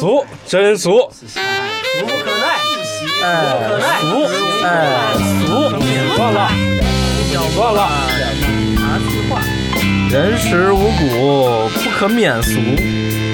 [0.00, 1.38] 俗，真俗，俗
[2.00, 2.56] 不可耐，
[3.22, 3.28] 哎，
[3.60, 4.66] 不可耐，俗，哎，
[5.44, 5.46] 俗，
[6.16, 6.48] 算了，
[7.50, 7.86] 算了。
[8.78, 9.42] 茶词话，
[10.10, 12.58] 人食五谷，不可免俗。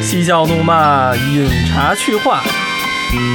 [0.03, 2.43] 嬉笑怒骂，饮茶去话。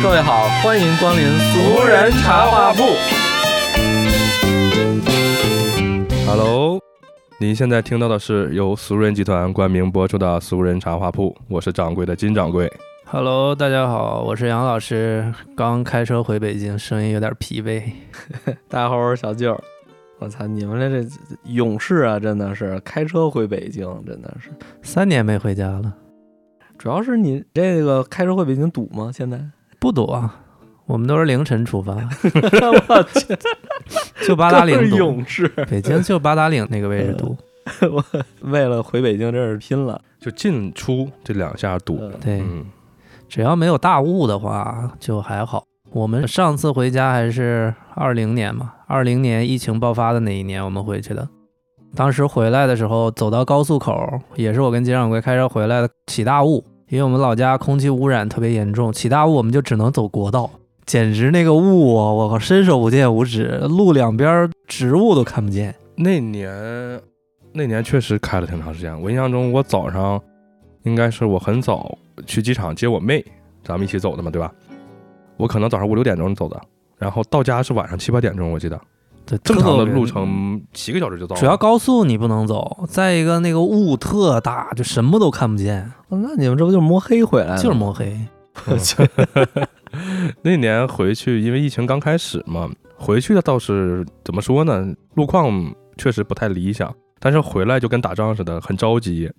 [0.03, 2.83] 各位好，欢迎光临俗人茶话铺。
[6.27, 6.81] Hello，
[7.39, 12.69] 您现在听到的是由俗人集团冠名播出的《俗人茶话铺》，我是掌柜的金掌柜。
[13.13, 17.83] Hello，大家好，我是杨老师，刚开车回北京，声音有点疲惫。
[18.69, 19.61] 大家好，我是小舅。
[20.19, 21.09] 我操，你们这这
[21.43, 24.49] 勇士啊，真的是开车回北京，真的是。
[24.81, 25.93] 三年没回家了，
[26.77, 29.11] 主要是你这个开车回北京堵吗？
[29.13, 29.37] 现在？
[29.77, 30.33] 不堵啊，
[30.85, 33.37] 我们都是凌晨出发，我去，
[34.25, 34.95] 就八达岭堵。
[34.95, 35.49] 勇士。
[35.69, 37.35] 北京就八达岭那个位置堵。
[37.91, 38.01] 我
[38.43, 40.01] 为了回北京，真是拼了。
[40.17, 42.65] 就进出这两下堵，嗯对，嗯，
[43.31, 45.63] 只要没有大雾的话，就还好。
[45.93, 51.25] 我们上次回家还是二零年嘛，二零年疫情爆发的那一年我们回去的。
[51.95, 60.49] 当时回来的时候，走到高速口，也是我跟金掌柜开车回来的，起大雾，因为我们老家空气污染特别严重，起大雾我们就只能走国道，
[60.85, 65.73] 简直那个雾啊，我靠，伸手不见五指，路两边植物都看不见。
[65.95, 67.01] 那年
[67.53, 69.01] 那年确实开了挺长时间。
[69.01, 70.21] 我印象中，我早上
[70.83, 73.23] 应该是我很早去机场接我妹，
[73.63, 74.51] 咱们一起走的嘛，对吧？
[75.37, 76.61] 我可能早上五六点钟走的，
[76.97, 78.79] 然后到家是晚上七八点钟，我记得。
[79.25, 81.39] 对，正常的路程七个小时就到了。
[81.39, 87.55] 主要高速你不能走，再一个那个雾特大，就什么都看不见，哦那你们这不就是摸黑回来？
[87.55, 88.17] 就是摸黑。
[88.67, 88.77] 嗯
[90.41, 94.93] 那年回去，因为疫情刚开始嘛，回去的倒是怎么说呢？
[95.15, 99.31] 路况确实不太理想，但是回来就跟打仗似的，很着急，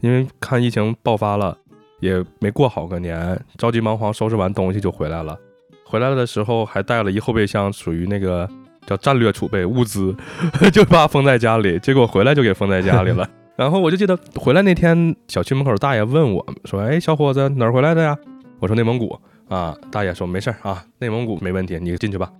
[0.00, 1.56] 因为看疫情爆发了，
[2.00, 5.38] 也没过好个年，着急忙慌收拾完东西就回来了。
[5.84, 8.48] 回来了的时候还带了一后备箱，属于那个
[8.86, 10.14] 叫战略储备物资，
[10.72, 13.28] 就怕封在家里，结果回来就给封在家里了。
[13.56, 18.16] 然后我就记得回来那天，小区门口大爷问我说：“哎，小伙子哪儿回来的呀？”
[18.58, 19.18] 我说内蒙古。
[19.48, 22.30] 啊，大爷说没事儿啊，内蒙古没问题，你进去吧。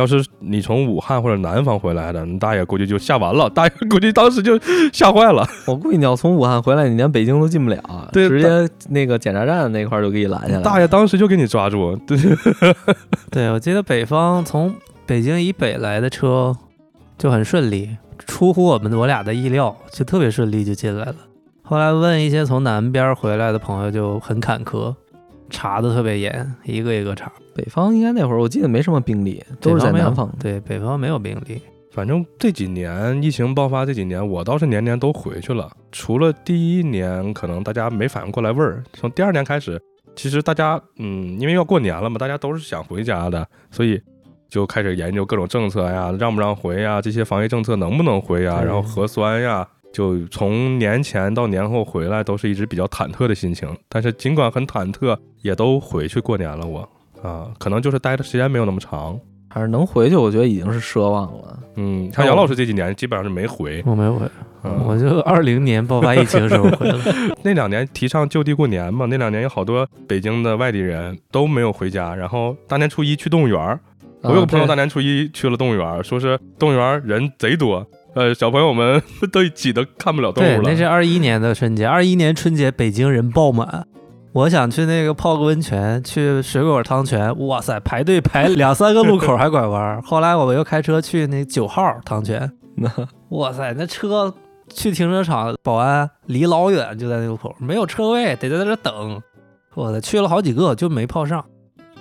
[0.00, 4.58] 要是你从武汉或者南方回来的，你大爷估计就吓完了，大爷估计当时就
[4.92, 5.46] 吓坏了。
[5.68, 10.62] 我估计你要从武汉回来，你连北京都进不了，对直接那个检查站那块儿就给你拦下来。
[10.62, 12.16] 大爷当时就给你抓住，对，
[13.30, 14.74] 对，我记得北方从
[15.04, 16.56] 北京以北来的车
[17.18, 17.96] 就很顺利，
[18.26, 21.16] 出乎我们我俩的意料，就特别顺利就进来了。
[21.62, 24.94] 后来问一些从南边回来的朋友就很坎坷，
[25.50, 27.30] 查的特别严，一个一个查。
[27.54, 30.32] 北方应该那会儿我记得没什么病例，都是在南方。
[30.40, 31.60] 对，北方没有病例。
[31.92, 35.68] 反正这几年疫情爆发这几年，我倒是年年都回去了。
[35.90, 39.82] 除了第一年可能大家没反应过来味儿，从第二年开始，
[40.14, 44.00] 其实大家嗯，因为要过年了嘛，大家都是想回家的，所以
[44.48, 49.66] 就开始研究各种政策呀，让不让回呀，这些防疫政策能不能回呀，然后核酸呀。
[49.92, 53.68] 就从年前到年后回来，都是一直比较忐忑的心情。
[53.88, 56.88] 但是尽管很忐忑，也都回去过年了我。
[57.22, 59.18] 啊，可能就是待的时间没有那么长。
[59.52, 61.58] 还是能回去，我觉得已经是奢望了。
[61.74, 63.82] 嗯，像杨老师这几年基本上是没回。
[63.84, 64.24] 我没回，
[64.62, 66.98] 嗯我就二零年爆发疫情时候回了。
[67.42, 73.80] 那两年提倡就地过年嘛，那两年有好多北京的外地人都没有回家，然后大年初一去动物园儿。
[74.22, 77.84] 我有个朋友啊大年初一去了动物园儿，说是动物园儿人贼多，
[78.14, 79.00] 呃，小朋友们
[79.32, 80.70] 都挤得看不了动，物了。
[80.70, 83.86] 那是二一年的春节，二一年春节北京人爆满。
[84.32, 90.00] 我想去那个泡个温泉，去水果汤泉，哇塞，排队排两三个路口还拐弯儿。
[90.06, 92.52] 后来我又开车去那九号汤泉，
[93.30, 94.32] 哇塞，那车
[94.72, 99.20] 去停车场，保安离老远就在那路口，没有车位，得在那等。
[99.74, 101.44] 我的，去了好几个就没泡上，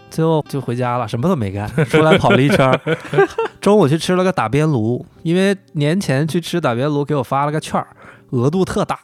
[0.10, 2.80] 最后就回家了，什么都没干， 出来跑了一圈儿。
[3.62, 7.88] 中午去吃了个打边炉，因为年前去吃打边炉给我发了个券儿，
[8.32, 9.00] 额度特大。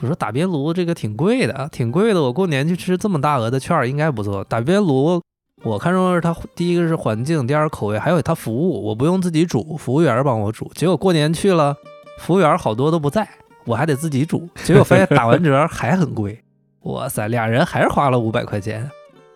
[0.00, 2.22] 我说打边炉这个挺贵的，挺贵的。
[2.22, 4.44] 我过年去吃这么大额的券儿应该不错。
[4.44, 5.20] 打边炉
[5.64, 10.70] 我看中的是它第一个是环境，第二口味，还有它服务，我不用自己煮，服务员帮我煮。
[10.74, 11.74] 结果过年去了，
[12.20, 13.28] 服务员好多都不在，
[13.64, 14.48] 我还得自己煮。
[14.62, 16.40] 结果发现打完折还很贵，
[16.82, 18.88] 哇塞，俩人还是花了五百块钱，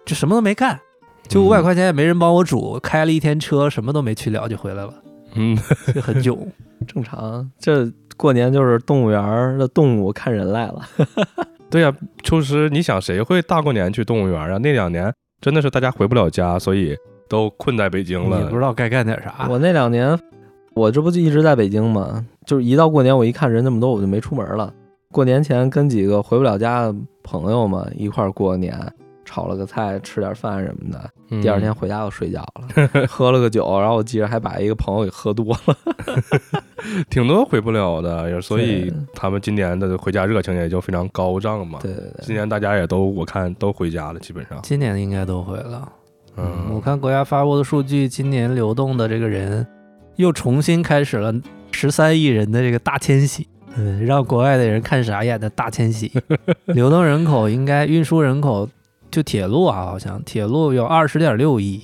[0.05, 0.79] 这什么都没干，
[1.33, 4.93] 就五百块钱也没人帮我煮，开了一天车，什么都没去了就回来了，
[5.35, 5.57] 嗯，
[5.95, 6.39] 就很囧。
[6.87, 10.83] 正常，这过年就是动物园的动物看人来了。
[11.71, 11.91] 对呀、
[12.23, 14.59] 秋实，你想谁会大过年去动物园啊？
[14.59, 16.95] 那两年真的是大家回不了家，所以
[17.29, 18.47] 都困在北京也了。
[18.51, 19.47] 不知道该干点啥。
[19.49, 20.19] 我那两年，
[20.75, 22.27] 我这不就一直在北京吗？
[22.45, 24.75] 就是一到过年，我一看人那么多，我就没出门了。
[25.11, 28.77] 过年前跟几个回不了家的朋友嘛一块儿过年，
[29.33, 31.11] 炒了个菜，吃点饭什么的。
[31.31, 35.77] 嗯第二天回家就睡觉了，喝了个酒，然后我记着还把一个朋友给喝多了。
[37.09, 41.79] 挺多回不了的，所以他们今年的回家热情也就非常高涨嘛。
[41.81, 44.61] 对对对，今年大家也都我看都回家了，基本上。
[44.63, 45.91] 今年应该都回了。
[46.37, 49.67] 我嗯，看国家发布的数据，今年流动的这个人
[50.17, 51.33] 又重新开始了
[51.71, 53.47] 十三亿人的这个大迁徙，
[53.77, 56.13] 嗯，让国外的人看傻眼的大迁徙。
[56.67, 58.69] 流动人口应该运输人口，
[59.13, 61.83] 就铁路啊，好像铁路有二十点六亿，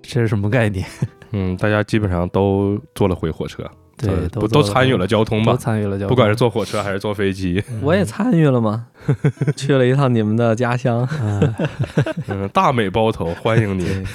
[0.00, 0.84] 这是什么概念？
[1.32, 3.62] 嗯，大家基本上都坐了回火车，
[4.00, 5.58] 对呃，都不都参与了交通都吧？
[5.58, 8.86] 参与了交通，不管是坐火车还是坐飞机，嗯我也参与了嘛，
[9.56, 11.06] 去了一趟你们的家乡。
[11.22, 11.54] 嗯，
[12.28, 13.86] 嗯，大美包头，欢迎你，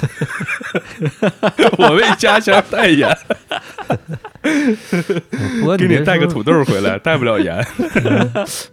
[1.78, 3.16] 我为家乡代言，
[5.60, 7.64] 不过给你带个土豆回来，带不了盐。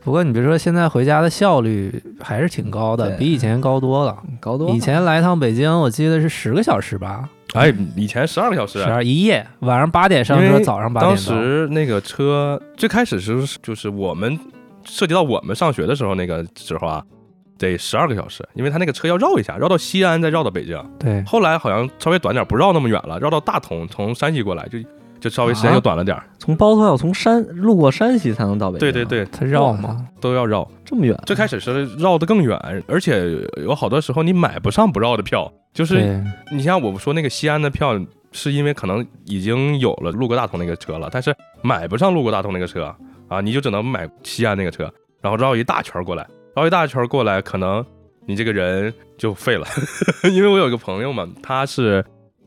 [0.03, 4.17] 不过你别说，现在回家的效率还是挺高的，比以前高多了。
[4.41, 11.17] 高多了以前来一趟北京，我记得是十个小时吧，哎，以前十二个小时十，二一夜，晚上八点上车，早上八点当。
[11.17, 14.39] 时那个车最开始是就是我们
[14.85, 17.05] 涉及到我们上学的时候那个时候啊，
[17.59, 20.83] 得十二个小时，因为他那个车要绕一下，绕到西安再绕到北京。
[20.99, 24.79] 对，后来好像稍微短点，不绕那么远了，绕到大同，从山西过来就
[25.23, 26.25] 就稍微时间啊又短了点儿。
[26.39, 28.93] 从包头要从山路过山西才能到北京。
[28.93, 30.69] 对对，对，它绕嘛，都要绕。
[30.85, 31.17] 这么远。
[31.25, 32.59] 最开始是绕得更远，
[32.89, 37.99] 而且有好多时候你买不上不绕的票，就是，你像我说那个西安的票，
[38.33, 41.33] 是因为可能已经有了路过大同那个车了，但是
[41.63, 42.93] 买不上路过大同那个车
[43.29, 46.27] 啊，你就只能买西安那个车，然后绕一大圈过来，
[46.57, 47.85] 绕一大圈过来，可能
[48.27, 49.67] 你这个人就废了。
[50.31, 52.05] 因为我有一个朋友嘛，他是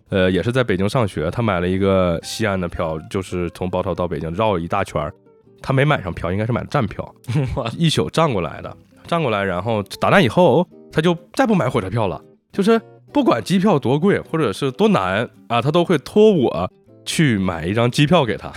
[0.09, 5.13] 呃也是在北京上学，他买了一个西安的票，就是从包头到北京绕了一大圈儿，
[5.61, 7.15] 他没买上票，应该是买的站票，
[7.77, 12.21] 一宿站过来的，站过来，然后打那以后，他就再不买火车票了，
[12.51, 12.79] 就是
[13.11, 16.69] 不管机票多贵或者是多难啊，他都会托我
[17.05, 18.51] 去买一张机票给他，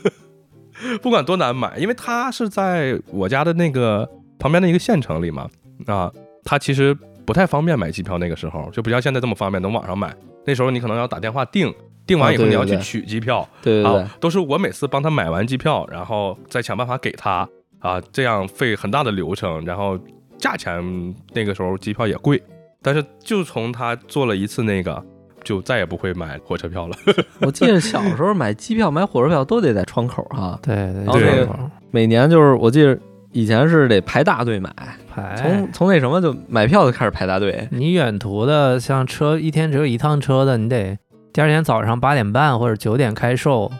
[1.00, 4.08] 不管多难买，因为他是在我家的那个
[4.38, 5.48] 旁边的一个县城里嘛，
[5.86, 6.10] 啊，
[6.44, 10.14] 他其实不太方便买机票，那个时候就不像现在这么方便，能网上买，
[10.44, 11.72] 那时候你可能要打电话订。
[12.06, 14.02] 订完以后，你要去取机票，对对对。
[14.02, 17.48] 啊，，都是我每次帮他买完机票，然后再想办法给他
[17.78, 19.96] 啊，这样费很大的流程，然后
[20.36, 22.42] 价钱那个时候机票也贵，
[22.82, 25.00] 但是就从他做了一次那个，
[25.44, 26.96] 就再也不会买火车票了。
[27.42, 32.98] 我记得小时候买机票、买火车票都得在窗口哈，对对然后每年就是我记得
[33.32, 34.74] 以前是得排大队买，
[35.08, 37.68] 排从从那什么就买票就开始排大队。
[37.70, 40.98] 你远途的，像车一天只有一趟车的，你得
[41.32, 43.70] 第二天早上八点半或者九点开售，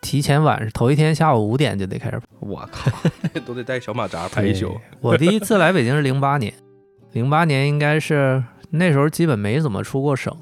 [0.00, 2.90] 提前晚上头一天下午五点就得开始我靠，
[3.44, 4.80] 都得带小马扎排一宿。。
[5.00, 6.52] 我第一次来北京是零八年，
[7.12, 10.32] 零八年应该是那时候基本没怎么出过省，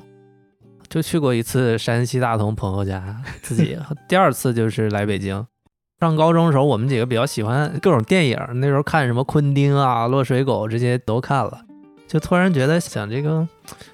[0.88, 3.78] 就去过一次山西大同朋友家自己。
[4.06, 5.46] 第二次就是来北京。
[5.98, 11.60] 上高中的时候，我们几个比较喜欢各种电影，那时候看什么昆汀啊、落水狗这些都看了，
[12.06, 13.48] 就突然觉得想这个、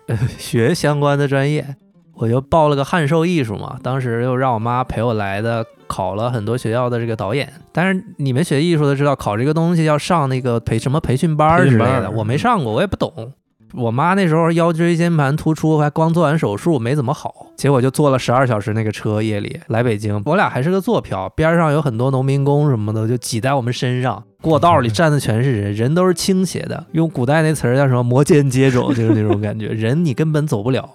[0.09, 1.77] 呃、学相关的专业，
[2.15, 3.79] 我就报了个汉授艺术嘛。
[3.83, 7.53] 当时又让我妈陪我来的，考了很多学校的这个导演。
[7.71, 13.33] 但是你们学艺术的知道，考这个东西要上那个培什么培训班之类的，我没上过，我也不懂。
[13.75, 20.21] 我妈那时候腰椎间盘突出，还刚做完手术，没怎么好，结果就坐了十二小时那个车，夜里来北京。
[20.27, 24.23] 我俩还是个坐票，边上有很多农民工什么的，就挤在我们身上。
[24.41, 30.89] 过道里站的全是人，人都是倾斜的，用古代那词儿叫什么“摩肩接踵”，就是那种感觉，人你根本走不了。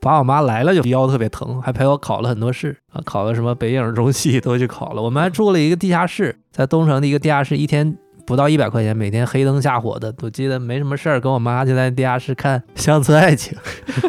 [0.00, 5.00] 把我妈来了就腰特别疼，还陪我考了很多试啊，考了什么北影中戏都去考了。
[5.00, 10.14] 我们还住了一个地下室，在东城的一个地下室，一天不到一百块钱，每天黑灯瞎火的。
[10.22, 13.56] 我记得没什么事儿，跟我妈就在地下室看《乡村爱情》。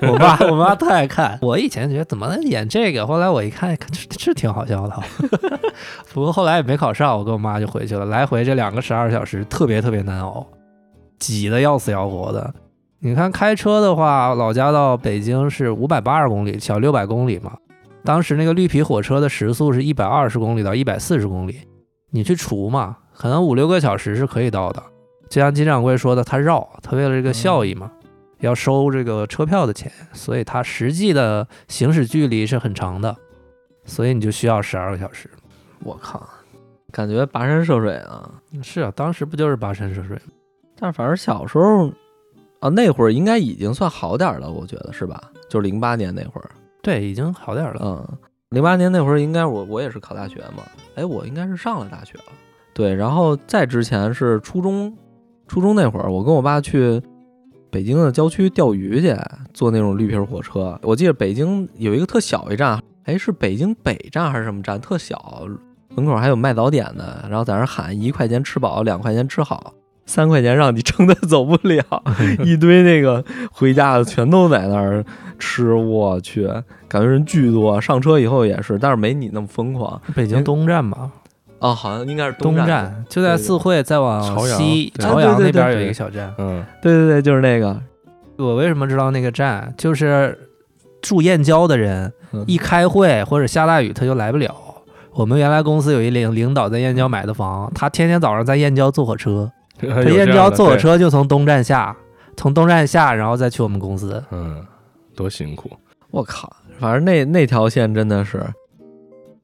[0.12, 1.38] 我爸我妈特爱看。
[1.41, 5.00] 我以前觉得怎么能演这个，后来我一看是是挺好笑的。
[6.13, 8.05] 不过后来也没考上，我跟我妈就回去了。
[8.05, 10.46] 来回这两个十二小时特别特别难熬，
[11.20, 12.53] 挤得要死要活的。
[13.00, 17.53] 你看开车的话，老家到北京是五百八十公里，小六百公里嘛。
[18.05, 21.60] 当时那个绿皮火车的时速是一百二十公里到一百四十公里，
[22.12, 24.82] 你去除嘛，可能五六个小时是可以到的。
[25.29, 27.91] 就像金掌柜说的，他绕，他为了这个效益嘛，
[28.39, 33.15] 要收这个车票的钱，所以他实际的行驶距离是很长的，
[33.86, 35.29] 所以你就需要十二个小时。
[35.79, 36.27] 我靠，
[36.91, 38.29] 感觉跋山涉水啊！
[38.62, 40.34] 是啊，当时不就是跋山涉水吗？
[40.77, 41.88] 但是反正小时候
[42.60, 45.32] 啊，那会儿应该已经算好点儿了，我觉得是吧？
[45.50, 46.50] 就是零八年那会儿，
[46.82, 47.82] 对，已经好点儿了。
[47.84, 48.17] 嗯，
[48.50, 50.63] 零八年那会儿应该我我也是考大学嘛，
[50.96, 52.25] 哎，我应该是上了大学了，
[52.74, 54.92] 对，然后再之前是初中，
[55.48, 57.01] 初中那会儿，我跟我爸去
[57.70, 59.15] 北京的郊区钓鱼去，
[59.53, 60.80] 坐那种绿皮火车。
[60.82, 64.82] 我记得北京有一个特小一站，哎，是北京北站还是什么站？
[64.82, 65.46] 特小，
[65.96, 69.74] 门口还有卖早点的，然后在那喊一块钱吃饱，两块钱吃好，
[70.08, 71.84] 三块钱让你 撑的走不了，
[72.44, 75.06] 一堆那个回家的全都在那儿
[75.38, 75.74] 吃。
[75.74, 76.48] 我去，
[76.88, 77.80] 感觉人巨多。
[77.80, 80.01] 上车以后也是，但是没你那么疯狂。
[80.15, 81.12] 北京东站吧？
[81.63, 86.34] 哦，好像应该是东站，就在四惠，再往西对朝阳对对那边有对一个小站。
[86.38, 87.79] 嗯，对对对，就是那个。
[88.38, 89.74] 我为什么知道那个站？
[89.77, 90.38] 就是
[91.01, 94.53] 住燕郊的人嗯一开会或者下大雨他就来不了。
[95.13, 101.96] 我们原来公司有一领领导在燕郊买的房，他天天早上在燕郊坐火车， 他他燕郊坐火，车就从东站下，
[102.36, 104.22] 从东站下然后再去我们公司。
[104.32, 104.62] 嗯，
[105.15, 105.72] 多辛苦。
[106.12, 108.43] 我靠，反正那那条线真的是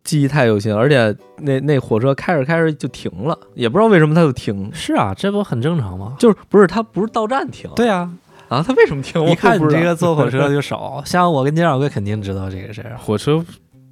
[0.09, 6.15] 记忆太犹新，而且那那火车开着开着就停了，也不知道为什么它就停，是啊，这不很正常吗？
[6.17, 8.09] 就是不是它不是到站停，对啊，
[8.47, 9.23] 啊，它为什么停？
[9.29, 13.45] 一看你这个坐火车就少， 像我跟金掌柜肯定知道这个事儿，火车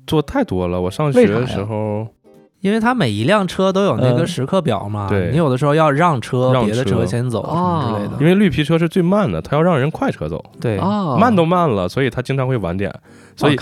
[0.08, 2.08] 坐太多了，我上学的时候，
[2.62, 5.30] 因为它每一辆车都有那个嗯时刻表嘛，对。
[5.32, 6.96] 你有的时候要让车，让别的车。
[6.96, 8.18] 车先走什么之类的。
[8.20, 12.92] 因为绿皮车是最慢的，它要让人快车走，对，啊，慢都慢了，所以它经常会晚点。
[13.36, 13.56] 所以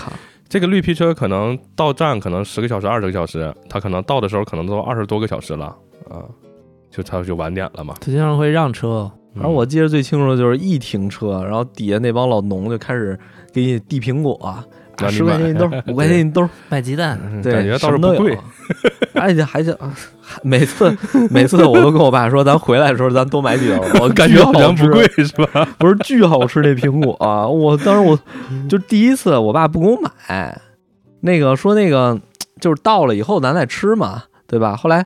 [0.48, 5.66] 这个绿皮车可能到站可能十个小时、二十个小时，它可能到的时候可能都二十多个小时了
[6.08, 6.22] 啊，
[6.90, 7.94] 就他就晚点了嘛。
[8.00, 13.18] 他经常会让车，嗯反正我记得最清楚的就是一停车，然后底下那帮老农就开始
[13.52, 14.64] 给你递苹果，啊
[15.08, 18.38] 十块钱一兜，五块钱一兜，卖鸡蛋，感觉倒什么都有是不贵。
[19.14, 19.94] 而且还是啊
[20.42, 20.94] 每次
[21.30, 25.66] 每次我都跟我爸说，咱回来的时候咱多买几个， 我感觉好像不贵，是吧？
[25.78, 27.46] 不是巨好吃那苹果啊！
[27.46, 28.18] 我当时我
[28.68, 30.60] 就第一次，我爸不给我买，
[31.20, 32.18] 那个说那个
[32.60, 34.76] 就是到了以后咱再吃嘛，对吧？
[34.76, 35.04] 后来。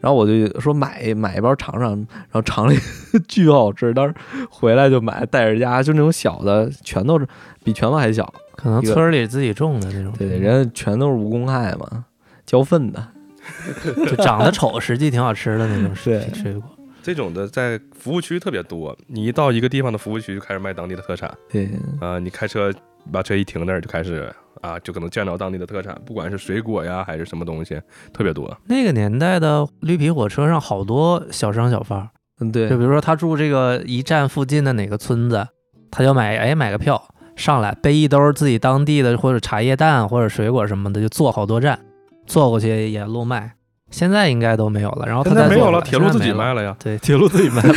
[0.00, 4.12] 然后我就说买买一包尝尝，然后尝了一个巨好吃，当时
[4.50, 7.16] 回来就买带着家，就那种小的，拳头
[7.62, 12.04] 比拳头还小，可能村儿里自己种的那种，对对，人家全都是无公害嘛，
[12.46, 13.08] 浇粪的，
[14.06, 16.62] 就长得丑，实际挺好吃的那种 对水水果。
[17.02, 21.68] 这种的在服务区特别多，你一到一个地方的服务区就开始卖当地的特产对，
[22.00, 22.72] 啊、你开车
[23.10, 27.80] 把车一停那儿就开始啊，就可能见到当地的特产，不管是水果呀还是什么东西，
[28.12, 28.56] 特别多。
[28.66, 35.44] 那个年代的绿皮火车上好多小商小贩，嗯对就，比如说他住这个一站附近的哪个村子，
[35.90, 37.02] 他就买哎买个票
[37.36, 41.78] 上来，背一兜自己当地的或者茶叶蛋或者水果什么的，就坐好多站，
[42.26, 43.52] 坐过去也路卖。
[43.90, 46.32] 现在应该都没有了，然后他现在没有了，铁路自己。
[46.32, 46.74] 卖了呀。
[46.82, 47.74] 对，铁路自己卖了。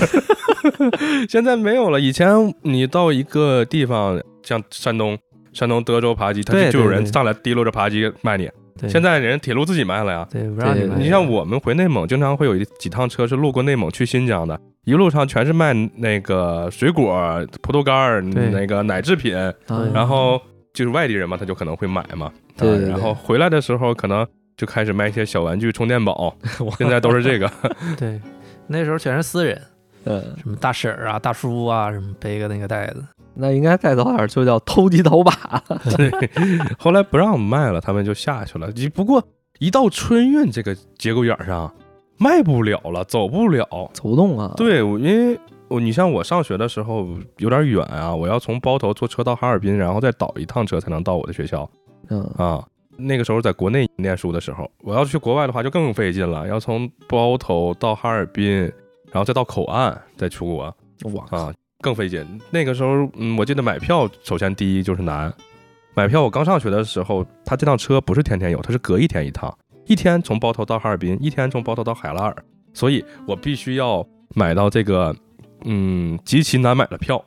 [1.28, 2.00] 现在没有了。
[2.00, 5.18] 以前你到一个地方，像山东、
[5.52, 8.50] 山东德州扒鸡，他就就有人上来提溜着扒鸡卖你。
[8.80, 10.28] 对，现在人铁路自己卖了呀。
[10.32, 10.90] 对不让你。
[10.98, 17.14] 你像我们回内蒙，经常会有一几趟车是路过内蒙去新疆的，一路上全是卖那个水果、
[17.62, 19.54] 葡萄干儿、那个奶制品，啊
[19.94, 20.42] 然后
[20.74, 22.32] 就是外地人嘛，他就可能会买嘛。
[22.56, 24.26] 对对对啊然后回来的时候可能
[24.56, 26.34] 就开始卖一些小玩具、充电宝，
[26.78, 27.52] 现在都是这个。
[27.98, 28.22] 对，
[28.68, 29.62] 那时候全是私人，
[30.06, 33.04] 嗯，什么大婶儿啊、大叔啊，什么背个那个袋子。
[33.34, 35.62] 那应该再早点就叫偷鸡倒把。
[35.98, 36.10] 对，
[36.80, 38.72] 后来不让我们卖了，他们就下去了。
[38.72, 39.22] 只不过
[39.60, 41.74] 一到春运这个节骨眼儿上，
[42.18, 43.68] 卖不了了，走不了。
[43.94, 47.08] 走不动啊。，对，我因为我你像我上学的时候
[47.38, 51.70] 有点远啊，我要从包头坐车到哈尔滨，然后再倒一趟车才能到我的学校
[52.10, 52.64] 嗯，啊。
[52.98, 58.62] 那个时候在国内念书的时候，我要去国外的话就更费劲了，要从包头到哈尔滨，
[59.12, 60.76] 然后再到口岸再出国
[61.14, 62.26] 哇，啊，更费劲。
[62.52, 65.34] 那个时候，嗯，我记得买票首先第一就是难。
[65.94, 69.54] 买票我刚上学的时候，他这趟车不是天天有，他是隔一天一趟，
[69.86, 72.36] 一天从包头到哈尔滨，一天从包头到海拉尔，
[72.74, 75.16] 所以我必须要买到这个
[75.64, 77.24] 嗯极其难买的票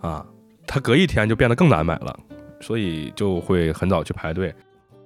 [0.00, 0.24] 啊，
[0.66, 2.16] 它隔一天就变得更难买了，
[2.60, 4.54] 所以就会很早去排队。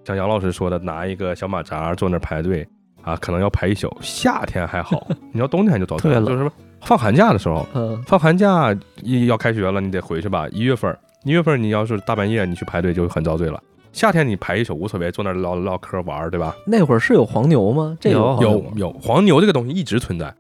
[0.05, 2.67] 像杨老师说的，拿一个小马扎坐那儿排队
[3.03, 3.91] 啊，可能要排一宿。
[4.01, 10.49] 夏天还好， 你要冬天就遭罪就是放寒假的时候，嗯，放寒假一要开学了，你得回去吧。
[10.51, 13.63] 一月份儿，一月份儿你要是大半夜你去排队就很遭罪了。
[13.93, 16.57] 夏天你排一宿无所谓，坐那儿唠唠嗑玩儿，对吧？
[16.67, 17.97] 那会儿是有黄牛吗？
[18.01, 20.35] 这有黄牛吗有有黄牛这个东西一直存在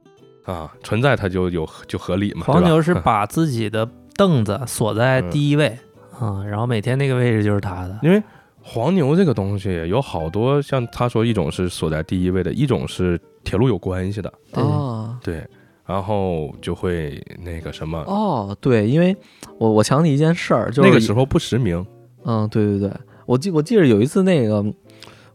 [0.44, 2.44] 啊，存在它就有就合理嘛。
[2.46, 5.76] 黄牛是把自己的凳子锁在第一位
[6.18, 7.98] 啊，然后每天那个位置就是他的。
[8.02, 8.22] 因为
[8.62, 15.18] 黄牛这个东西有好多，像他说一种是锁在第一位的，一种是铁路有关系的，对啊。
[15.22, 15.46] 对，
[15.84, 19.16] 然后就会那个什么，哦，对，因为
[19.58, 21.84] 我我想起一件事儿，就是那个时候不实名，
[22.24, 22.90] 嗯，对对对，
[23.26, 24.64] 我记我记得有一次那个，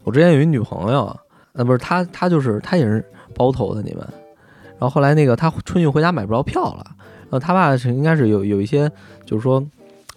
[0.04, 1.16] 我之前有一女朋友，
[1.52, 3.04] 呃，不是她，她就是她也是
[3.34, 4.06] 包头的你们，
[4.78, 6.84] 然后后来那个她春运回家买不着票了，
[7.22, 8.90] 然后她爸是应该是有有一些
[9.24, 9.64] 就是说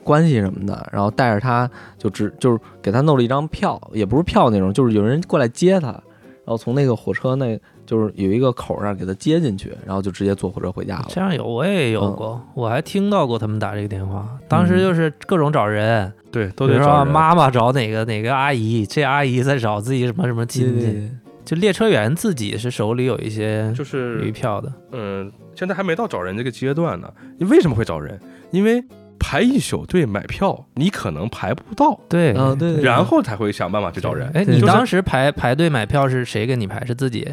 [0.03, 6.01] 关系什么的，然后带着她就只就是给她弄了一张票，也不是票那种，就是有人过来接她，
[6.51, 11.05] 后从那个火车那就是有一个口儿上给他接进去，然后就直接坐火车回家了。
[11.09, 21.09] 这样有我也有嗯过，我还听到过他们打这个电话，当时就是各种找人，对，都得找妈妈找哪个哪个阿姨，这阿姨在找自己什么什么亲戚，
[21.43, 27.11] 就列车员自己是手里有一些就是有一票的，嗯，现在还没到找人这个阶段呢。
[27.39, 28.19] 你为什么会找人？
[28.51, 28.83] 因为
[29.31, 34.29] 排一宿队买票，你可能排不到，对啊对对，然后才会想办法去找人。
[34.33, 36.85] 哎，你当时排排队买票是谁给你排？
[36.85, 37.25] 是自己？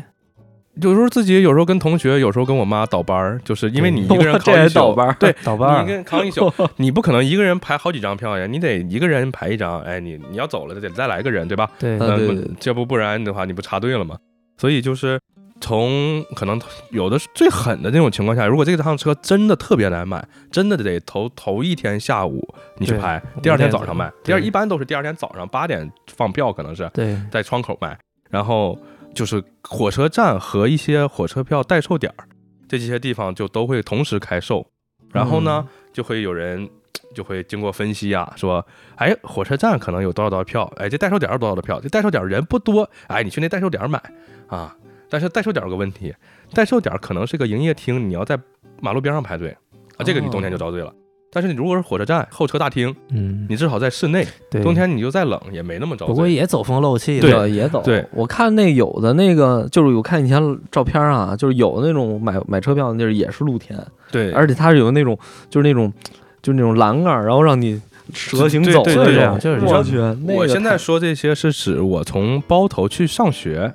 [0.81, 9.81] 有时候自己，有时候跟同学，有时候跟我妈倒班儿，就是因为你 一个人扛一宿倒班儿对，你一倒班儿个人扛一宿，你不可能一个人排好几张票呀，你得一个人排一张。
[9.81, 11.69] 哎，你你要走了，得再来个人，对吧？
[11.81, 14.17] 对，嗯这不不然的话，你不插队了吗？
[14.57, 15.19] 所以就是
[15.61, 16.61] 从可能
[16.91, 22.47] 有的是最狠的那种情况下，如果这趟车真的特别难买，真的得头头一天下午
[22.77, 24.11] 你去对排，第二天早上卖。
[24.23, 26.91] 第二一般都是第二天早上八点放票，可能是
[27.31, 27.99] 在窗口卖，
[28.31, 28.79] 然后
[29.15, 32.29] 就是火车站和一些火车票代售点儿，
[32.69, 34.67] 这些地方就都会同时开售。
[35.13, 36.69] 然后呢，就会有人
[37.15, 38.65] 就会经过分析啊，说，
[38.97, 44.01] 哎，火车站可能有多少多少票，哎，这代售点有多少的票，这代售点人不多，哎，你去那代售点买
[44.47, 44.77] 啊。
[45.09, 46.15] 但是代售点有个问题，
[46.53, 48.39] 代售点可能是个营业厅，你要在
[48.81, 49.57] 马路边上排队
[49.97, 50.93] 啊，这个你冬天就遭罪了。
[51.31, 56.15] 但是你如果是火车站候车大厅，嗯，你至少在室内，对，冬天你就再冷也没那么遭罪。
[56.15, 57.83] 不过也走风漏气，对也也走。
[57.83, 63.79] 对我看那有的那个就是我看以前照片啊，就是有那种买买车票的地儿也是露天，
[64.11, 65.19] 对，而且它是有那种
[65.51, 65.93] 就是那种
[66.41, 67.79] 就是那种栏杆儿，然后让你
[68.15, 69.39] 蛇行走的那对对种。
[69.39, 69.97] 就是我去，
[70.27, 73.75] 那个我现在说这些是指我从包头去上学，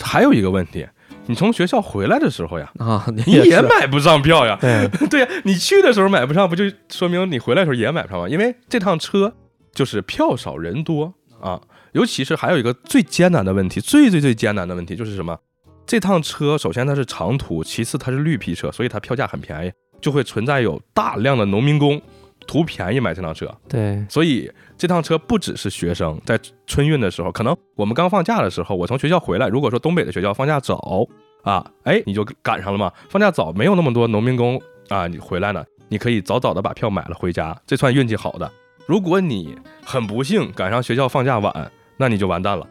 [0.00, 0.86] 还有一个问题，
[1.26, 4.56] 你从学校回来的时候呀，啊，你你也买不上票呀。
[4.60, 8.28] 对， 对呀，你去的时候买不上，不就说明你回来的时候也买不上吗？
[8.28, 9.34] 因为这趟车
[9.72, 11.60] 就是票少人多啊，
[11.92, 15.38] 尤其是还有一个最艰难的问题，最最最艰难的问题就是什么？
[15.86, 22.00] 这趟车首先它是长途，其次它是绿皮车，所以它票价很便宜，就会存在有大量的农民工
[22.46, 23.50] 图便宜买这趟车。
[23.68, 31.04] 对，所以这趟车不只是学生，在春运的时候，可能我们刚放假的时候，我从学校回来，如果说东北的学校放假早
[31.42, 32.92] 啊，哎，你就赶上了嘛。
[33.10, 38.48] 放假早，没有那么多农民工啊，你回来呢，你可以早早的把票买了回家，这算运气好的。
[38.86, 42.64] 如果你很不幸赶上学校放假晚，那你就完蛋了。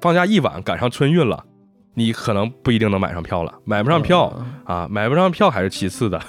[0.00, 1.44] 放假一晚赶上春运了，
[1.94, 6.20] 你可能不一定能买上票了，买不上票，嗯啊，买不上票还是其次的，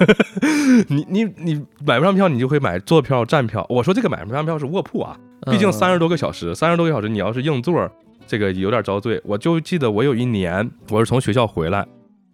[0.89, 3.65] 你你你买不上票，你就会买坐票、站票。
[3.69, 5.17] 我说这个买不上票是卧铺啊，
[5.51, 7.89] 毕竟嗯三十多个小时，三十多个小时，你要是硬座，
[8.25, 9.21] 这个有点遭罪。
[9.23, 11.85] 我就记得我有一年，我是从学校回来，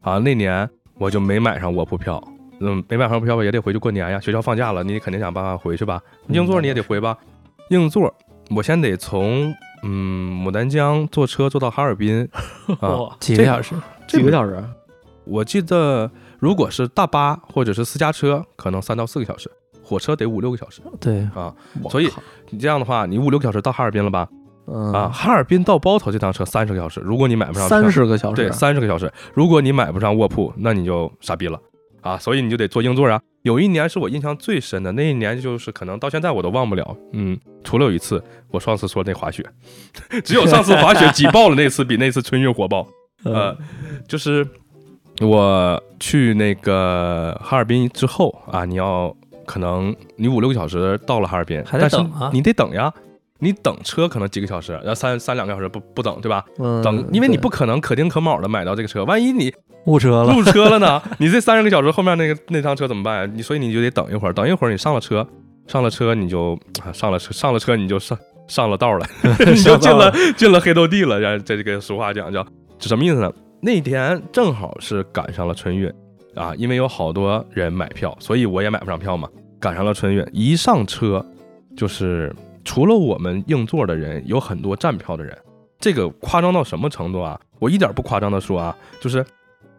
[0.02, 2.24] 啊，那年我就没买上卧铺票，
[2.60, 4.20] 嗯，没买上票也得回去过年呀。
[4.20, 7.18] 学校放假了，你肯定想办法回去吧，硬座你也得回吧。
[7.70, 8.14] 硬座，
[8.50, 12.28] 我先得从嗯牡丹江坐车坐到哈尔滨。
[12.80, 13.76] 啊，几个小时，
[14.08, 14.64] 几个小时？
[15.26, 19.50] 我记得，如果是大巴或者是私家车，可能三到四个小时；
[19.84, 20.82] 火车得五六个小时。
[21.02, 21.54] 对，啊。
[21.90, 22.10] 所以
[22.50, 24.28] 你这样的话，你五六个小时到哈尔滨了吧？
[24.68, 24.94] 嗯。
[24.94, 31.60] 啊，哈尔滨到包头这趟车三十个小时，如果你买不上票三十个小时，对三十个小时，如果你买不上卧铺，那你就傻逼了
[32.08, 32.18] 啊！
[32.18, 33.22] 所以你就得坐硬座啊。
[33.42, 36.98] 有一年是我印象最深的，那一年就是可能到现在我都忘不了。
[37.14, 39.46] 嗯，除了有一次我上次说那滑雪，
[40.24, 42.88] 只有上次滑雪挤爆了那次比那次春运火爆。
[43.24, 43.58] 呃嗯，
[44.08, 44.48] 就是
[45.22, 49.16] 我去那个哈尔滨之后啊，你要
[49.46, 52.94] 可能你五六个小时到了哈尔滨，还得但是你得等呀。
[53.40, 56.44] 你等车可能几个小时，然后三三两个小时不不等，对吧？
[56.60, 59.54] 嗯等，因为你不可能可丁可卯的买到这个车，万一你
[59.86, 61.02] 误车了，误车了呢？
[61.20, 63.32] 你这三十个小时后面那个那趟车怎么办呀？
[63.36, 65.28] 你所以你就得等一会儿，等一会儿你上了车，
[65.68, 69.06] 上了车你就啊上了车上了车你就上上了道了，
[69.46, 71.20] 你就进了进了黑豆地了。
[71.20, 72.46] 然后这这个俗话讲叫
[72.80, 73.32] 是什么意思呢？
[73.62, 75.92] 那天正好是赶上了春运
[76.36, 79.28] 啊，因为有好多人买票，所以我也买不上票嘛。
[79.60, 81.26] 赶上了春运，一上车
[81.76, 82.32] 就是
[82.68, 85.36] 除了我们硬座的人，有很多站票的人。
[85.80, 87.40] 这个夸张到什么程度啊？
[87.60, 89.26] 我一点不夸张的说啊，就是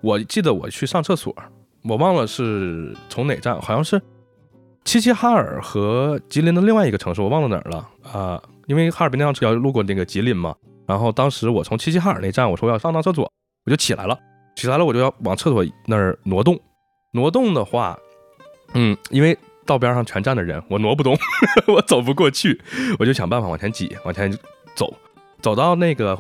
[0.01, 1.35] 我记得我去上厕所，
[1.85, 4.01] 我忘了是从哪站，好像是
[4.87, 10.55] 齐齐哈尔和吉林的另外一个城市，我忘了哪儿了啊、因为哈尔滨那趟车要路过那个吉林嘛，
[10.87, 13.31] 然后当时我从齐齐哈尔那站，我说我要上趟厕所，
[13.67, 14.19] 我就起来了，
[14.57, 16.59] 起来了我就要往厕所那儿挪动，
[17.13, 17.99] 挪动的话，
[18.73, 19.37] 嗯，因为
[19.69, 21.15] 道边上全站的人， 我挪不动，
[21.69, 22.59] 我走不过去，
[22.99, 24.33] 我就想办法往前挤，往前
[24.75, 24.93] 走，
[25.43, 26.19] 走到那个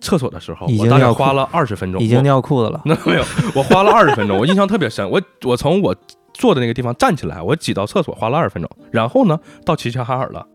[0.00, 3.24] 厕所的时候，已我大概花了二十分钟，已经尿裤子了，那 没有，
[3.54, 5.08] 我花了二十分钟，我印象特别深。
[5.08, 5.94] 我我从我
[6.32, 10.46] 坐的那个地方站起来，我挤到厕所花了二十分钟，然后呢到齐齐哈尔了。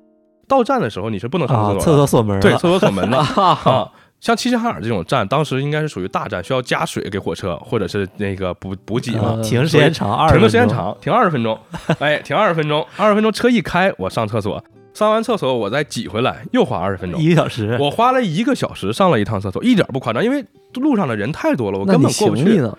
[0.48, 3.92] 到站的时候你是不能上啊，厕所的，厕所锁门对，厕所锁门了。
[4.20, 9.36] 像齐齐哈尔这种站，当时应该是属于大站，需要加水给火车，或者是那个补补给嘛。
[9.38, 11.58] 呃停时间长，停的时间，长，停二十分钟，
[12.00, 17.22] 哎，停二十分钟，二十分钟车一开，我上厕所，上完厕所我再挤回来，又花二十分钟。
[17.22, 17.78] 一个小时。
[17.80, 20.44] 我花了一个小时上了一趟厕所，一点不夸张，因为
[20.76, 22.44] 路上的人太多了，我根本过不去。
[22.58, 22.74] 行？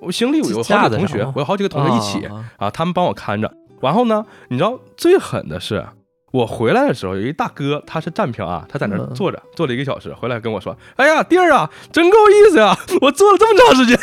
[0.00, 3.52] 我行李我有好几个同学我有好几个同学一起啊啊，他们帮我看着。
[3.80, 5.84] 然后呢，你知道最狠的是，
[6.30, 13.98] 我回来的时候有一大哥，他是站票啊，他在那儿嗯坐着，坐了一个小时，回来跟我说：“哎呀，弟儿啊，真够意思呀，我坐了这么长时间。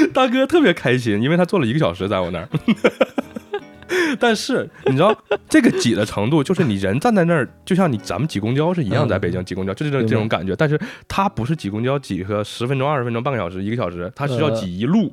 [0.12, 2.48] ”大哥特别开心，因为他坐了一个小时在我那儿。
[4.20, 5.16] 但是你知道
[5.48, 10.54] 这个挤的程度，就是你人站在那儿，就像你咱们挤公交是一样，嗯在北京挤公交就是这这种感觉。
[10.54, 10.78] 但是
[11.08, 15.10] 他不是挤公交挤个十分钟、二十分钟、半个小时、一个小时，他是要呃挤一路，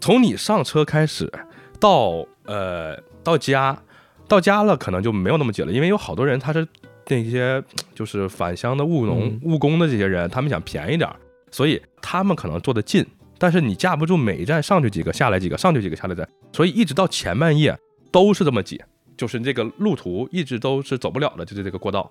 [0.00, 1.30] 从你上车开始
[1.78, 3.76] 到呃到家，
[4.30, 6.64] 到家了可能就没有那么挤了，因为有好多人他是
[7.08, 7.60] 那些
[7.96, 11.16] 就是返乡的务农、嗯务工的这些人，他们想便宜点儿，
[11.50, 13.04] 所以他们可能坐得近，
[13.38, 17.76] 但是你架不住每一站上去几个，下来几个，上去几个，下来几个，所以一直到前半夜
[18.12, 18.80] 都是这么挤，
[19.16, 22.08] 就是这个路途一直都是走不了的，就是这个过道。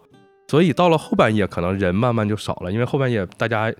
[0.50, 3.74] 所以到了后半夜，可能人慢慢就少了，因为后半夜大家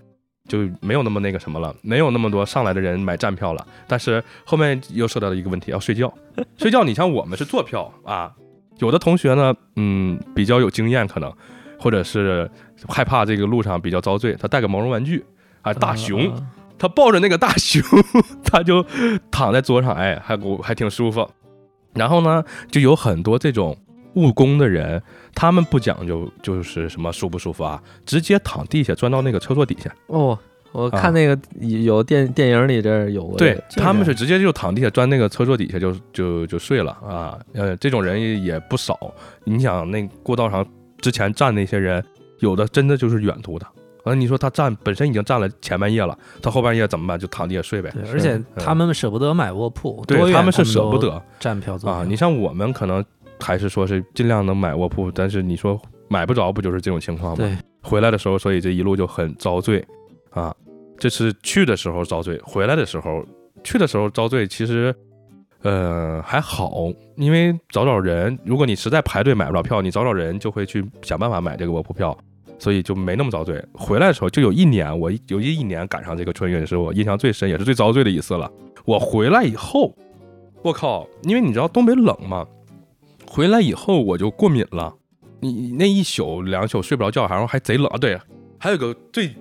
[0.50, 3.64] 就没有那么那个什么了，没有那么多上来的人买站票了。
[3.86, 6.12] 但是后面又说到了一个问题，要睡觉。
[6.58, 8.34] 睡觉，你像我们是坐票啊，
[8.78, 11.32] 有的同学呢，嗯，比较有经验，可能
[11.78, 12.50] 或者是
[12.88, 15.24] 害怕这个路上比较遭罪，他带个毛绒玩具
[15.62, 16.42] 啊，大熊，啊
[16.76, 17.80] 他抱着那个大熊，
[18.42, 18.84] 他就
[19.30, 21.30] 躺在桌上，哎，还我还挺舒服。
[21.94, 23.76] 然后呢，就有很多这种
[24.14, 25.02] 务工的人，
[25.34, 29.94] 他们不讲究就是什么舒不舒服啊，直接躺地下钻到那个车座底下。
[30.06, 30.38] 哦，
[30.72, 37.38] 我啊看那个有电电影里这有过这对，他们是直接就躺地下钻那个车座底下就就就睡了啊。
[37.54, 38.98] 呃，这种人也也不少。
[39.44, 40.66] 你想那过道上
[41.00, 42.04] 之前站那些人，
[42.40, 43.66] 有的真的就是远途的。
[44.02, 47.18] 啊，你说他站本身已经站了前半夜了，他后半夜怎么办？
[47.18, 47.90] 就躺地下睡呗。
[47.90, 52.02] 对，而且嗯他们舍不得买卧铺，对他们是舍不得站票坐啊。
[52.08, 53.04] 你像我们可能
[53.40, 57.36] 还是说是尽量能买卧铺，但是你说买不着，不就是这种情况吗？
[57.38, 59.84] 对，回来的时候，所以这一路就很遭罪
[60.30, 60.54] 啊。
[60.98, 63.24] 这是去的时候遭罪，回来的时候，
[63.64, 64.94] 去的时候遭罪，其实
[65.62, 72.14] 呃还好，因为找找人，如果你实在排队买不着票，你找找人就会去想办法买这个卧铺票，
[72.58, 73.64] 所以就没那么遭罪。
[73.72, 78.50] 回来的时候就有一年，我有一一年赶上这个春运，是我印象最深，也是最遭罪的一次了。
[78.84, 79.94] 我回来以后，
[80.62, 82.46] 我靠，因为你知道东北冷嘛，
[83.32, 84.92] 回来以后我就过敏了。
[85.38, 87.88] 你那一宿两宿睡不着觉，然后还贼冷。
[88.00, 88.20] 对，
[88.58, 89.32] 还有个最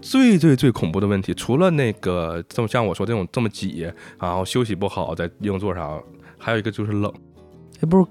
[0.00, 3.86] 最最最恐怖的问题，除了那个这么像我说这种这么挤，
[4.18, 6.02] 然后休息不好在硬座上，
[6.38, 7.12] 还有一个就是冷，
[7.78, 8.04] 这不是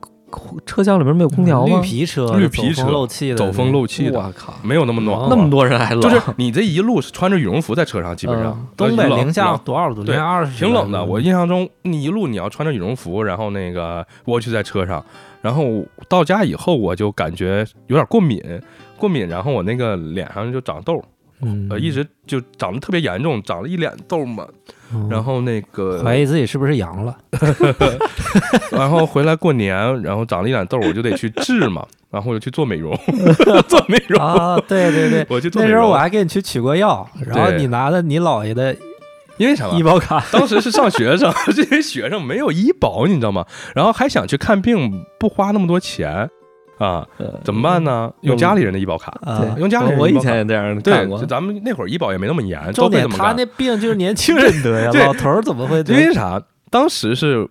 [0.66, 1.78] 车厢里面没有空调吗？
[1.78, 10.04] 绿皮车，绿皮车走风漏气的，走风漏气的，我靠，没有那么暖和，那么多人还冷，就是你这一路是穿着羽绒服在车上，基本上嗯东北零下多少度？
[10.04, 11.04] 零下二十，挺冷的。
[11.04, 15.04] 我印象中，你一路你要穿着羽绒服，然后那个蜗居在车上，
[15.42, 18.42] 然后到家以后我就感觉有点过敏，
[18.98, 21.04] 过敏，然后我那个脸上就长痘，
[21.42, 24.48] 嗯呃，一直就长得特别严重，长了一脸痘嘛。
[24.94, 27.16] 嗯然后那个，怀疑自己是不是阳了，
[28.72, 32.98] 然后回来过年，然后长了一点痘，我就得去治嘛， 然后我就去做美容，
[33.68, 35.26] 做美容，啊，对对对。
[35.30, 35.40] 我。
[35.56, 38.76] 那时候我还给你去取过药，然后你拿的你姥爷的
[39.38, 39.84] 因为啥嘛医？
[39.84, 43.46] 保卡，当时是上学生，这些学生没有医保，你知道吗？
[43.76, 46.30] 然后还想去看病，不花那么多钱
[46.84, 48.12] 啊，呃怎么办呢？
[48.22, 53.28] 用家里人的医保卡，啊对，用家里人我以医保卡前也这样对干，过就，咱们那会儿医保也没那么严，都重点会这么干。
[53.28, 55.96] 他那病就是年轻人得呀， 老头儿怎么会因？
[55.96, 56.42] 为啥？
[56.70, 57.48] 当时是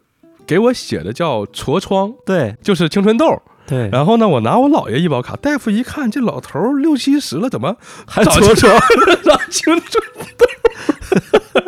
[0.46, 3.40] 给我写的叫痤疮，对就是青春痘。
[3.64, 8.72] 对，然后呢，我拿我姥爷医保卡，大夫一看，这老头儿六七十了，怎么还痤疮？
[9.24, 10.04] 长青春
[10.36, 11.61] 痘？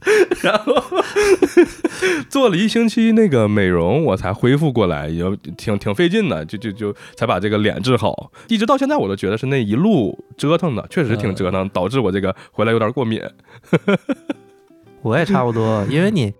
[0.42, 0.74] 然后
[2.30, 5.22] 做了一星期那个美容，我才恢复过来，也
[5.56, 8.32] 挺挺费劲的，就就就才把这个脸治好。
[8.48, 13.20] 一直到现在，我都觉得是那一路折腾的，确实挺折腾，导致我这个回来有点过敏。
[15.02, 16.32] 我也差不多，因为你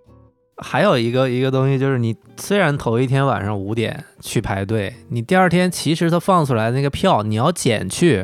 [0.57, 8.23] 还有一个一个东西，就是你虽然头一天晚上五点去排队，你第二天其实他放出来那个票，你要减去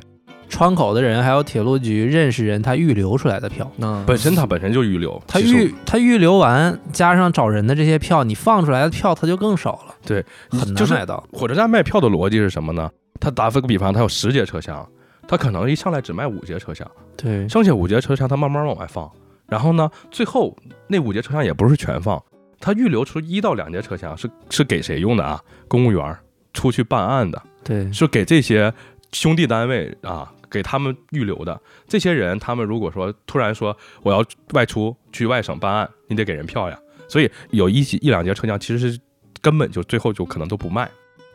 [0.50, 3.70] 窗口的人还有铁路局认识人他预留出来的票。
[3.78, 11.24] 嗯，本身他本身就预留，他预他预留完，加上找人的这些票，你放出来的票他就更少了，对，很就是难买到。
[11.34, 12.90] 火车站卖票的逻辑是什么呢？
[13.20, 14.88] 他打个比方，他有十节车厢，
[15.28, 19.10] 他可能一上来只卖五节车厢，对，剩下五节车厢他慢慢往外放，
[19.48, 20.56] 然后呢，最后
[20.88, 22.22] 那五节车厢也不是全放，
[22.60, 25.42] 他预留出一到两节车厢是是给谁用的啊？
[25.68, 26.20] 公务员儿
[26.54, 28.72] 出去办案的，对，是给这些
[29.12, 31.60] 兄弟单位啊，给他们预留的。
[31.88, 36.80] 这些人，他们如果说突然说我要外出去外省办案，你得给人票呀。
[37.08, 39.00] 所以有一几一两节车厢其实是
[39.42, 40.90] 根本就最后就可能都不卖。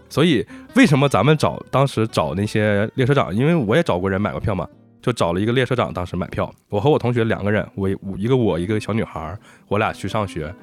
[0.09, 3.35] 所以为什么咱们找当时找那些列车长？
[3.35, 4.69] 因为我也找过人买过票嘛，
[5.01, 6.53] 就找了一个列车长当时买票。
[6.69, 10.55] 我和我同学两个人，我一个我一个小女孩，我俩去上学。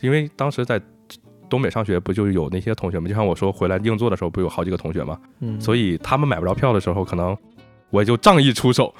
[0.00, 0.80] 因为当时在
[1.50, 3.08] 东北上学，不就有那些同学们？
[3.08, 5.20] 就像我说回来硬座的时候，不有好几个同学嘛。
[5.40, 7.36] 嗯，所以他们买不着票的时候，可能
[7.90, 8.94] 我就仗义出手，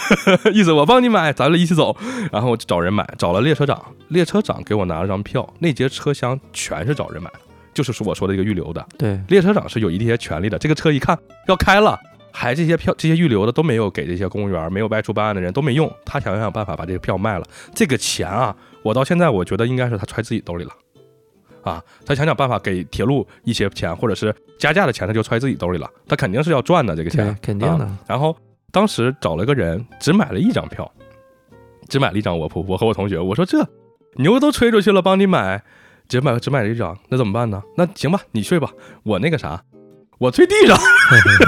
[0.52, 1.96] 意思我帮你买，咱俩一起走。
[2.30, 7.40] 然后我就找人买，找了列车长，列车长给我拿了张票，那节车厢全是找人买的，
[7.72, 8.86] 就是说我说的一个预留的。
[8.98, 11.98] 对，列车长是有一些权利的，这个车一看要开了，
[12.32, 20.70] 还这些票这些预留的都没有给这些公务员，没有外出办案的人都没用，他想想办法把这个票卖了，这个钱啊，我到现在我觉得应该是他揣自己兜里了。
[21.64, 25.90] 啊，他想想办法给铁路一些钱，或者是加价的钱，他就揣自己兜里了。
[26.06, 27.84] 他肯定是要赚的这个钱，，肯定的。
[27.84, 28.36] 啊然后
[28.70, 30.90] 当时找了个人，只买了一张票，
[31.88, 32.64] 只买了一张卧铺。
[32.68, 33.66] 我和我同学，我说这
[34.16, 35.62] 牛都吹出去了，帮你买，
[36.08, 37.62] 只买只买了一张，那怎么办呢？
[37.76, 38.70] 那行吧，你睡吧，
[39.02, 39.62] 我那个啥，
[40.18, 40.76] 我睡地上，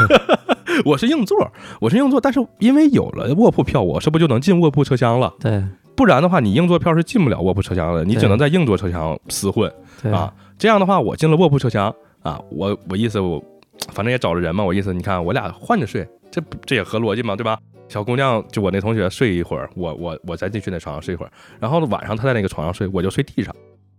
[0.86, 5.34] 我是硬座，我是硬座，但是因为有了卧铺票，我是不是就能进卧铺车厢了？
[5.40, 5.62] 对
[5.96, 9.72] 不然的话，你硬座票是进不了卧铺车厢的，你只能在硬座车厢厮混。
[10.12, 13.42] 啊，这样的话，我进了卧铺车厢啊，我我意思我
[13.92, 17.58] 反正也找了人嘛，我意思你看我俩换着睡，这这也合逻辑嘛，对吧？
[17.88, 23.54] 小姑娘就我那同学睡一会儿，我我我再进去那床上睡一会儿，然后晚上她在那个床上睡，我就睡地上，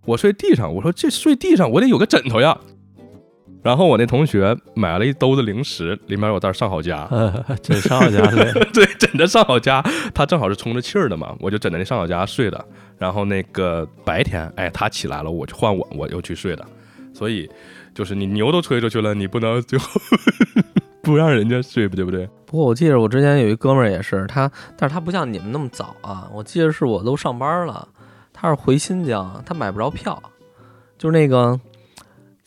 [0.05, 2.57] 我睡地上，我说这睡地上我得有个枕头呀。
[3.63, 9.81] 然后我那同学买了一兜子零食，里面有袋上好佳， 呃，这上好佳对，对，枕着上好佳，
[10.13, 12.65] 他正好是充着气儿的嘛，我就枕着那上好佳睡的。
[12.97, 16.65] 然后那个白天，哎，他起来了，我就换我，我又去睡的。
[17.13, 17.49] 所以
[17.93, 19.87] 就是你牛都吹出去了，你不能最后
[21.03, 22.27] 不让人家睡，对不对？
[22.45, 26.27] 不过我记得我之前有一哥们儿也是他，但是他不像你们那么早啊。
[26.33, 27.87] 我记得是我都上班了，
[28.33, 30.21] 他是回新疆，他买不着票，
[30.97, 31.59] 就是那个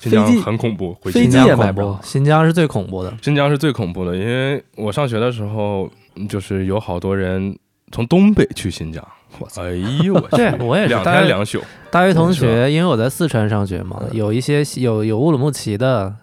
[0.00, 3.12] 新疆很恐怖，回飞新疆机也买不着，恐怖新疆是最恐怖的。
[3.22, 7.56] 新疆是最恐怖的，因为我上学的时候，嗯就是有好多人
[7.92, 9.06] 从东北去新疆，
[9.38, 11.60] 我操哎呦我 去，对我也是两天两宿，
[11.90, 16.14] 大学同学，因为我在四川上学嘛，嗯有一些有有乌鲁木齐的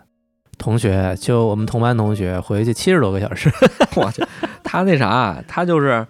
[0.58, 3.52] 同学，就我们同班同学回去七十多个小时。
[3.96, 4.24] 我去，
[4.64, 6.06] 他那啥，他就是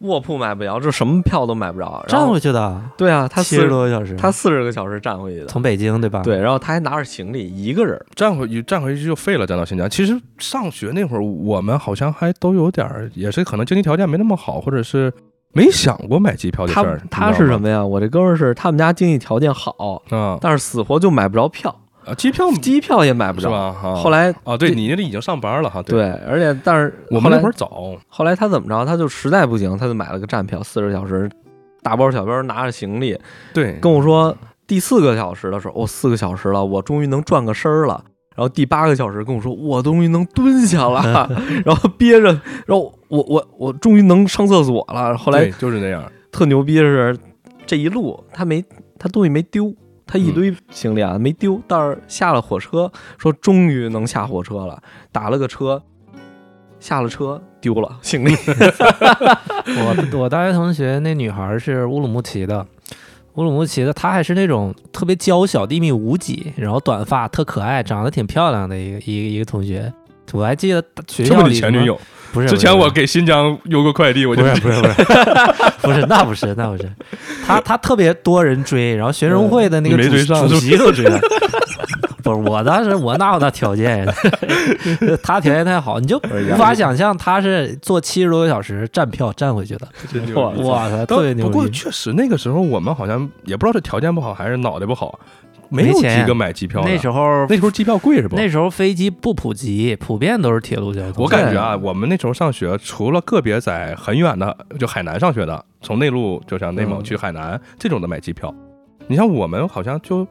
[0.00, 2.04] 卧铺买不着，就什么票都买不着。
[2.08, 5.46] 然站后回去的，对啊，他七十多个小时，他四十个小时站回去的。
[5.46, 8.00] 从北京对吧？，对，然后他还拿着行李一个人。
[8.14, 9.90] 站回去站回去就废了，站到新疆。
[9.90, 15.12] 其实上学那会儿，我们好像还都有点儿，也是可能经济条件没那么好，或者是
[15.52, 17.02] 没想过买机票的事他儿。
[17.10, 17.84] 他是什么呀？
[17.84, 21.74] 我这哥们儿是他们家经济条件好，么啊但是死活就买不着票，
[22.08, 22.14] 啊？
[22.14, 23.48] 机票机票也买不着。
[23.48, 23.76] 是吧？
[23.82, 25.82] 啊后来啊，对你那里已经上班了哈。
[25.82, 28.84] 对，而且但是我们那会儿早，后来他怎么着？
[28.84, 31.30] 他就实在不行，他就买了个站票，四十小时，
[31.82, 33.18] 大包小包拿着行李，
[33.52, 38.02] 对，跟我说第四个小时的时候，哦，四个小时了，我终于能转个身儿了。
[38.36, 41.28] 然后第八个小时跟我说，我终于能蹲下了，
[41.66, 42.28] 然后憋着，
[42.66, 45.18] 然后我我我终于能上厕所了。
[45.18, 46.04] 后来就是那样。
[46.30, 47.18] 特牛逼的是，
[47.66, 48.64] 这一路他没
[48.96, 49.74] 他东西没丢，
[50.08, 55.80] 他一嗯堆行李啊没丢，但是下了火车，说终于能下火车了，打了个车，
[56.80, 58.34] 下了车丢了行李。
[59.68, 62.66] 我我大学同学那女孩是乌鲁木齐的，
[63.34, 69.92] 乌鲁木齐的，她还是那种特别娇小的，一米五几，然后短发，特可爱，长得挺漂亮的一个一个一个同学。
[70.32, 72.00] 我还记得学校里什么你前女友？
[72.32, 74.94] 不是，之前我给新疆邮过快递，我就不是不是不是
[75.82, 76.90] 不是，那不是那不是，
[77.46, 81.18] 他他特别多人追，然后学生会的那个主你没追上主席都追了。
[82.22, 84.12] 不是我当时我哪有那条件呀？
[85.22, 89.88] 他条件太好，你就无法想象他是坐七十多个小时站票站回去的。
[90.34, 91.68] 哇塞，但特别牛不过！
[91.70, 95.18] 确实那个时候我们好像也不知道是条件不好还是脑袋不好，
[95.68, 96.88] 没有几个买机票的。
[96.88, 98.36] 那时候那时候机票贵是不？
[98.36, 101.24] 那时候飞机不普及，普遍都是铁路交通。
[101.24, 108.54] 我感觉啊，我们那时候上学，除了个别在很远的，就海南上学的，从内陆就像内蒙嗯去海南、这种的买机票。
[109.10, 110.26] 你像我们好像就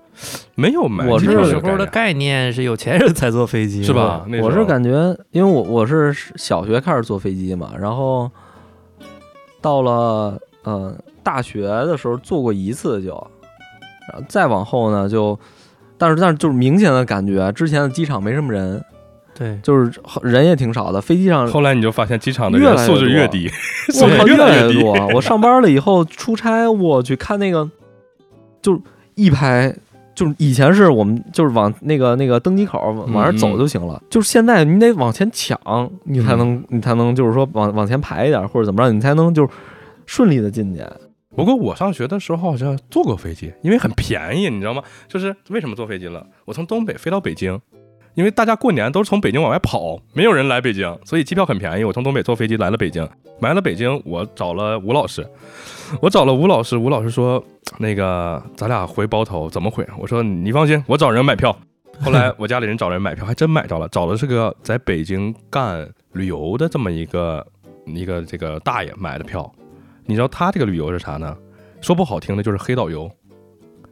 [0.53, 4.23] 没有买我是那票这个时候的概念是有钱人才坐飞机，是吧？
[4.39, 8.29] 我是感觉，因为我我是小学开始坐飞机嘛，然后
[9.61, 13.15] 到了呃大学的时候坐过一次就，
[14.07, 15.37] 然后再往后呢就，
[15.97, 18.83] 但是但是就是明显的感觉之前的机场没什么人，
[19.37, 19.91] 对，就是
[20.21, 21.01] 人也挺少的。
[21.01, 23.49] 飞机上后来你就发现机场的越来越人素质越多低，
[23.87, 24.93] 我素质靠，越来越多。
[25.13, 27.69] 我上班了以后出差，我去看那个，
[28.61, 28.79] 就是
[29.15, 29.75] 一排，
[30.15, 35.59] 就是以前是我们就是往那个那个登机口往往上走就行了，就是现在你得往前抢，
[36.03, 39.49] 你才能、你才能就是说往往前排一点，或者怎么着，你才能就是
[40.05, 40.81] 顺利的进去。
[41.37, 44.81] 不过我上学的时候好像坐过飞机，因为很便宜，你知道吗？
[45.07, 46.25] 就是为什么坐飞机了？
[46.45, 47.61] 我从东北飞到北京，
[48.15, 51.83] 因为大家过年都是从北京往外跑，没有人来北京，所以机票很便宜。
[51.83, 53.07] 我从东北坐飞机来了北京，
[53.39, 55.23] 来了北京，我找了吴老师，
[56.01, 57.43] 我找了吴老师，吴老师说
[57.77, 59.87] 那个咱俩回包头怎么回？
[59.99, 61.55] 我说你放心，我找人买票。
[62.01, 67.45] 后来我家里人找人买票，还真买着了，找的是个在北京干旅游的这么一个
[67.85, 69.51] 一个这个大爷买的票。
[70.07, 71.37] 你知道他这个旅游是啥呢？
[71.79, 73.07] 说不好听的就是黑导游，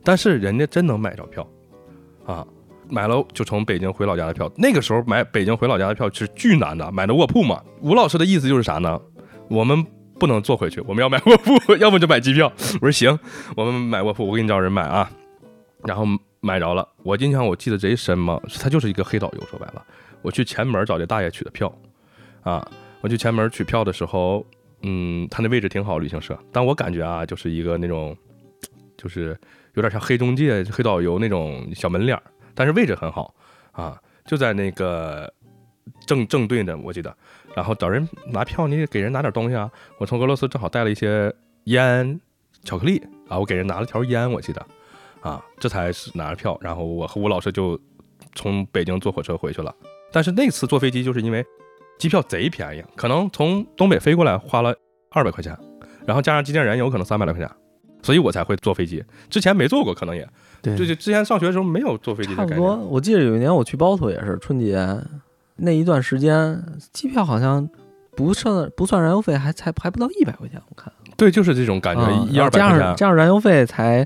[0.03, 1.47] 但是人家真能买着票
[2.25, 2.43] 啊！
[2.89, 4.51] 买了就从北京回老家的票。
[4.55, 7.61] 那个时候买北京回老家的票是巨难的，买的卧铺嘛。
[7.81, 8.99] 吴老师的意思就是啥呢？
[9.49, 9.85] 我们
[10.19, 12.51] 不能坐回去，我们要买卧铺， 要么就买机票。
[12.81, 13.19] 我说行，
[13.55, 15.11] 我们买卧铺，我给你找人买啊。
[15.83, 16.05] 然后
[16.39, 19.41] 买着了，我印象我记得贼深嘛，他就是一个黑导游。
[19.45, 19.83] 说白了，
[20.23, 21.71] 我去前门找这大爷取的票
[22.41, 22.67] 啊。
[23.01, 24.43] 我去前门取票的时候。
[24.81, 28.15] 嗯，他那位置挺好，旅行社，但我感觉啊，就是一个那种，
[28.97, 29.37] 就是
[29.73, 33.33] 有点像黑中介、黑导游那种小门脸儿，但是位置很好
[33.71, 35.31] 啊，就在那个
[36.05, 37.15] 正 正对的，我记得。
[37.55, 39.71] 然后找人拿票，你得给人拿点东西啊。
[39.97, 41.33] 我从俄罗斯正好带了一些
[41.65, 42.19] 烟、
[42.63, 44.65] 巧克力啊，我给人拿了条烟，我记得
[45.21, 46.57] 啊，这才是拿着票。
[46.61, 47.79] 然后我和吴老师就
[48.33, 49.73] 从北京坐火车回去了。
[50.11, 51.43] 但是那次坐飞机，就是因为。
[51.97, 54.75] 机票贼便宜，可能从东北飞过来花了
[55.11, 55.57] 二百块钱，
[56.05, 57.49] 然后加上机电燃油可能三百来块钱，
[58.01, 59.03] 所以我才会坐飞机。
[59.29, 60.27] 之前没坐过，可能也
[60.61, 62.35] 对，就就之前上学的时候没有坐飞机。
[62.35, 64.85] 差不多，我记得有一年我去包头也是春节
[65.55, 67.67] 那一段时间，机票好像
[68.15, 70.61] 不算不算燃油费，还才还不到一百块钱。
[70.69, 74.05] 我看，对，就是这种感觉，一二百加上加上燃油费才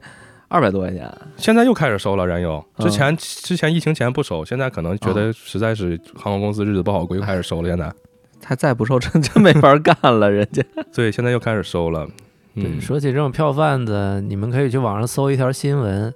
[0.49, 1.09] 二百多块钱。
[1.37, 7.69] 现在又开始收了燃油，之前之前疫情前不收，现在可能觉得实在是航空公司日子不好过，又开始收了。
[7.69, 7.89] 现在
[8.41, 10.29] 他再不收，真真没法干了。
[10.29, 12.07] 人家 对，现在又开始收了。
[12.55, 16.13] 对，说起这种票贩子，你们可以去网上搜一条新闻，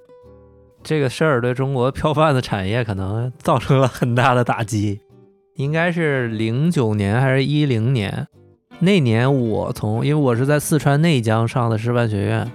[0.81, 4.99] 这个事儿对中国票贩子产业可能造成了很大的打击。
[5.55, 8.27] 应该是零九年还是一零年？
[8.79, 12.51] 那年我从，因为我是在四川内江上的师范学院。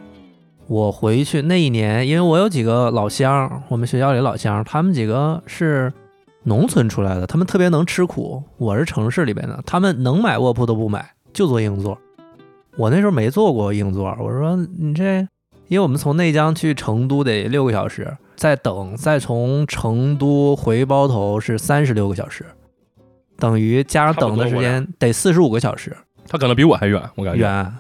[0.69, 5.91] 我回去那一年，因为我有几个老乡，我们学校里老乡，他们几个是
[6.43, 8.43] 农村出来的，他们特别能吃苦。
[8.59, 11.99] 我是城市里边的，他们能买卧铺都不买，就坐硬座。
[12.77, 15.27] 我那时候没坐过硬座，我说你这，
[15.69, 22.45] 因为我们从内江去成都得六个小时，再等再从成都回包头是三十六个小时，
[23.39, 25.97] 等于加上等的时间得四十五个小时。
[26.29, 27.73] 他可能比我还远，我感觉远。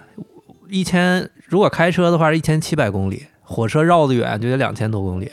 [0.68, 5.30] 一千，如果开车的话是一千七百公里，火车绕得远就得两千多公里。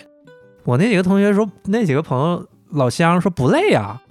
[0.63, 4.01] 我那几个同学说，那几个朋友老乡说不累呀。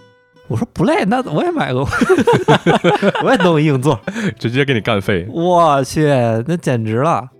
[0.46, 1.80] 我说不累，那我也买个，
[3.24, 3.98] 我也弄硬座，
[4.38, 5.26] 直接给你干废。
[5.30, 6.06] 我去，
[6.46, 7.30] 那简直了！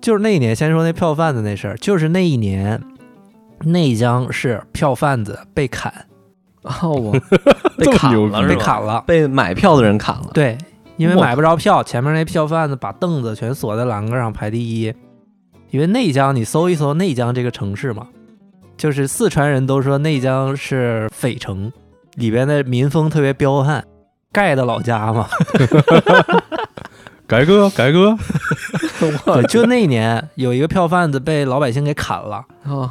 [0.00, 2.82] 就是那一年，先说那票贩子那事儿，就是那一年，
[3.64, 5.92] 内江市票贩子被砍，
[6.62, 7.12] 哦，我
[7.76, 10.56] 被砍了，被砍了，被买票的人砍了，对。
[10.98, 14.92] 因为买不着票，前面那票贩子把凳子全锁在栏杆上排第一。
[15.70, 18.08] 因为内江，你搜一搜内江这个城市嘛，
[18.76, 21.72] 就是四川人都说内江是匪城，
[22.14, 23.84] 里边的民风特别彪悍，
[24.32, 25.28] 盖的老家嘛。
[27.26, 28.16] 改 革改革，
[29.48, 32.42] 就那一年有一个票贩子被老百姓给砍了，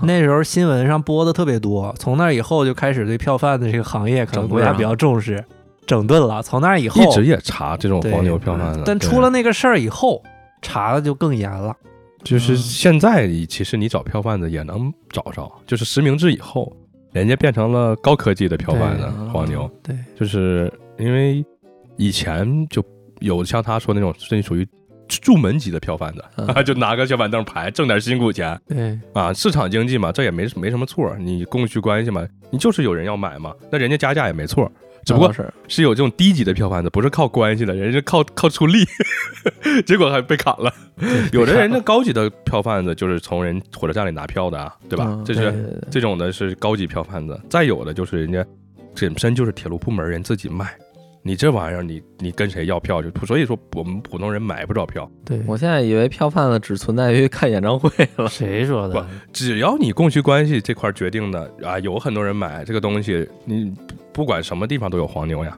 [0.04, 1.94] 那时候新闻上播的特别多。
[1.98, 5.44] 从那以后就开始对票贩子这个行业可能国家比较重视。
[5.88, 10.22] 整顿了，从那以后一直也查这种黄牛票贩子，但出了那个事儿以后，
[10.62, 11.76] 查的就更严了。
[12.24, 16.76] 就是现在，其实你找票贩子也能找着，就是实名制以后，
[17.14, 19.70] 人家变成了高科技的票贩子黄牛。
[19.82, 21.46] 对，就是因为
[21.96, 22.84] 以前就
[23.20, 24.68] 有像他说那种，这属于
[25.24, 26.24] 入门级的票贩子，
[26.66, 28.60] 就拿个小板凳排，挣点辛苦钱。
[28.68, 34.70] 对啊，市场经济嘛，这也没没什么错，你供需关系嘛，你就是有人要买嘛，那人家加价也没错。
[35.08, 38.86] 只不过是是有这种低级的票贩子，不是靠关系的，人家靠靠出力，
[39.88, 40.70] 结果还被砍了。
[41.32, 45.18] 有的人家高级的票贩子就是从人火车站里拿票的啊，对吧？
[45.24, 47.40] 这是这种的是高级票贩子。
[47.50, 48.46] 再有的就是人家
[49.00, 50.76] 本身就是铁路部门人自己卖，
[51.24, 53.10] 你这玩意儿你你跟谁要票就？
[53.26, 55.10] 所以说我们普通人买不着票。
[55.24, 58.28] 对我现在以为票贩子只存在于看演唱会了。
[58.28, 59.08] 谁说的？
[59.32, 63.74] 只要你供需关系这块决定的啊，有很多人买这个东西，你。
[64.18, 65.56] 不管什么地方都有黄牛呀。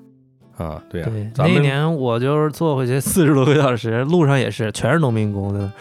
[0.57, 5.71] 啊，对呀、对，那咱们年我就是坐回去 四十多个小时，路上也是全是农民工的。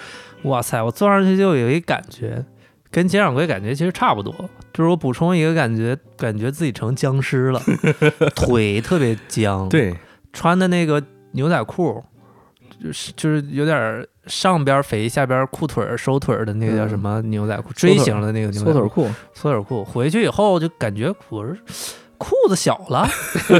[0.45, 2.45] 哇塞，我坐上去就有一感觉，
[2.93, 4.33] 跟接掌柜感觉其实差不多。
[4.73, 7.61] 就是我补充一个感觉，感觉自己成僵尸了，
[8.37, 9.93] 腿特别僵。，对
[10.33, 11.03] 穿的那个
[11.33, 12.01] 牛仔裤，
[12.81, 19.85] 就是就是有点儿上边肥下边裤腿儿收腿儿的那个叫什么牛仔裤，锥形的那个牛仔裤，缩腿裤，缩腿裤。
[19.85, 21.59] 回去以后就感觉我是
[22.19, 23.09] 裤子小了，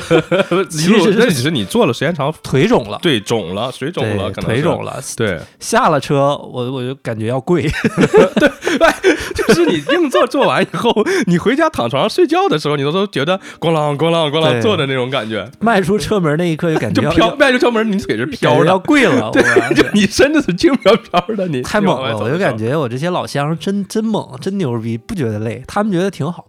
[0.69, 2.99] 其实实是那只是你坐了时间长，腿肿了。
[3.01, 7.63] 对肿了，水肿了，可能腿肿了，对，下了车，我我就感觉要跪，
[8.37, 8.51] 对
[9.35, 10.93] 就是你硬座坐完以后，
[11.27, 14.61] 你回家躺床上睡觉的时候，你都都觉得咣啷咣啷咣啷对。
[14.61, 19.43] 坐的那种感觉，迈出车门那一刻就感觉就飘迈出车门，你腿是飘要的，跪了，对，
[19.75, 26.45] 就你身子是轻飘飘的，你太猛了，我就感觉觉我这些老乡真真猛，真牛逼，不觉得累，他们觉得挺好，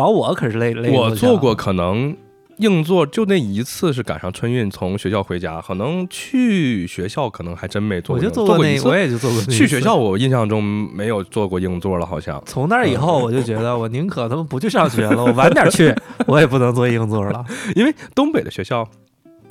[0.00, 0.90] 把我可是累累。
[0.90, 2.16] 我做过，，可能。
[2.60, 9.96] 硬座就那一次是赶上春运从学校回家，可能去学校可能还真没坐过，我就做那，过一次我也就做过去学校，。
[9.96, 12.42] 我印象中没有坐过硬座了，好像。
[12.44, 15.94] 从那以后，我就觉得我宁可他们不去上学了， 我晚点去，
[16.26, 17.42] 我也不能坐硬座了。
[17.74, 18.86] 因为东北的学校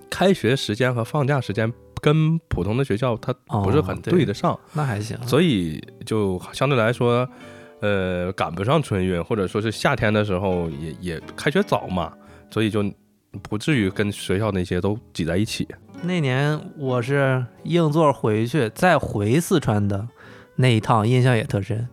[0.08, 3.34] 开学时间和放假时间跟普通的学校它
[3.64, 7.28] 不是很对得上，那还行，所以就相对来说，
[7.82, 12.12] 呃，赶不上春运，或者说是夏天的时候也也开学早嘛，
[12.50, 12.84] 所以就
[13.42, 15.68] 不至于跟学校那些都挤在一起。
[16.02, 20.08] 那年我是硬座回去，再回四川的
[20.56, 21.88] 那一趟，印象也特深，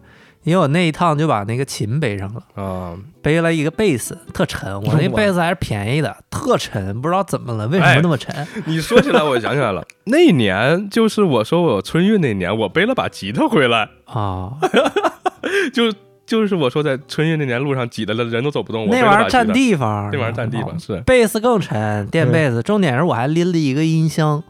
[0.44, 2.42] 因为我那一趟就把那个琴背上了。
[2.54, 4.80] 啊、背了一个贝斯，特沉。
[4.82, 8.46] 我那贝斯还是便宜的，特沉，不知道怎么了，为什么那么沉？
[8.64, 14.52] 你说起来，我想起来了， 那年就是我说我春运那年，我背了把吉他回来，啊，
[15.72, 15.92] 就
[16.26, 21.00] 就是我说在春运那年路上挤的了人都走不动，那玩意儿占地方，那玩意儿占地啊方是。
[21.06, 22.62] 贝斯更沉，垫贝斯。
[22.62, 24.42] 重点是我还拎了一个音箱，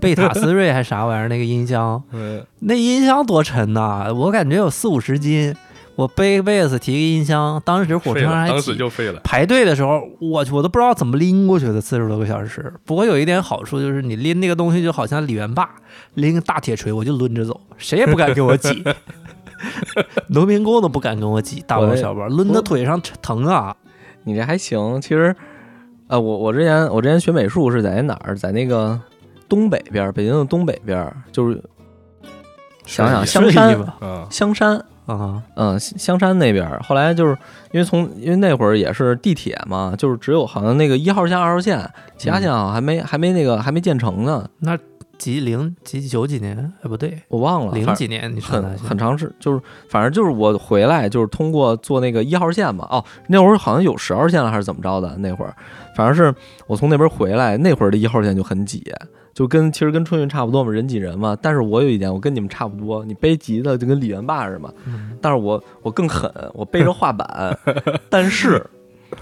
[0.00, 4.12] 贝塔斯瑞还啥玩意儿那个音箱， 嗯，那音箱多沉呐！
[4.12, 5.54] 我感觉有四五十斤。
[5.96, 9.20] 我背个贝斯，提个音箱，当时火车上还挤时就废了。
[9.22, 12.72] 排队的时候，我去，我都不知道怎么拎过去的，四十多个小时。
[12.86, 15.68] 不过有一点好处就是，你拎那个东西就好像李元霸
[16.14, 18.82] 拎个大铁锤，我就抡着走，谁也不敢给我挤，
[20.28, 23.74] 农民工都不敢跟我挤，大包小包，抡到腿上疼啊！
[24.24, 25.00] 你这还行。
[25.00, 25.34] 其实，
[26.08, 28.36] 呃，我我之前我之前学美术是在哪儿？
[28.36, 29.00] 在那个
[29.48, 31.62] 东北边儿，北京的东北边儿，就是
[32.84, 33.78] 想想香山，
[34.30, 36.80] 香山，啊，嗯，香山那边儿。
[36.82, 37.36] 后来就是
[37.72, 44.78] 因为从因为那会儿也是地铁嘛，就是只有好像那个一号线、二号线，其他线好像还没还没那个还没建成呢，那
[45.20, 46.56] 几零几九几年？
[46.82, 55.14] 哎，不对，我忘了，零几年你很很长时，就是反正就是我回来就是通过坐那个一号线嘛，哦，那会儿好像有十号线了还是怎么着的？
[55.18, 55.54] 那会儿
[55.94, 56.34] 反正是
[56.66, 58.82] 我从那边回来，那会儿的一号线就很挤，
[59.34, 61.36] 就跟其实跟春运差不多嘛，人挤人嘛。
[61.40, 67.56] 但是我有一点，我跟你们差不多，你背吉他就跟李元霸似的，嗯但是我我更狠，我背着画板，
[68.08, 68.64] 但是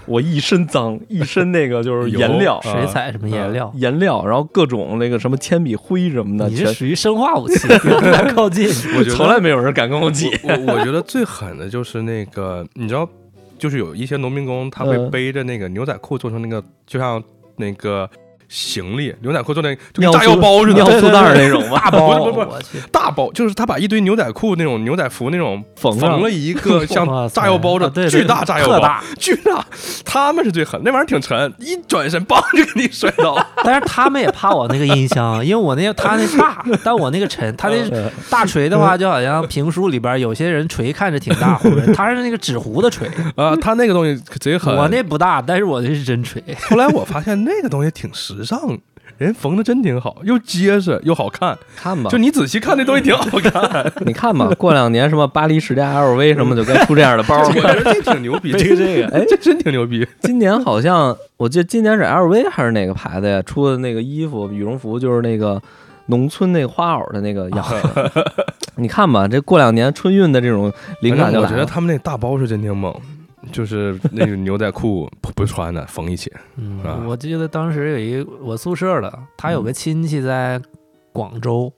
[0.05, 2.57] 我一身脏，一身那个就是颜料。
[2.63, 3.71] 啊水彩什么颜料？
[3.75, 7.67] 颜料，然后各种那个什么铅笔灰什么的，全你是属于生化武器，
[8.33, 8.67] 靠近。
[8.97, 10.29] 我觉得从来没有人敢跟我挤。
[10.43, 13.07] 我觉得最狠的就是那个，你知道，
[13.57, 17.21] 就是有一些农民工他会嗯背着那个牛仔裤做成那个，就像
[17.57, 18.09] 那个
[18.49, 22.57] 行李，牛仔裤做那就尿跟炸药包似的，尿素袋儿那种吧，大包，不不不
[22.91, 29.03] 大包，就是他把一堆牛仔裤那种牛仔服那种缝缝了一个像炸药包的巨大炸药包，特大。
[29.17, 29.63] 巨大，
[30.03, 33.37] 他们是最狠，那玩意儿挺沉，一转身梆就给你摔倒。
[33.63, 37.55] 但是他们也怕我那个音箱，因为我那个他那大， 但我那个沉。
[37.55, 41.59] 他那呃大锤的话，就好像评书里边有些人锤看着挺大，
[41.93, 44.75] 他是那个纸糊的锤，啊，他那个东西贼狠。
[44.75, 46.43] 我那不大，但是我那是真锤。
[46.69, 48.09] 后来我发现那个东西挺
[48.39, 48.77] 时尚，
[49.17, 51.57] 人缝的真挺好，又结实又好看。
[51.75, 53.91] 看吧就，你仔细看，那东西挺好看。
[54.05, 57.75] 你看吧，过两年什么巴黎世家 LV 什么就该出这样的包我觉了。
[57.75, 60.07] 得 这挺牛逼，这个这个哎，这真挺牛逼。
[60.21, 65.61] 今年好像我记得今年是 LV 还是哪个牌子呀出的那个衣服羽绒服，就是那个
[66.05, 68.11] 农村那个花袄的那个样子。
[68.75, 70.71] 你看吧，这过两年春运的这种
[71.01, 71.47] 灵感就来了。
[71.47, 72.95] 我觉得他们那大包是真挺猛，
[73.51, 76.31] 就是那个牛仔裤不不穿的缝一起。
[76.57, 80.61] 嗯啊，我记得当时有一我宿舍的，他有个亲戚在
[81.11, 81.71] 广州，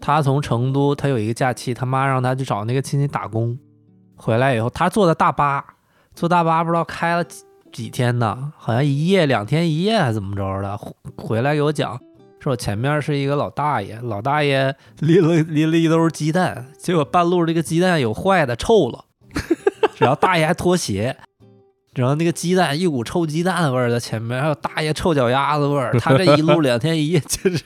[0.00, 3.58] 他从成都，他有一个假期，他妈让他去找那个亲戚打工，
[4.16, 5.64] 回来以后他坐的大巴，
[6.14, 11.98] 坐大巴不知道开了几几天呢，好像一夜两天一夜还是怎么着的，回回来给我讲。
[12.38, 19.04] 说我前面是一个老大爷，老大爷拎了拎了一兜鸡蛋，结果半路这个鸡蛋有坏的，臭了，
[19.98, 21.16] 然后大爷还脱鞋，
[21.94, 27.64] 然后那个鸡蛋一股臭鸡蛋味儿在前面，还有大爷臭脚丫子味儿，他这一路两天一夜真是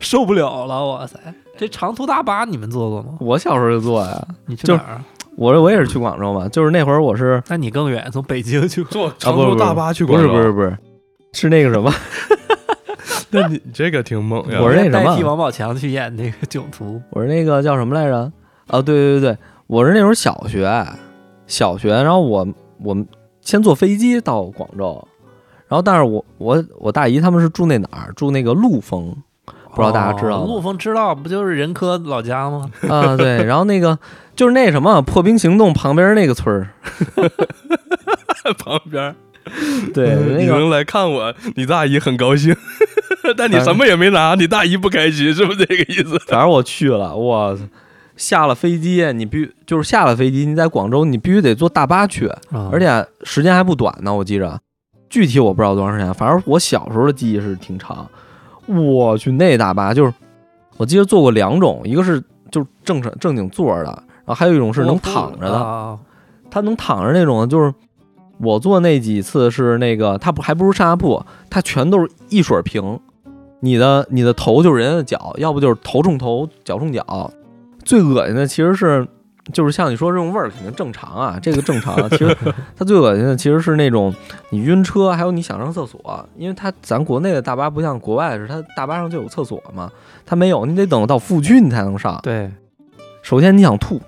[0.00, 1.18] 受不了了，哇塞！
[1.58, 3.16] 这长途大巴你们坐过吗？
[3.20, 5.04] 我小时候就坐呀，你去哪儿啊？
[5.36, 8.84] 我我也是去广州嘛，就是那会儿我是那你更远，从北京去。
[8.84, 10.78] 坐长途大巴去广州，不是不是不是
[11.32, 11.92] 是那个什么，
[13.30, 14.60] 那你这个挺猛呀！
[14.62, 18.32] 我是那什么代替王宝强去演那个囧途，我是那个叫什么来着？
[18.68, 20.66] 啊，对对对对，我是那时候小学，
[21.46, 22.46] 小学，然后我
[22.82, 23.06] 我们
[23.40, 25.06] 先坐飞机到广州，
[25.68, 28.12] 然后但是我我我大姨他们是住那哪儿？
[28.14, 32.70] 住那个陆丰，不知道大家知道陆丰知道，不就是任科老家吗？
[32.88, 33.98] 啊，对，然后那个
[34.34, 36.70] 就是那什么破冰行动旁边那个村儿，
[38.58, 39.14] 旁边，
[39.94, 42.56] 对，那个你能来看我，你大姨很高兴，
[43.36, 46.18] 但你什么也没拿，你大姨不开心，是不是这个意思？
[46.26, 47.56] 反正我去了，我
[48.16, 54.58] 下了飞机，你必就是下了飞机，你在广州你必须得坐大巴去，啊而且时间还不短呢，我记着，
[55.08, 58.08] 具体我不知道多长时间，反正我小时候的记忆是挺长。
[58.66, 60.12] 我去那大巴就是，
[60.76, 63.90] 我记得坐过两种，一个是就是正正正经坐着的，
[64.24, 65.98] 然后还有一种是能躺着的，啊
[66.50, 67.72] 它能躺着那种，就是
[68.38, 72.98] 我坐那几次是那个，它不还不如上下铺，它全都是一水平，
[73.60, 77.30] 你的你的头就是人家的脚，要不就是头冲头，脚冲脚。
[77.86, 79.06] 最恶心的其实是，
[79.52, 81.96] 就是像你说这种味儿肯定正常啊，这个正常。
[82.10, 82.36] 其实
[82.76, 84.12] 它最恶心的其实是那种
[84.50, 89.90] 你晕车，还有你想上厕所，因为它咱国内的大巴不像国外是，它大巴上就有厕所嘛，
[90.26, 92.18] 它没有，你得等到服务区你才能上。
[92.24, 92.50] 对，
[93.22, 94.02] 首先你想吐，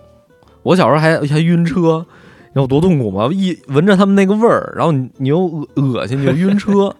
[0.65, 2.05] 我小时候还还晕车，
[2.49, 3.29] 你知道多痛苦吗？
[3.33, 6.93] 一闻着他们那个味儿，然后你你又恶恶心，你就晕车，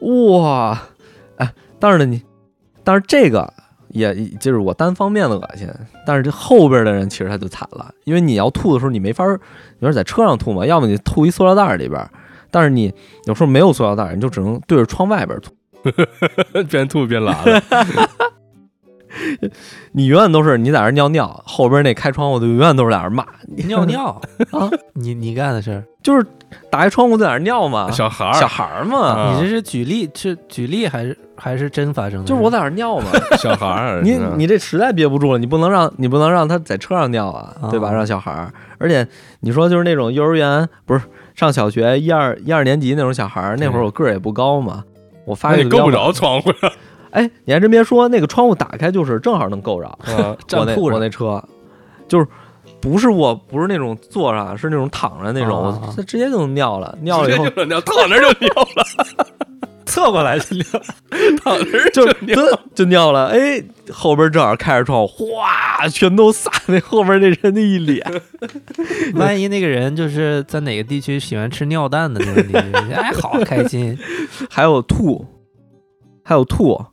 [0.00, 0.80] 哇！
[1.38, 2.22] 哎，但是呢，你，
[2.84, 3.52] 但是这个
[3.94, 5.66] 也就是我单方面的恶心，
[6.04, 9.40] 但是这后边的人其实他就惨了，因为你要吐的时候你没法儿，
[9.78, 12.10] 你说在车上吐嘛，要么你吐一塑料袋儿里边儿，
[12.50, 12.92] 但是你
[13.24, 15.52] 有时候没有塑料袋儿，你就只能对着窗外边儿吐。
[16.70, 17.62] 边吐边拉了，
[19.92, 23.26] 你永远都是你在那儿尿尿，后边那开窗户的永远都是在那儿骂，
[23.68, 24.20] 尿尿。
[24.50, 26.26] 啊， 你你干的事儿，就是
[26.70, 32.24] 打开窗户在那儿尿嘛，小孩儿，小孩儿嘛，啊你这是举例是举例还是还是真发生的？
[32.24, 33.06] 就是我在那儿尿嘛。
[33.38, 37.88] 小孩儿，你嗯你这实在憋不住了，你不能让你不能让他在车上尿啊，对吧？
[37.88, 39.06] 啊让小孩儿，而且
[39.40, 41.02] 你说就是那种幼儿园不是
[41.34, 44.84] 上小学一二一二年级那种小孩儿，那会儿我个儿也不高嘛，
[45.24, 46.72] 我发育得比较那你够不着窗户呀，
[47.10, 49.86] 哎，你还真别说，那个窗户打开就是正好能够着。
[49.88, 51.42] 啊我那站铺上我那车
[52.06, 52.26] 就是
[52.80, 59.26] 不是我不是那种坐上，是那种躺着那种，啊直接就能尿了，尿了以后直接就尿，躺那儿就尿了，
[59.86, 60.64] 侧过来就尿，
[61.42, 62.34] 躺那儿就尿。
[62.34, 63.62] 就就尿了，哎，
[63.92, 68.04] 后边正好开着窗户，哗，全都洒那后边那人的一脸。
[69.14, 73.96] 万一那个人就是在哪个地区喜欢吃尿蛋的那个地区，哎，好开心。
[74.50, 75.24] 还有吐，
[76.24, 76.84] 还有吐，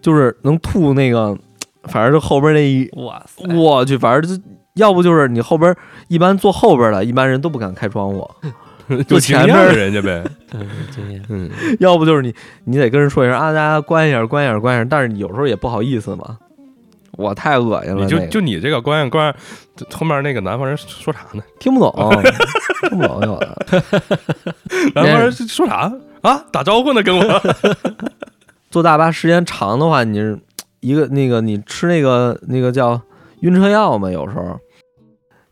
[0.00, 1.36] 就是能吐那个，
[1.84, 4.42] 反正就后边那一，哇塞，我去，反正就
[4.74, 5.74] 要不就是你后边
[6.08, 8.28] 一般坐后边的，一般人都不敢开窗户，
[9.08, 10.22] 有经验的人家呗，
[10.54, 11.22] 嗯，经验。
[11.28, 12.34] 嗯，要不就是你
[12.64, 16.38] 你得跟人说一声啊，大家关一下，关一下，关一下，但是你有时候也不好意思嘛，
[17.12, 19.34] 我太恶心了，你就那个就你这个关上关，
[19.92, 21.42] 后面那个南方人说啥呢？
[21.58, 22.22] 听不懂，
[22.88, 23.58] 听不懂有的。
[24.94, 26.44] 南方人说啥啊？
[26.52, 27.42] 打招呼呢，跟我。
[28.70, 30.38] 坐大巴时间长的话，你是
[30.80, 32.98] 一个那个你吃那个那个叫
[33.40, 34.58] 晕车药嘛，有时候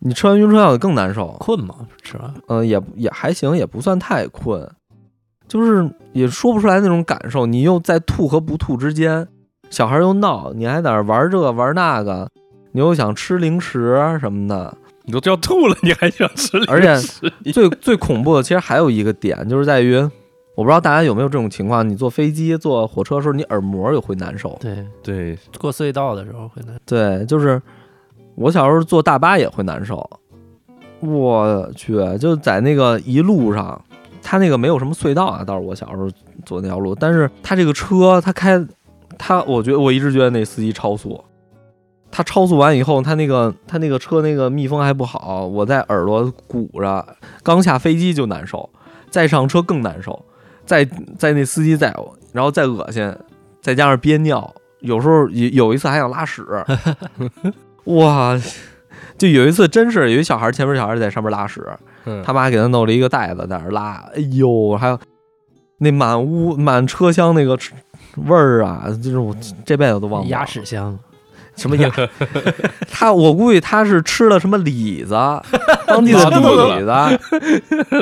[0.00, 1.28] 你吃完晕车药更难受。
[1.38, 1.74] 困吗？
[2.02, 4.68] 吃完嗯，也也还行，也不算太困，
[5.46, 7.46] 就是也说不出来那种感受。
[7.46, 9.28] 你又在吐和不吐之间，
[9.68, 12.28] 小孩又闹，你还在那儿玩这个玩那个，
[12.72, 14.76] 你又想吃零食什么的。
[15.04, 16.70] 你都要吐了，你还想吃零食？
[16.70, 19.96] 而且最最恐怖的，其实还有一个点，就是在于，
[20.54, 24.56] 我不知道大家有没有这种情况，你坐飞机、坐火车的时候，你耳膜也会难受。
[24.60, 26.78] 对，对，过隧道的时候会难。
[26.86, 27.60] 对，就是
[28.40, 30.08] 我小时候坐大巴也会难受。
[31.00, 33.78] 我去，就在那个一路上，
[34.22, 36.08] 它那个没有什么隧道啊，倒是我小时候
[36.46, 38.58] 坐那条路，但是它这个车，它开，
[39.18, 41.22] 它，我觉得我一直觉得那司机超速。
[42.12, 47.06] 他超速完以后，他那个他那个车那个密封还不好，我在耳朵鼓着，
[47.44, 48.68] 刚下飞机就难受，
[49.10, 50.24] 再上车更难受，
[50.66, 50.84] 再
[51.16, 51.94] 在那司机再，
[52.32, 53.14] 然后再恶心，
[53.62, 56.44] 再加上憋尿，有时候有有一次还想拉屎，
[57.84, 58.40] 哇！
[59.18, 61.62] 就有一次真是有一小孩前面小孩在上面拉屎，
[62.06, 64.98] 嗯，他妈给他弄了一个袋子在那儿拉，哎呦，还有
[65.78, 67.58] 那满屋满车厢那个
[68.16, 70.30] 味儿啊，就是我这辈子都忘不了。
[70.30, 70.98] 鸭屎香，
[71.54, 71.90] 什么呀？
[72.90, 75.10] 他我估计他是吃了什么李子，
[75.86, 76.86] 当地的李子。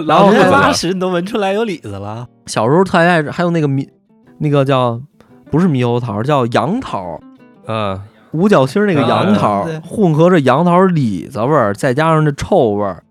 [0.06, 2.28] 然后拉屎你都闻出来有李子了。
[2.46, 3.88] 小时候特爱吃，还有那个猕，
[4.38, 5.00] 那个叫
[5.50, 7.18] 不是猕猴桃，叫杨桃，
[7.66, 8.00] 啊，
[8.38, 13.02] 五角星那个杨桃，啊混合着杨桃李子味儿，再加上这臭味儿。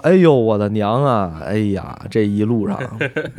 [0.00, 1.38] 哎呦我的娘啊！
[1.44, 2.78] 哎呀，这一路上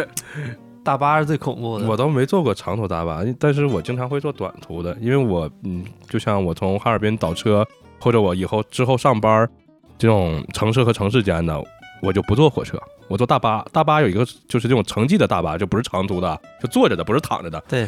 [0.84, 1.88] 大巴是最恐怖的。
[1.88, 7.66] 我倒没坐过长途大巴，但是我经常会坐短途的，因为我嗯，就像我从哈尔滨倒车，
[8.00, 9.50] 或者我以后之后上班
[9.98, 11.60] 这种城市和城市间的，
[12.04, 13.66] 我就不坐火车，我坐大巴。
[13.72, 17.64] 大巴有一个就是这种城际的大巴，就不是长途的，就坐着的，不是躺着的。
[17.68, 17.88] 对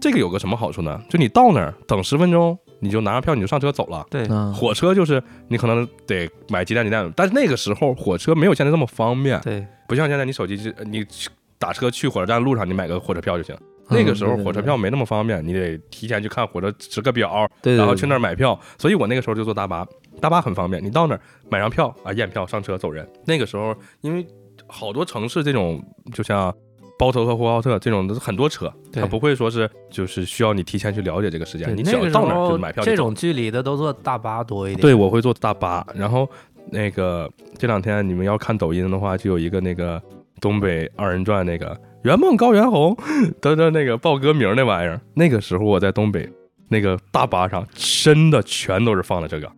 [0.00, 1.00] 这个有个什么好处呢？
[1.08, 4.06] 就你到那儿等十分钟，你就拿上票你就上车走了。
[4.10, 11.28] 对，嗯，火车就是你可能得买几点几点，但是那个时候火车没有现在这么方便，对，不像现在你手机就你去
[11.58, 13.56] 打车去火车站路上你买个火车票就行。
[13.88, 18.58] 那个时候嗯火车票没那么方便，你得提前去看火车时个表，对，对然后去那儿儿买票。
[18.78, 19.86] 所以我那个时候就坐大巴，
[20.20, 23.08] 大巴很方便，你到那儿买张票啊，验票上车走人。
[23.24, 24.26] 那个时候因为
[24.66, 25.82] 好多城市这种
[26.12, 26.54] 就像。
[26.98, 34.80] 包头和呼和浩特这种都是很多车，对它不会说是就是需要你提前去了解这个时间，你只要那个时到那儿就候买票就这种距离的都坐大巴多一点。
[34.80, 35.86] 对，我会坐大巴。
[35.94, 36.28] 然后
[36.70, 40.02] 那个这两天你们要看抖音的话，就有一个那个
[40.40, 42.96] 东北二人转那个圆梦高原红
[43.40, 45.00] 的的那个报歌名那玩意儿。
[45.12, 46.28] 那个时候我在东北
[46.68, 49.50] 那个大巴上，真的全都是放的这个。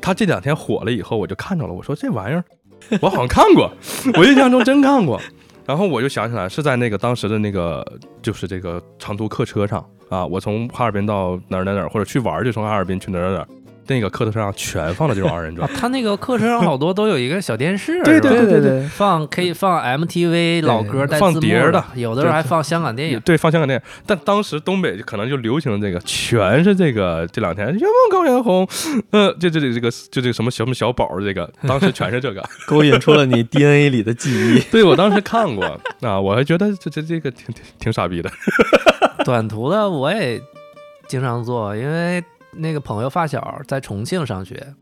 [0.00, 2.44] 他这两天火了以后，我就看着了，我说这玩意儿
[3.00, 3.68] 我好像看过，
[4.14, 5.20] 我印象中真看过。
[5.68, 7.86] 然后我就想起来是在那个当时的那个
[8.22, 13.46] 就是这个长途客车上啊，我从哈尔滨到哪儿哪儿哪儿，或者去玩就从哈尔滨去哪儿哪儿哪，
[13.88, 15.74] 那个客车上全放的这种二人转啊，。
[15.76, 23.20] 他那个客车上好多都有一个小电视，对对对对，放可以放 MTV 老歌带放字幕碟的有的时候还放香港电影。
[23.20, 28.68] 对，放香港电影，但当时东北可能就流行这个，全是这个这两天圆梦高原红，
[29.10, 32.44] 呃，就这这这个就这个什么什么小宝，这个当时全是这个。
[32.66, 34.60] 勾引出了你 DNA 里的记忆。
[34.70, 35.64] 对我当时看过
[36.02, 38.30] 啊，我还觉得这这这个挺挺挺傻逼的。
[39.24, 40.40] 短途的我也
[41.08, 42.22] 经常坐，因为
[42.58, 44.74] 那个朋友发小在重庆上学，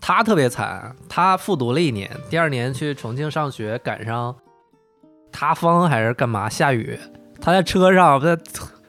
[0.00, 4.34] 他特别惨，他复读了一年，第二年去重庆上学，赶上
[5.30, 6.98] 塌方还是干嘛下雨，
[7.40, 8.36] 他在车上在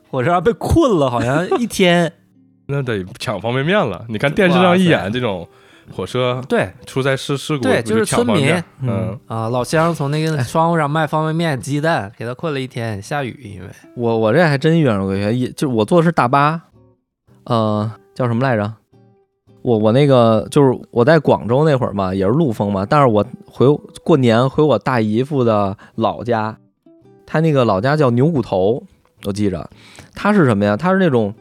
[0.09, 2.11] 火车上被困了，好像一天。
[2.65, 4.05] 那得抢方便面了。
[4.07, 5.45] 你看电视上一演这种
[5.91, 13.67] 火车对出在事事故，对就是村抢方便面民嗯，啊，老乡从那个窗户上卖方便面、鸡蛋，给他困了一天，下雨，因为
[13.97, 16.61] 我我这还真遇上过一回，也就我坐的是大巴，
[17.43, 18.73] 呃，叫什么来着？
[19.61, 23.65] 我我那个就是我在广州那会儿嘛，也是陆丰嘛，但是我回
[24.03, 26.57] 过年回我大姨夫的老家，
[27.25, 28.83] 他那个老家叫牛骨头，
[29.23, 29.69] 我记着，
[30.13, 30.75] 他是什么呀？
[30.75, 31.33] 他是那种，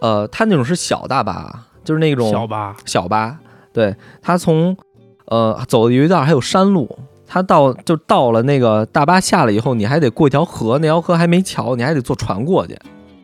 [0.00, 3.38] 呃，他那种是小大巴，就是那种小巴小巴，
[3.72, 4.76] 对他从
[5.24, 12.78] 呃走的有一段还有山路，他到就到了那个大巴下了以后，你还得过一条河，那条河还没桥，你还得坐船过去，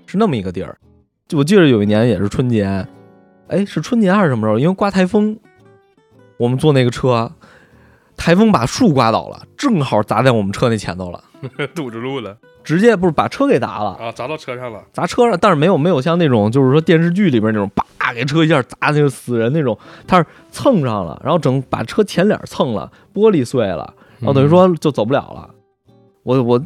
[0.06, 0.78] 是那么一个地儿。
[1.28, 2.86] 就我记得有一年也是春节，
[3.48, 4.58] 哎，是春节还是什么时候？
[4.58, 5.38] 因为刮台风，
[6.38, 7.30] 我们坐那个车，
[8.16, 11.22] 台风把树刮倒了，正好砸在我们车那前头了，
[11.76, 14.82] 堵着路了直接不是把车给砸了，啊，砸到车上了。
[14.90, 25.50] 砸车上，但是没有没有像那种就是说电视剧里边那种叭给车一下砸那个死人那种，他是蹭上了，然后整把车前脸蹭了，玻璃碎了，然后等于说就走不了了。
[26.22, 26.62] 我我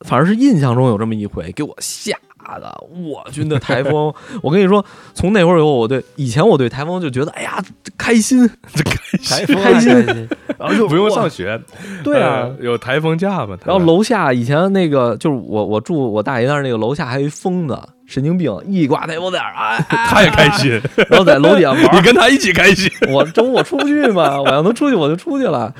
[0.00, 2.16] 反正是印象中有这么一回，给我吓
[2.58, 4.12] 的，我军的台风，
[4.42, 4.84] 我跟你说，
[5.14, 7.62] 从那会儿以后，我对以前我对台风就觉得哎呀
[7.98, 10.06] 开心，这 开台心，风开心。
[10.06, 10.28] 开心
[10.60, 11.60] 然后就不用上学。
[12.04, 13.56] 对啊呃，有台风假嘛？
[13.64, 21.90] 然后楼下以前那个就是我我住我大爷那儿那个楼下还有一疯子神经病，一刮台风点儿啊，哎 他也开，心，然后在楼底下玩儿。
[21.96, 22.90] 你跟他一起开心。
[23.08, 25.72] 我周末出不去嘛，我要能出去我就出去了。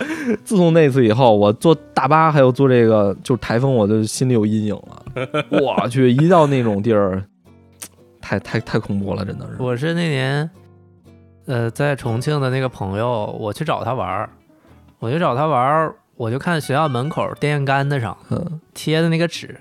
[0.45, 5.45] 自从那次以后，我坐大巴还有坐这个就是台风，我就心里有阴影了。
[5.61, 7.21] 我去，一到那种地儿，
[8.21, 9.61] 太太太恐怖了，真的是。
[9.61, 10.49] 我是那年，
[11.47, 14.31] 呃，在重庆的那个朋友，我去找他玩儿，
[15.01, 19.59] 我去找他玩儿，我就看学校门口电线杆子上嗯，贴的那个纸，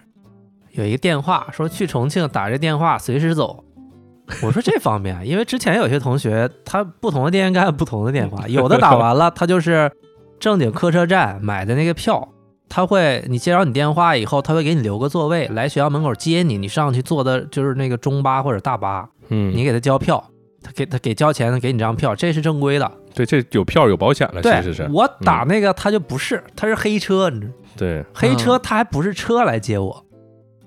[0.73, 3.63] 有一个电话，说去重庆打这电话随时走。
[4.43, 9.91] 我说这方便，因为之前有些同学他不同的电线杆有不同的电话，有的打完了他就是
[10.39, 12.27] 正经客车站买的那个票，
[12.67, 20.23] 他会你接着你电话以后，他会给你留个座位来学校门口接你，你上去坐的就是那个中巴或者大巴，嗯你给他交票，
[20.61, 22.91] 他给他给交钱，他给你张票，这是正规的。
[23.13, 30.05] 对，这有票有保险了，对其实是，我打那个他就不是，他是黑车，你知道对，黑车他还不是车来接我，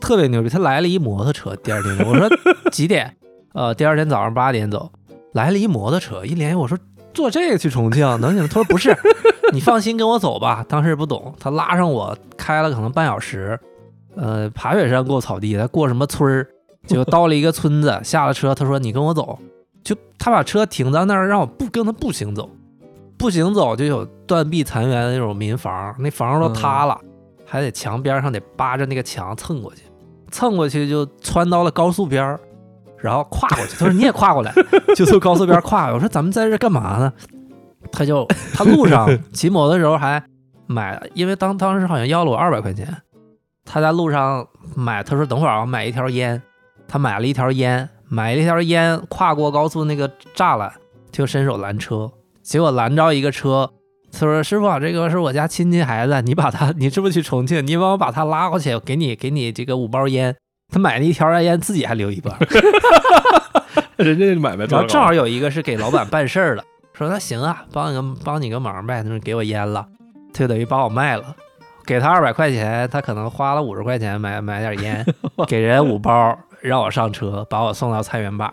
[0.00, 0.48] 特别牛逼。
[0.48, 2.28] 他来了一摩托车，第二天我说
[2.70, 3.16] 几点？
[3.54, 4.90] 呃，第二天早上八点走，
[5.32, 6.78] 来了一摩托车，一联系我说
[7.12, 8.48] 坐这个去重庆能行吗？
[8.50, 8.96] 他说不是，
[9.52, 10.64] 你放心跟我走吧。
[10.68, 13.58] 当时不懂，他拉上我开了可能半小时，
[14.16, 16.48] 呃，爬雪山过草地，他过什么村儿，
[16.86, 19.38] 就到了一个村子，下了车，他说你跟我走，
[19.82, 22.48] 就他把车停在那儿，让我不跟他步行走，
[23.16, 26.98] 步行走就有断壁残垣的那种民房，那房都塌了，
[27.46, 29.82] 还得墙边上得扒着那个墙蹭过去，
[30.30, 32.40] 蹭过去就穿到了高速边儿。
[32.96, 34.54] 然后跨过去，他说你也跨过来，
[34.94, 35.94] 就从高速边跨过来。
[35.94, 37.12] 我说咱们在这干嘛呢？
[37.90, 38.24] 他就
[38.54, 40.22] 他路上 骑摩托的时候还
[40.68, 42.96] 买，因为当当时好像要了我二百块钱。
[43.64, 46.40] 他在路上买，他说等会儿我买一条烟，
[46.86, 50.06] 他买了一条烟，买了一条烟，跨过高速那个
[50.36, 50.70] 栅栏，
[51.10, 53.70] 就伸手拦车，结果拦着一个车。
[54.12, 57.66] 他说师傅，这个是我家亲戚孩子，你把他，你是不是去重庆？
[57.66, 60.36] 你帮我把他拉过去，给你给你这个五包烟。
[60.70, 62.36] 他买了一条烟，自己还留一半，
[63.96, 64.66] 人家买卖。
[64.66, 69.86] 然后正好有一个是给老板办事儿的，说那行啊，帮你个帮你个忙呗，他说给我烟了，
[70.34, 71.34] 他就等于把我卖了，
[71.86, 75.06] 给他二百块钱，他可能花了五十块钱买买点烟，
[75.48, 78.52] 给人五包，让我上车，把我送到菜园坝。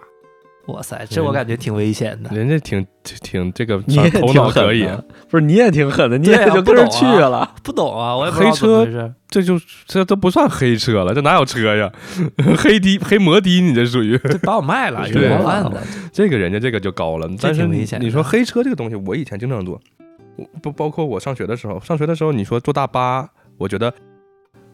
[0.66, 2.30] 哇塞，这我感觉挺危险的。
[2.36, 4.88] 人家挺挺这个，你也头脑可以，
[5.28, 7.56] 不是你也挺狠的，你也就跟着去了。
[7.64, 9.16] 不懂啊，我也不知道黑车。
[9.28, 11.92] 这就这都不算黑车了，这哪有车呀？
[12.58, 15.78] 黑的黑摩的，你这属于 把我卖了，对人贩子。
[16.12, 17.28] 这个人家这个就高了。
[17.42, 19.80] 但是你说黑车这个东西，我以前经常坐，
[20.62, 23.92] 不包括我上学的时候，上学的时候你说坐大巴，我觉得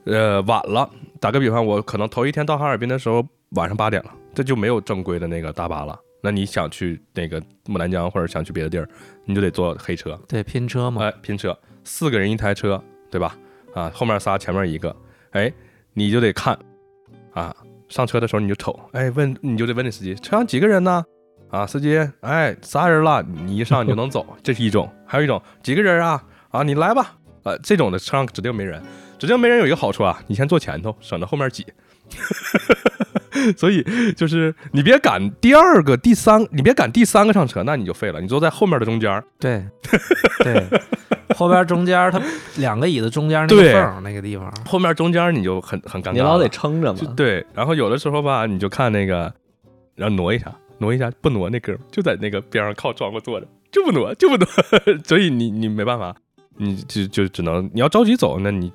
[0.05, 0.89] 呃晚了。
[1.26, 5.99] 打个比方，我可能头一天到哈尔滨的时候晚上八点了，这就没有正规的那个大巴了。
[6.21, 8.88] 那你想去那个牡丹江或者想去别的地儿，
[9.23, 10.15] 你就得坐黑车。
[10.28, 11.01] 对，拼车嘛。
[11.03, 13.36] 哎，拼车，四个人一台车，对吧？
[13.73, 14.95] 啊，后面仨，前面一个，
[15.32, 15.51] 哎，
[15.95, 16.55] 你就得看，
[17.34, 17.55] 啊，
[17.89, 21.03] 上车的时候你就瞅，哎，问你就得问那司机，车上几个人呢？
[21.49, 26.23] 啊，司机，哎，仨人了，你一上你就能走，这是一种；还有一种，几个人啊？
[26.51, 28.80] 啊，你来吧，呃，这种的车上指定没人，
[29.18, 31.66] 指定没人有一个好处啊，你先坐前头，省得后面挤。
[33.57, 38.22] 所以就是你别赶第二个、第三，你别赶第三个上车，那你就废了。
[38.22, 39.63] 你坐在后面的中间儿，对，
[40.39, 40.63] 对，
[41.36, 42.22] 后边中间它
[42.57, 47.13] 两个椅子中间那个缝那个地方，后面中间你就很很尴尬，你老得撑着嘛。
[47.16, 49.32] 对，然后有的时候吧，你就看那个，
[49.95, 54.47] 然后挪一下，挪一下，不挪那哥们儿就在那个边上靠窗户坐着，就不挪，就不挪，
[55.03, 56.16] 所以你你没办法，
[56.57, 58.72] 你就就只能你要着急走，那你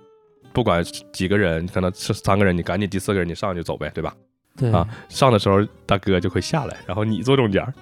[0.53, 0.83] 不管
[1.13, 4.15] 几个人，可能是三个人，你赶紧第四个人你上去走呗，对吧？
[4.57, 4.71] 对。
[4.73, 7.73] 啊，上的时候大哥就会下来，然后你坐中间儿，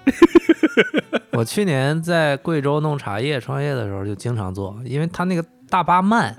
[1.33, 6.35] 我去年在贵州弄茶叶创业的时候就经常坐，因为他那个大巴慢，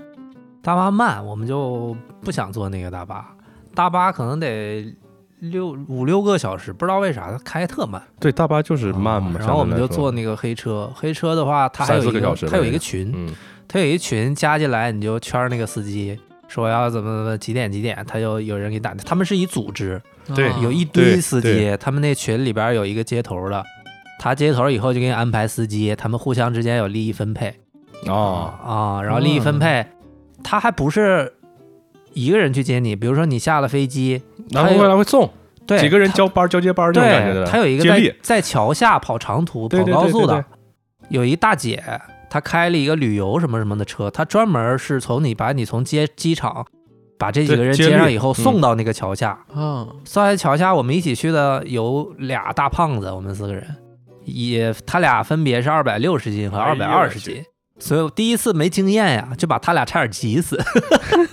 [0.61, 3.35] 大巴慢，我们就不想坐那个大巴，
[3.75, 4.93] 大巴可能得
[5.39, 13.33] 六五六个小时，不知道为啥它开特慢，对，大巴就是慢嘛，啊然后我们就坐那个黑车，黑车的话它还有四个小时它有一个群，嗯，
[13.71, 16.19] 它有一群加进来，你就圈儿那个司机。
[16.49, 18.93] 说要怎么怎么几点几点，他就有人给你打。
[19.05, 20.01] 他们是一组织，
[20.35, 23.63] 对啊有一堆司机，他们那群里边有一个接头的，
[24.19, 27.53] 他接头以后就给你安排司机，他们互相之间有利益分配
[28.05, 29.85] 哦，啊，然后利益分配，
[30.43, 31.31] 他还不是
[32.11, 35.31] 一个人去接你，比如说你下了飞机，然后未来回送
[35.65, 40.43] 对几个人交班交接班儿这种感觉的，对，他有一个在在桥下跑长途、跑高速的
[41.07, 41.81] 有一大姐，
[42.31, 46.65] 她开了一个旅游什么什么的车，他专门是从你把你从接机场
[47.19, 53.75] 把这几个人接上以后嗯送到那个桥下，嗯，送在桥下，我们一起去的有俩大胖子，我们四个人，
[54.23, 57.43] 也他俩分别是二百六十斤和二百二十斤，
[57.79, 60.57] 所以我第一次没经验呀，就把他俩差点急死。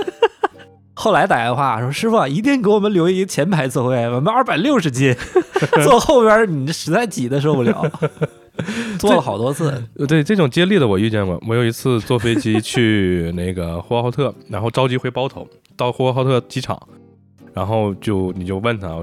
[0.94, 5.14] 后来打电话说：“师傅，一定给我们留一个前排座位，我们二百六十斤，
[5.84, 7.88] 坐后边你这实在挤得受不了。”
[8.98, 11.40] 坐了好多次，呃，对这种接力的我遇见过。
[11.46, 15.46] 我有一次坐飞机去 那个呼和浩特，然后着急回包头，
[15.76, 16.80] 到呼和浩特机场，
[17.54, 19.02] 然后就你就问他，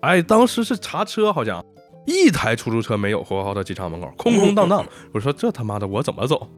[0.00, 1.64] 哎，当时是查车，好像
[2.06, 4.84] 一台出租车没有，呼和浩特机场门口空空荡荡。
[5.12, 6.48] 我说这他妈的我怎么走？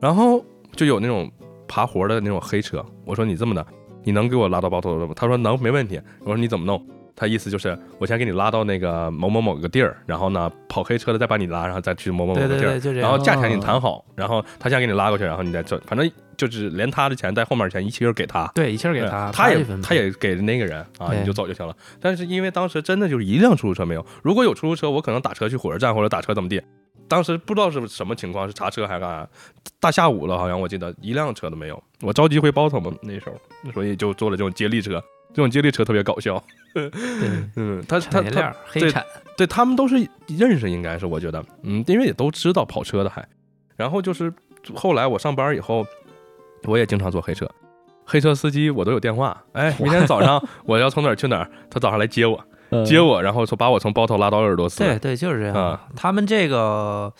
[0.00, 0.44] 然后
[0.74, 1.30] 就有那种
[1.68, 3.66] 爬活的那种黑车，我说你这么的，
[4.02, 5.12] 你能给我拉到包头吗？
[5.14, 6.00] 他说能，没问题。
[6.20, 6.82] 我说你怎么弄？
[7.14, 12.92] 他意思就是我先给你拉到那个某某某个地儿，然后呢跑黑车的再把你拉，然后再去某某某个地儿。
[12.94, 21.76] 然后价钱你谈好，然后他先给你拉过去，然后你再走，反正就是连他的钱带后面的钱一起儿给他，对，一气儿给他，嗯他也他也给那个人啊，你就走就行了。
[22.00, 26.62] 但是因为当时真的就是一辆出租车没有，如果有出租车，我可能打车去火车站或者打车怎么地。
[27.08, 29.28] 当时不知道是什么情况，是查车还是干啥？
[29.80, 31.82] 大下午了，好像我记得一辆车都没有。
[32.02, 35.02] 我着急回包头嘛，那时候，所以就坐了这种接力车，
[35.32, 36.42] 这种接力车特别搞笑。
[37.56, 39.04] 嗯，他他对产，
[39.36, 39.96] 对他们都是
[40.28, 43.26] 认识，应该是我觉得，嗯，因为也都知道跑车的还。
[43.76, 44.32] 然后就是
[44.74, 45.84] 后来我上班以后，
[46.64, 47.48] 我也经常坐黑车，
[48.04, 52.38] 黑车司机我都有电话，哎，明天早上我要从哪儿去哪儿，他早上来接我，
[52.70, 54.78] 嗯接我，然后从把我从包头拉到鄂尔多斯。
[54.78, 55.56] 对对，就是这样。
[55.56, 57.12] 啊他们这个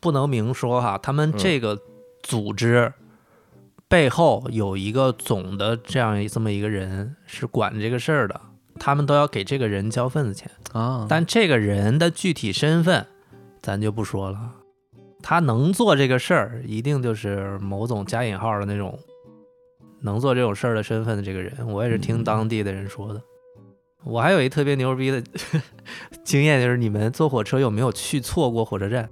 [0.00, 1.78] 不能明说哈，他们嗯这个
[2.22, 2.92] 组织
[3.88, 8.40] 背后有一个总的这样这么一个人是管这个事儿的，
[8.80, 13.06] 他们都要给这个人交份子钱，啊，但这个人的具体身份
[13.62, 14.52] 咱就不说了。
[15.22, 18.98] 他能做这个事儿，一定就是某种加引号的那种
[20.00, 21.52] 能做这种事儿的身份的这个人。
[21.68, 23.20] 我也是听当地的人说的。
[24.04, 25.20] 我还有一特别牛逼的
[26.22, 29.08] 经验，就是你们坐火车有没有去错过火车站？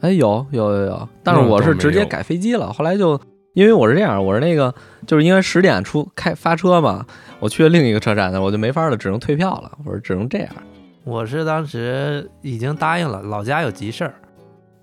[0.00, 3.20] 哎，有有有有，但是我是直接改飞机了，后来就
[3.58, 4.72] 因为我是这样，我是那个
[5.04, 7.04] 就是因为十点出开发车嘛，
[7.40, 10.48] 我去了另一个车站呢，我就没法了，只能退票了，我说只能这样。
[11.02, 14.14] 我是当时已经答应了，老家有急事儿，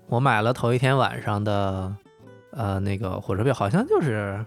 [0.08, 1.90] 我买了头一天晚上的
[2.50, 4.44] 呃那个火车票，好像就是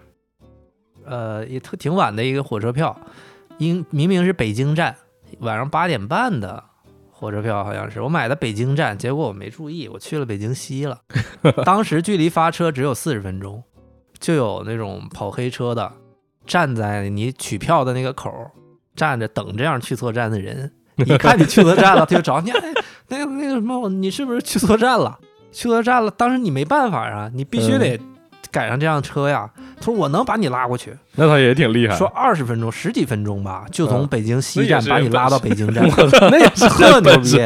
[1.04, 2.96] 呃也特挺晚的一个火车票，
[3.58, 4.94] 应明明是北京站
[5.40, 6.62] 晚上八点半的
[7.10, 11.00] 火车票，好像是我买的北京站，结果我没注意，我去了北京西了，
[11.66, 13.60] 当时距离发车只有四十分钟，
[14.20, 15.90] 就有那种跑黑车的
[16.46, 18.50] 站在你取票的那个口儿
[18.94, 20.70] 站着等这样去错站的人。
[21.06, 22.60] 一看你去错站了，他就找你，哎，
[23.08, 25.18] 那个那个什么，你是不是去错站了？
[25.50, 27.98] 去错站了，当时你没办法啊，你必须得
[28.50, 29.50] 赶上这辆车呀。
[29.78, 31.96] 他说我能把你拉过去，那他也挺厉害。
[31.96, 35.88] 说二十分钟、十几分钟吧，就从嗯北京西站把你拉到北京站，
[36.30, 37.38] 那也是特牛逼。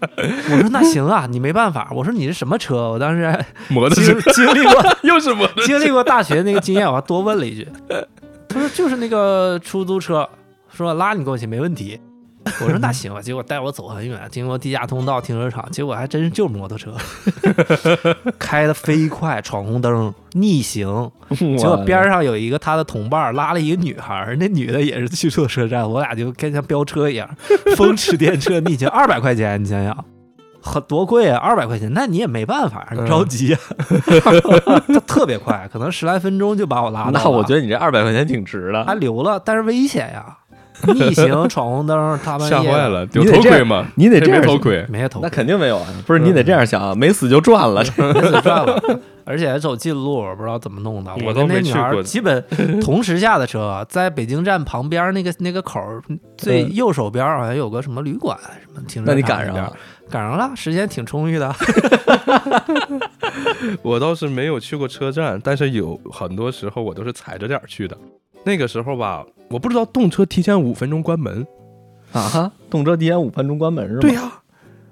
[0.52, 1.90] 我说那行啊，你没办法。
[1.94, 2.90] 我说你是什么车？
[2.90, 7.68] 我当时还 摩托经经历过 又是摩托，经历过大学那个经验，我还多问了一句。
[8.48, 10.28] 他说就是那个出租车，
[10.72, 12.00] 说拉你过去没问题。
[12.60, 16.94] 我说 那行吧，结果带我走很远，经过地下通道、停车场，结果还真是就是摩托车，
[18.38, 21.10] 开的飞快，闯红灯，逆行。
[21.58, 27.28] 结果边上有一个他的同伴拉了一个女孩儿，那女的也是去错车站，我俩就跟像飙车一样，
[27.76, 30.04] 风驰电掣逆行，二百块钱，你想想。
[30.62, 33.60] 很多贵啊，二百块钱，那你也没办法，你着急啊，
[34.88, 37.20] 他特别快，可能十来分钟就把我拉到了。
[37.24, 38.84] 那我觉得你这二百块钱挺值的。
[38.84, 40.36] 还留了，但是危险呀，
[40.94, 43.86] 逆行闯红灯，他们吓坏，了，有你得这样头盔吗？
[43.96, 47.82] 你得这样没头盔，没有头那肯定没有啊，不是你得这样想啊，没死就赚了。
[47.96, 51.12] 没死赚了，而且还走近路，我不知道怎么弄的。
[51.24, 52.44] 我都跟那女没去过孩基本
[52.80, 56.02] 同时下的车，在北京站旁边那个那个口儿
[56.36, 59.72] 最嗯右手边好像有个什么旅馆什么停车那你赶上了，
[60.10, 61.54] 赶上了，时间挺充裕的。
[63.82, 67.96] 我倒是没有去过车站，但是有很多时候我都是踩着点儿去的。
[68.44, 71.46] 那个时候吧，我不知道动车提前五分钟关门。
[72.12, 74.00] 啊哈，动车提前五分钟关门是吗？
[74.00, 74.32] 对呀、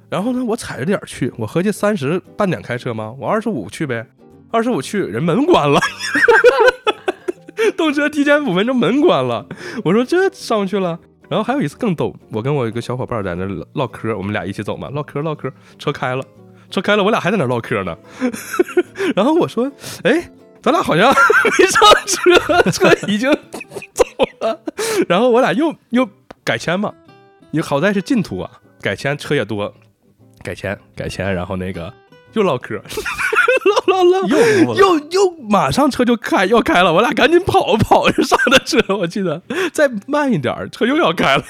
[0.08, 3.14] 然后呢，我踩着点儿去，我合计三十半点开车吗？
[3.18, 4.06] 我二十五去呗，
[4.50, 5.80] 二十五去，人门关了。
[7.76, 9.44] 动车提前五分钟门关了，
[9.84, 10.98] 我说这上去了。
[11.28, 16.24] 然后还有一次更逗，我跟我一个小伙伴在那唠唠嗑，我们俩一起走嘛，唠嗑唠嗑，车开了，
[16.70, 17.94] 车开了，我俩还在那唠嗑呢。
[19.14, 19.70] 然后我说，
[20.04, 20.30] 哎，
[20.62, 21.12] 咱俩好像
[21.58, 23.32] 没上车，车已经
[23.94, 24.04] 走
[24.40, 24.60] 了。
[25.08, 26.08] 然后我俩又又
[26.44, 26.92] 改签嘛，
[27.52, 28.50] 也好在是近途啊，
[28.80, 29.72] 改签车也多，
[30.42, 31.92] 改签改签，然后那个
[32.34, 32.74] 又唠嗑，
[33.86, 34.38] 唠唠唠，又
[34.74, 39.40] 又又马上车就开要开了，我俩赶紧跑跑着上的车，我记得。
[39.72, 41.44] 再慢一点儿，车又要开了。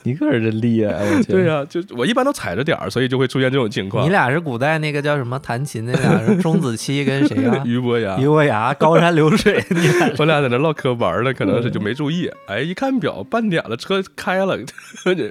[0.04, 1.24] 你可是真厉害， 我天。
[1.24, 4.04] 对呀、就我一般都踩着点儿，所以就会出现这种情况。
[4.04, 7.62] 你俩是古代那个叫什么弹琴那俩 是钟子期跟谁啊？
[7.64, 12.30] 俞伯牙俞，伯牙，高山流水，你俩我俩在那唠嗑玩儿呢，可能是就没注意。
[12.46, 14.58] 哎，一看表，半点了，车开了，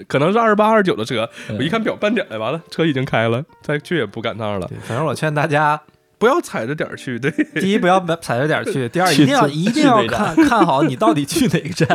[0.08, 1.28] 可能是二十八、二十九的车。
[1.58, 4.70] 我一看表，半点了，完了，车已经开了，再去也不赶趟了。
[4.84, 5.82] 反正我劝大家，
[6.20, 11.88] 不要踩着点儿去，对， 第一不要踩着点儿去， 第二一定要一定要看 看好你到底去哪个站。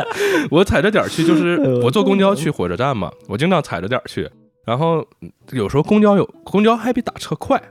[0.49, 4.29] 我踩着点儿去，就是我坐公交去火车站嘛，我经常踩着点儿去。
[4.65, 7.61] 然后嗯有时候公交有公交还比打车快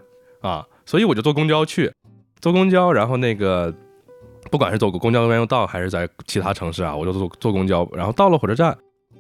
[0.41, 1.93] 啊，所以我就坐公交去，
[2.41, 3.75] 坐公交，然后那个
[4.49, 8.77] 不管是走公交专用道还是在其他城市啊，我就坐坐公交，然后到了火车站，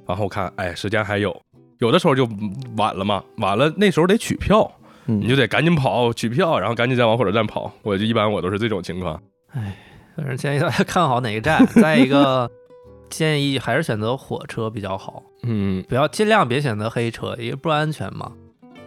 [0.07, 1.37] 然后看哎时间还有，
[1.79, 2.29] 有的时候就
[2.77, 7.71] 晚了嘛，晚了那时候得取票，嗯你就得赶紧跑取票，然后赶紧再往火车站跑。
[7.83, 9.21] 我就一般我都是这种情况。
[9.53, 9.77] 哎
[10.17, 11.67] 反正建议大家看好哪个站。
[11.67, 12.49] 再一个，
[13.11, 18.31] 建议还是选择火车比较好，嗯，不要尽量别选择黑车，因为不安全嘛。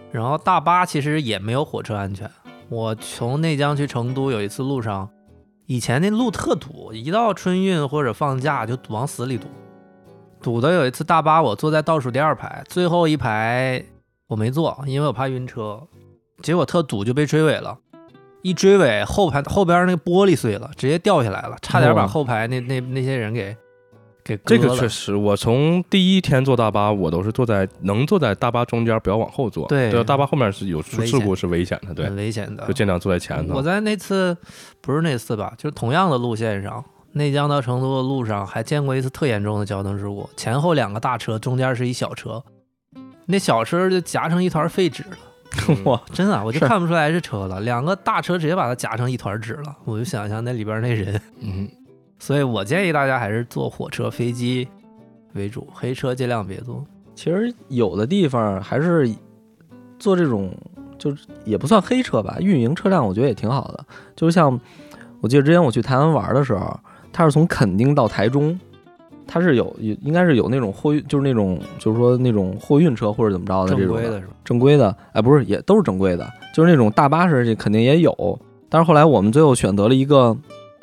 [0.09, 2.32] 然后大巴其实也没有火车安全。
[2.70, 5.09] 我从内江去成都有一次路上，
[5.65, 9.47] 以前那路特堵，一到春运或者放假就往死里堵。
[10.41, 13.84] 堵的有一次大巴，我坐在倒数第二排，最后一排
[14.28, 15.86] 我没坐，因为我怕晕车。
[16.42, 17.78] 结果特堵就被追尾了，
[18.42, 23.56] 一追尾后排后边那个玻璃碎了，直接掉下来了，差点把后排那那那些人给
[24.24, 29.68] 给这个确实，我从第一天坐大巴，我都是坐在能坐在大巴中间，不要往后坐。
[29.68, 32.74] 对大巴后面是有出事故是危险的，对很，危险的就。
[32.74, 33.62] 尽量坐在前头我。
[33.62, 34.36] 在那次
[34.82, 36.84] 不是那次吧，就是同样的路线上，
[37.14, 42.44] 内江到成都的路上还见过一次特严重的交通事故，前后两个大车，中间是一小车，
[43.26, 45.18] 那小车就夹成一团废纸了。
[45.70, 51.20] 嗯哇，真的啊，我就看不出来是车了，两个大车直接把它夹成一团纸了，我就想象那里边那人。
[51.39, 51.68] 嗯，
[52.20, 54.68] 所以我建议大家还是坐火车、飞机
[55.34, 56.84] 为主，黑车尽量别坐。
[57.16, 59.10] 其实有的地方还是
[59.99, 60.55] 坐这种，
[60.97, 63.86] 就是也不算黑车吧，运营车辆我觉得也挺好的。
[64.16, 64.60] 就像
[65.22, 66.80] 我记得之前我去台湾玩的时候，
[67.12, 68.60] 他是从垦丁到台中，
[69.28, 74.34] 它是有有应该是有那种货运，就是那种就是说那种货运车或者怎么着的这种正规的是吧？
[74.46, 78.40] 正规的，哎，不是，也都是正规的，就是那种大巴士，这肯定也有。
[78.70, 80.36] 但是后来我们最后选择了一个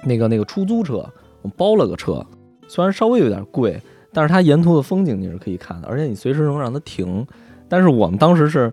[0.05, 0.97] 那个那个出租车，
[1.43, 2.25] 我们包了个车，
[2.69, 3.81] 虽然稍微有点贵，
[4.13, 7.27] 但是它沿途的风景你是可以看的，而且你随时能让它停。
[7.69, 8.73] 但是我们当时是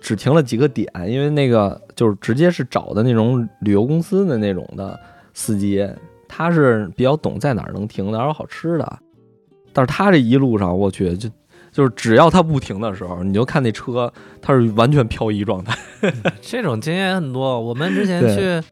[0.00, 4.98] 只停了几个点，因为那个就是直接是找的那种旅游公司的那种的
[5.32, 5.88] 司机，
[6.28, 8.98] 他是比较懂在哪儿能停，哪儿有好吃的。
[9.72, 11.28] 但是他这一路上，我去就
[11.70, 15.76] 就是只要他不停的时候，你就看那车，他是完全漂移状态。
[16.40, 17.60] 这种经验很多。
[17.60, 18.66] 我们之前去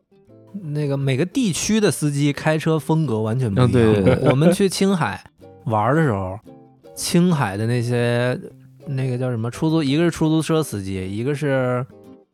[0.72, 3.70] 那个每个地区的司机开车风格完全不一样。
[3.70, 5.22] 嗯对对对我们去青海
[5.64, 6.38] 玩的时候，
[6.94, 8.38] 青海的那些
[8.86, 11.84] 那个叫什么出租，一个是出租车司机，一个是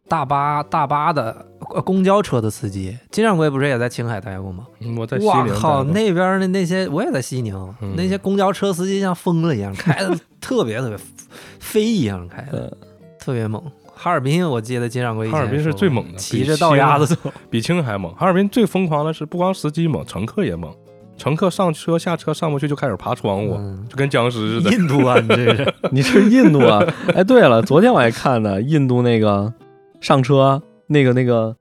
[0.09, 2.97] 大巴大巴的呃公交车的司机。
[3.11, 4.67] 金掌柜不是也在青海待过吗？
[4.81, 10.99] 嗯我在西宁哇靠，那边的那些我也在西宁，嗯那些公交车司机像疯了一样，开的特别特别
[11.59, 12.77] 飞一样开的，呃，
[13.19, 13.63] 特别猛。
[13.95, 17.33] 哈尔滨我记得金掌柜哈尔滨是最猛的骑着倒鸭子走。
[17.49, 18.13] 比青海猛。
[18.15, 20.75] 哈尔滨最疯狂的是，不光司机猛，乘客也猛。
[21.17, 24.73] 乘客上车下车上不去就开始爬窗户，嗯就跟僵尸似的。
[24.73, 26.83] 印度啊，你这是 你是印度啊？
[27.15, 29.53] 哎，对了，昨天我还看呢，印度那个
[30.03, 31.57] 上车，那个那个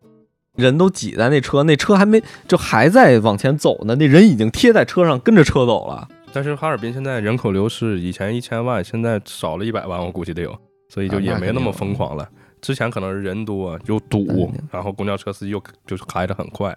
[0.56, 6.10] 人都挤在那车，那车还没就还在往前走呢，那人已经贴在车上跟着车走了。
[6.34, 10.58] 但是哈尔滨现在人口流失，以前一千万，现在少了一百万，我估计得有，
[10.90, 12.28] 所以就啊也没那么疯狂了。
[12.62, 16.76] 之前可能是人多又堵，然后公交车司机又就是开得很快，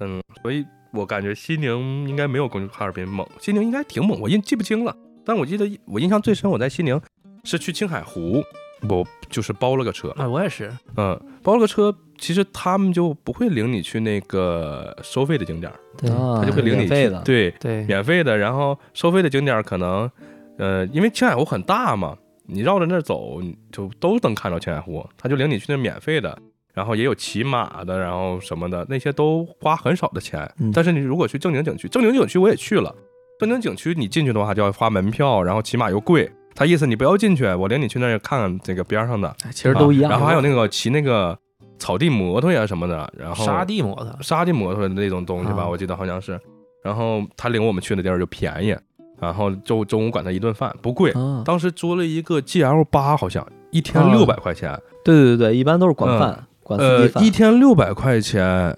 [0.00, 4.94] 嗯，所以我感觉西宁应该没有公哈尔滨猛，西宁应该挺猛，我印记不清了，
[5.24, 7.00] 但我记得我印象最深，我在西宁
[7.44, 8.42] 是去青海湖，
[8.88, 16.10] 我就是包了个车，啊，我也是，嗯，包了个车，其实他们就不会领你去那个收费的景点儿，对。
[16.10, 20.10] 啊，他就会领你去的，对，对，免费的，然后收费的景点儿可能，
[20.58, 22.16] 呃，因为青海湖很大嘛，
[22.46, 23.40] 你绕着那儿走，
[23.72, 26.38] 就都能看到青海湖，他就领你去那免费的，
[26.74, 30.48] 然后也有骑马的，然后什么的，那些都花很少的钱。
[30.60, 30.70] 嗯。
[30.72, 32.94] 但是你如果去正经景区，正经景区我也去了，
[33.40, 36.30] 正经景区你进去的话就要花门票，然后骑马又贵。
[36.56, 40.10] 他意思你不要进去，我领你去那儿看看这个边上的，哎其实都一样。
[40.10, 41.38] 啊然后还有那个骑那个
[41.78, 46.40] 草地摩托呀什么的，然后沙地摩托，沙地摩托的那种东西吧，啊我记得好像是。
[46.82, 48.74] 然后他领我们去的地儿就便宜，
[49.20, 51.10] 然后中中午管他一顿饭不贵。
[51.12, 57.24] 啊，当时租了一个 GL 八，好像一天啊六百块钱，对对对对，一般都是管饭，管司呃机，饭。
[57.24, 58.74] 一天六百块钱，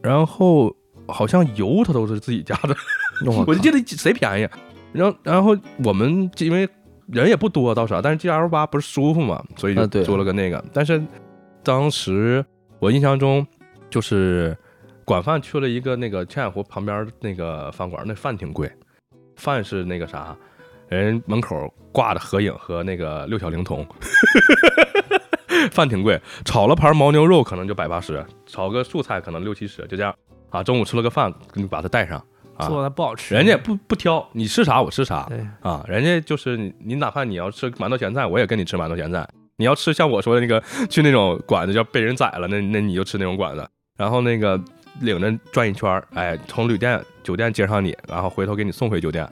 [0.00, 0.74] 然后
[1.08, 2.76] 好像油他都是自己加的，
[3.26, 4.48] 我 我就记得贼便宜。
[4.92, 6.68] 然后然后我们因为
[7.08, 10.64] 人也不多倒是啊，但是 GL 八不是舒服嘛，所以就租了个那个。
[10.72, 11.02] 但是
[11.62, 12.44] 当时
[12.78, 13.46] 我印象中
[13.90, 14.56] 就是
[15.04, 18.70] 管饭去了一个那个青海湖旁边那个饭馆，那饭挺贵，
[19.36, 20.36] 饭是那个啥，
[20.88, 23.86] 人门口挂的合影和那个六小龄童。
[25.70, 30.14] 饭挺贵，炒了盘牦牛肉可能就百八十，炒个素菜可能六七十，就这样
[30.50, 30.62] 啊。
[30.62, 32.24] 中午吃了个饭，给你把它带上啊。
[32.60, 39.26] 做的不好吃，人家也不不挑，你吃啥我吃啥对啊，人家就是你，你哪怕你要吃馒头咸菜，我也跟你吃馒头咸菜。
[39.56, 43.64] 你要吃像我说的那个去那种馆子叫被人宰了，那那你就吃那种馆子，
[43.96, 44.60] 然后那个
[45.00, 49.24] 领着转一圈儿，哎，从旅店酒店接上你，然后回头给你送回酒店，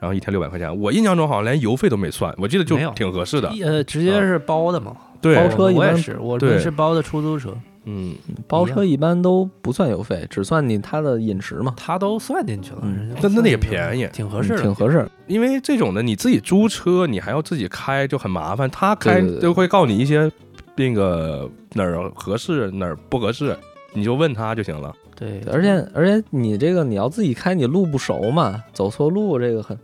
[0.00, 3.48] 然后一天六百块钱，我印象中好像连油费都没算，我记得就挺合适的。
[3.62, 7.56] 呃，直接是包的嘛，对，包车一般我也是，我对们是包的出租车，
[7.90, 8.14] 嗯，
[8.46, 15.08] 包车一般都不算油费，只算你他的饮食嘛，他都算进去了，嗯人家那那也便宜挺合适的，挺合适。
[15.26, 18.68] 因为这种的你自己租车，你还要自己开，就很麻烦。
[18.70, 20.30] 他开对对对就会告你一些
[20.76, 23.56] 那个哪儿合适哪儿不合适，
[23.94, 24.94] 你就问他就行了。
[25.16, 29.76] 对，而且而且你这个你要自己开，你路不熟嘛，走错路这个很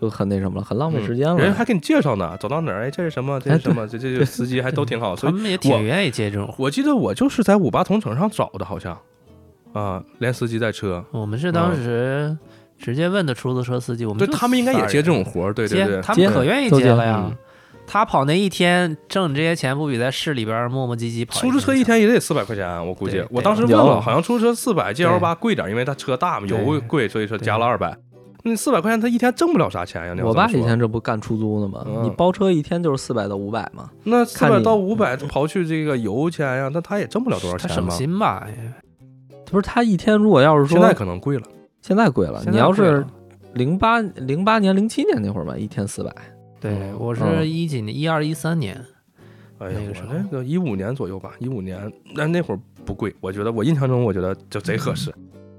[0.00, 1.36] 就很那什么了，很浪费嗯时间了。
[1.36, 3.38] 人还给你介绍呢，走到哪儿，哎，这是什么？
[3.44, 3.86] 这哎是什么？
[3.86, 6.64] 这这这司机还都挺好， 所以他们也挺愿意接这种活。
[6.64, 8.98] 我记得我就是在五八同城上找的，好像
[9.72, 12.36] 啊，连司机带车，我们是当时
[12.78, 17.36] 直接问的出租车司机，我们对他们应该也接这种活儿，对对，对，他们可愿意接接了呀嗯。
[17.88, 23.24] 他跑那一天挣这些钱，不比在市里边磨磨唧唧跑出租车一天也得四百块钱，我估计。
[23.30, 27.96] 我当时问了，好像出租车四百，G L 八贵点，因为它车大嘛，油贵，所以说加了二百。
[28.48, 30.24] 那四百块钱他一天挣不了啥钱呀？
[30.24, 31.84] 我爸以前这不干出租的吗？
[31.86, 33.90] 嗯你包车一天就是四百到五百嘛。
[34.04, 37.90] 那四百到五百刨去这个油钱呀，那他也挣不了多少钱他省？
[37.90, 38.46] 心吧？
[38.46, 38.72] 哎
[39.48, 41.42] 不是他一天如果要是说现在可能贵了。
[41.80, 43.06] 现在贵了，你要是
[43.54, 46.12] 零八零八年零七年那会儿吧，一天四百。
[46.60, 48.74] 对嗯我是嗯一几年，一二一三年，
[49.58, 55.14] 哎呀，我那个一五年左右吧，一五年，那那会儿不贵，我觉得我印象中我觉得就贼合适。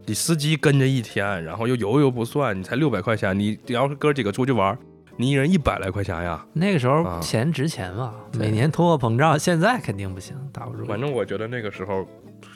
[0.07, 4.75] 你司机跟着一天，然后又油又不算，你才六百块钱，你你要是哥几个出去玩，
[5.17, 6.45] 你一人一百来块钱呀。
[6.53, 10.85] 那个时候啊钱值钱嘛，对每年通货膨胀，现在肯定不行，打不住。
[10.85, 12.07] 反正我觉得那个时候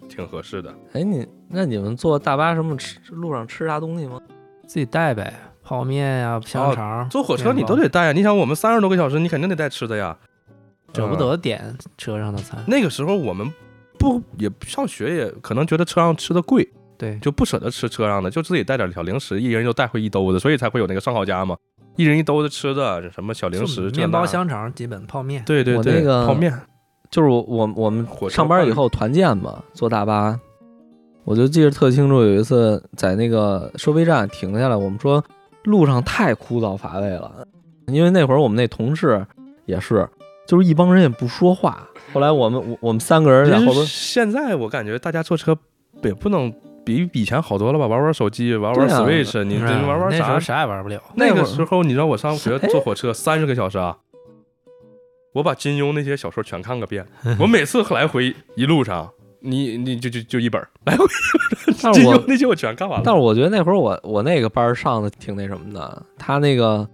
[0.07, 0.73] 挺合适的。
[0.93, 4.17] 哎，你那你们坐大巴什么吃路上吃啥东西吗？
[4.65, 7.09] 自己带呗，泡面呀、香肠。
[7.09, 10.17] 坐火车你都得带呀，你想我们三十多个小时，你肯定得带吃的呀。
[10.93, 12.63] 舍不嗯得点车上的餐。
[12.65, 13.51] 那个时候我们
[13.99, 16.69] 不也上学，也可能觉得车上吃的贵，
[17.01, 21.57] 对，就不舍得吃车上的，就自己带点小零食，一人就带回一兜子，所以才会有那个上好家嘛，
[21.95, 25.43] 一人一兜子吃的，什么小零食，面包、香肠，基本泡面。
[25.43, 26.53] 对对对，那个泡面，
[27.09, 30.39] 就是我我我们上班以后团建嘛，坐大巴，
[31.23, 32.21] 我就记得特清楚。
[32.21, 35.23] 有一次在那个收费站停下来，我们说
[35.63, 37.47] 路上太枯燥乏味了，
[37.87, 39.25] 因为那会儿我们那同事
[39.65, 40.07] 也是，
[40.47, 41.87] 就是一帮人也不说话。
[42.13, 45.57] 后来我们我我们三个人在后边，现在我感觉大家坐车
[46.03, 46.53] 也不能
[46.83, 47.87] 比以前好多了吧？
[47.87, 50.39] 玩玩手机，玩玩 Switch，你玩玩啥？
[50.39, 51.01] 啥也玩不了。
[51.15, 53.97] 那个时候你知道我上学哎坐火车三十个小时啊，
[55.33, 57.05] 我把金庸那些小说全看个遍，
[57.39, 59.09] 我每次来回一路上。
[59.43, 61.03] 你你就就就一本来回，
[61.81, 63.03] 但是我金庸那些我全看完了。
[63.03, 66.87] 但是我觉得那会儿我我那个班上的挺那什么的，他那个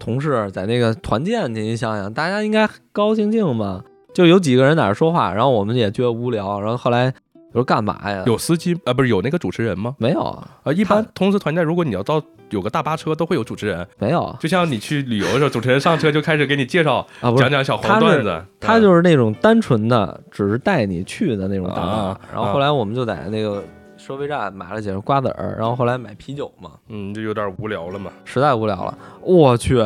[0.00, 7.14] 同事在那个团建去，你想想，大家应该高高兴兴吧，就有几个人在那说话，然后我们也觉得无聊，然后后来
[7.52, 8.22] 我说干嘛呀？
[8.26, 9.94] 有司机啊，不是有那个主持人吗？
[9.98, 10.48] 没有啊？
[10.64, 14.36] 啊，一般同时团建，如果你要到有个大巴车，都会有主持人，没有啊？
[14.40, 18.44] 就像你去旅游的时候，主持人上车就开始给你介绍，啊不，讲讲小黄段子。
[18.58, 21.82] 他就是那种单纯的，只是带你去的那种大巴。
[21.82, 23.62] 啊然后后来我们就在那个
[23.96, 28.10] 收费站买了几个瓜子儿，然后后来买啤酒嘛，嗯，就有点无聊了嘛。
[28.24, 29.78] 实在无聊了，我去。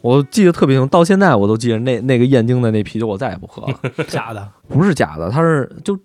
[0.00, 3.80] 我记得特别清，到现在我都记得那那个燕京的那啤酒，我再也不喝了。
[4.06, 5.98] 假的，不是假的，它是就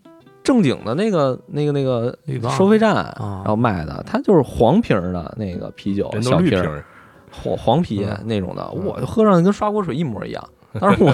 [0.50, 2.18] 正经的那个那个那个
[2.58, 3.41] 收费站，啊。
[3.43, 6.60] 然后卖的，它就是黄瓶儿的那个啤酒，小瓶
[7.32, 8.26] 黄黄啤嗯。
[8.26, 8.84] 那种的，嗯。
[8.84, 10.43] 我喝上去跟刷锅水一模一样。
[10.82, 11.12] 但是我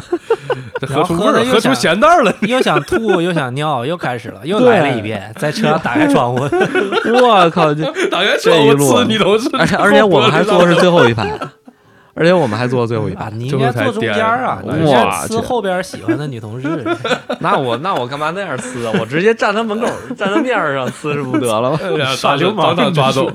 [1.04, 2.34] 喝出味儿，喝出咸蛋了。
[2.42, 6.44] 又 想吐又想尿，又开始了，又来了一遍，在车上打开窗户，
[7.22, 11.38] 我靠，这打开这一路窗户呲你同事，而且而且我们还坐的是最后一排，
[12.16, 13.32] 而且我们还坐最后一啊，排。
[13.32, 16.68] 你应该坐中间啊，你是哇呲后边喜欢的女同事，
[17.40, 18.98] 那我那我干嘛那样呲啊？
[19.00, 21.78] 我直接站他门口， 站他面上呲是不得了 吗？
[22.16, 23.32] 耍流氓当场抓走。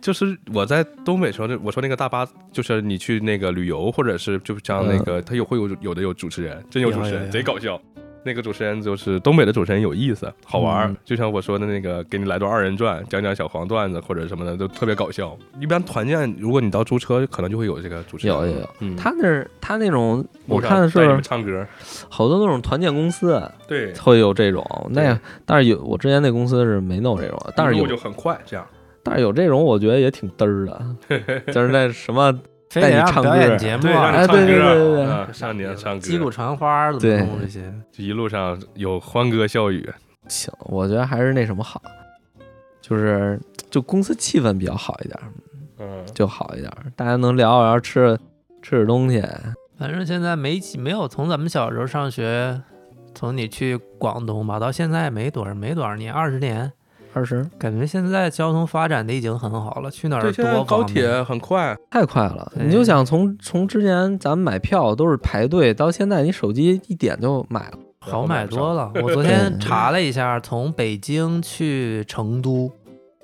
[0.00, 7.80] 就是我在东北时候，我说那个大巴，就是你去那个旅游，或者是就像那个，他有会有有的有主持人，真有主持人，贼搞笑。
[8.24, 10.88] 那个主持人就是东北的主持人，有意思，好玩儿。
[10.88, 15.36] 嗯就像我说的那个，给你来段二人转，讲讲小黄段子或者什么的，都特别搞笑。
[15.60, 18.34] 一般团建，如果你到租车，可能就会有这个主持人。
[18.36, 21.66] 有有有，嗯，他那儿他那种我看的是唱歌，
[22.08, 28.66] 好多那种团建公司对，会有这种，那对但是有我之前那公司是没弄这种，但是有就很快，这样。
[29.02, 32.32] 但是有这种，我觉得也挺嘚儿的， 就是那什么，
[32.70, 37.72] 非得让带你唱表演，节目啊，让你唱哎对对歌对对对啊，让你唱歌，击鼓传花怎么弄这些？
[37.92, 39.88] 就一路上有欢歌笑语。
[40.28, 41.80] 行，我觉得还是那什么好，
[42.80, 43.38] 就是
[43.70, 45.20] 就公司气氛比较好一点，
[45.78, 48.18] 嗯，就好一点，大家能聊聊，吃
[48.62, 49.22] 吃点东西，
[49.78, 52.62] 反正现在没没有从咱们小时候上学，
[53.14, 56.72] 从你去广东吧，到现在没多少没多少年，二十年，
[57.14, 62.52] 二十感觉现在交通发展的已经很好了，去哪儿对，现在多高方便铁很快，太快了。
[62.54, 67.78] 对你就想从从之前咱们买票都是排队，到现在你手机一点就买了。
[68.00, 68.90] 好买多了。
[69.02, 72.70] 我昨天查了一下，从北京去成都，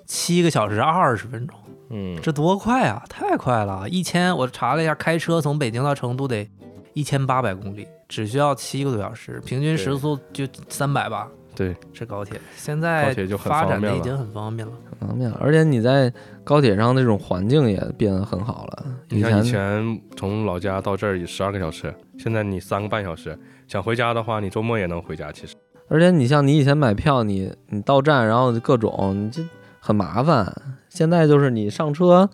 [0.07, 1.59] 七个小时二十分钟，
[1.91, 3.03] 嗯，这多快啊！
[3.09, 6.49] 太快了，一千我查了一下，开车从北京到成都得
[6.95, 11.29] 一千八百公里，只需要七个多小时，平均时速就三百吧。
[11.61, 12.41] 对，是高铁。
[12.57, 14.73] 现高在铁就发展的已经很方便了。
[14.89, 15.37] 很方便了。
[15.39, 16.11] 而且你在
[16.43, 18.87] 高铁上那种环境也变得很好了。
[19.11, 23.39] 你看以前前从老家到这儿也十二个小时，现在你三个半小时。
[23.69, 25.31] 想回家的话，你周末也能回家。
[25.31, 25.55] 其实，
[25.91, 29.43] 而且你像你以前买票，你你到站，然后各种你这
[29.81, 30.51] 很麻烦。
[30.89, 32.31] 现在就是你上车，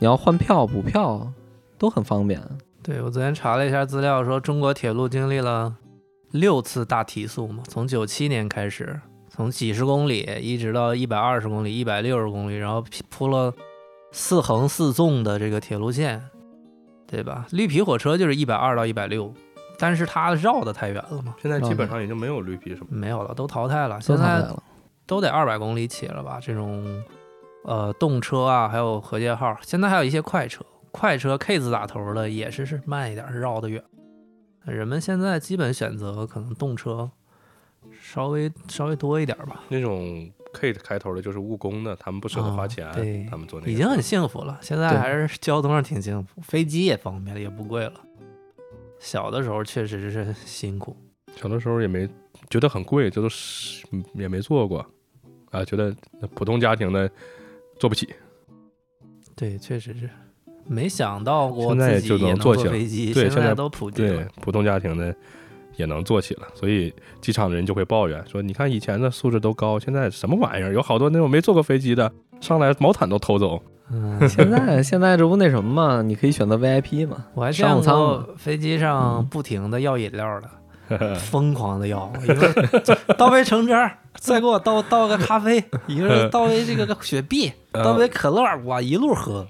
[0.00, 1.32] 你要换票补票
[1.78, 2.42] 都很方便。
[2.82, 5.76] 对我昨天查了一下资料，说中国铁路经历了
[6.34, 13.54] 六次大提速嘛，从九七年开始，从几十公里一直到一百二十公里、一百六十公里，然后铺了
[14.10, 16.20] 四横四纵的这个铁路线，
[17.06, 17.46] 对吧？
[17.52, 19.32] 绿皮火车就是一百二到一百六，
[19.78, 22.86] 但是它绕的太远了嘛，现在基本上已经没有绿皮什么。
[22.88, 24.00] 没有了，都淘汰了。
[24.00, 24.44] 现在
[25.06, 26.40] 都得二百公里起了吧？
[26.42, 26.84] 这种
[27.62, 33.80] 呃动车啊，还有和谐号，现在还有一些快车，快车 K 字打头的也是是慢一点，绕的远。
[34.72, 37.10] 人们现在基本选择可能动车
[38.00, 42.90] 稍微稍微多一点吧，那种 K 开头的，就是务工的，他们不舍得花钱，
[43.28, 44.58] 他们做那个已经很幸福了。
[44.62, 48.00] 现在还是交通上挺幸福，飞机也方便了，也不贵了。
[48.98, 50.96] 小的时候确实是辛苦，
[51.36, 52.08] 小的时候也没
[52.48, 54.84] 觉得很贵，这都是嗯也没做过
[55.50, 55.94] 啊，觉得
[56.34, 57.10] 普通家庭的
[57.78, 58.14] 做不起。
[59.36, 60.08] 对，确实是
[60.66, 65.14] 没想到过现在就自己也能能做起来飞机，对现在在都普及了对。，普通家庭的
[65.76, 70.72] 也能坐起了，所以机场的人就会抱怨说：“你看以前的素质都高，现在什么玩意儿？
[70.72, 72.10] 有好多那种没坐过飞机的，
[72.40, 73.60] 上来毛毯都偷走。
[73.90, 76.02] 嗯，现在现在这不那什么吗？
[76.02, 77.26] 你可以选择 VIP 嘛。
[77.34, 80.48] 我还见商务舱过飞机上嗯不停的要饮料的，
[81.30, 89.46] 疯狂的要，一个倒杯橙汁儿，再给我倒倒个咖啡， 一个人倒杯这个雪碧， 倒杯可乐，我，一路喝。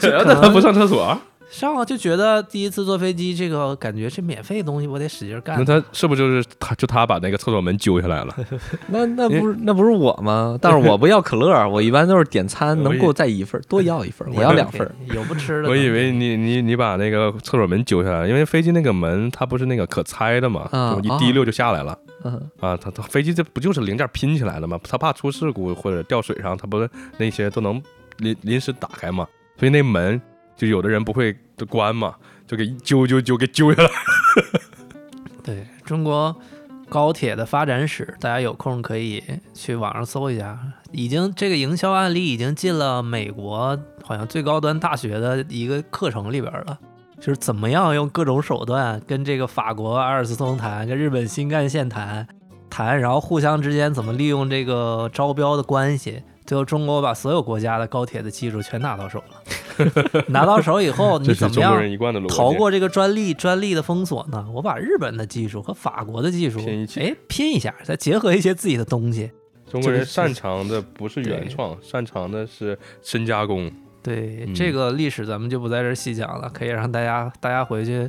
[0.00, 1.16] 这他不上厕所？
[1.48, 5.64] 上了就觉得第一次坐飞机，这个感觉是免费的东西，我得使劲干那。
[5.64, 8.36] 他是不是就是他就他把那个厕所门揪下来了？
[8.88, 10.58] 那那不是那不是我吗？
[10.60, 14.90] 但是我不要可乐， 我一般都是点餐，能给我再一份，多要一份，我要两份。
[15.14, 15.68] 有不吃的。
[15.68, 21.96] 我以为你你你把那个厕所门揪下来，因为飞机那个门它不是那个可拆的嘛，啊就一滴溜就下来了。
[22.24, 24.80] 嗯，啊，它它飞机这不就是零件拼起来的吗？
[24.82, 27.80] 它怕出事故或者掉水上，它不是那些都能
[28.18, 29.26] 临临时打开嘛？
[29.58, 30.20] 所以那门
[30.56, 32.14] 就有的人不会就关嘛，
[32.46, 33.90] 就给揪揪揪给揪下来。
[35.44, 36.34] 对中国
[36.88, 39.22] 高铁的发展史，大家有空可以
[39.54, 40.58] 去网上搜一下。
[40.92, 46.78] 已经这个营销案例已经进了美国好像最高端大学的一个课程里边了，
[47.20, 52.26] 就是怎么样用各种手段跟这个法国阿尔斯通谈，跟日本新干线谈
[52.70, 56.22] 谈，然后互相之间怎么利用这个招标的关系。
[56.46, 59.42] 最后，中国把所有国家的高铁的技术全拿到手了。
[60.28, 61.76] 拿到手以后， 你怎么样。
[62.28, 64.46] 逃过这个专利专利的封锁呢？
[64.54, 69.30] 我把日本的技术和法国的技术拼一起哎拼一下，再结合一些自己的东西。
[69.68, 73.70] 中国人擅长的不是原对创，擅长的是深加工。
[74.02, 78.08] 对、嗯这个历史咱们就不在这儿细讲了，可以让大家大家回去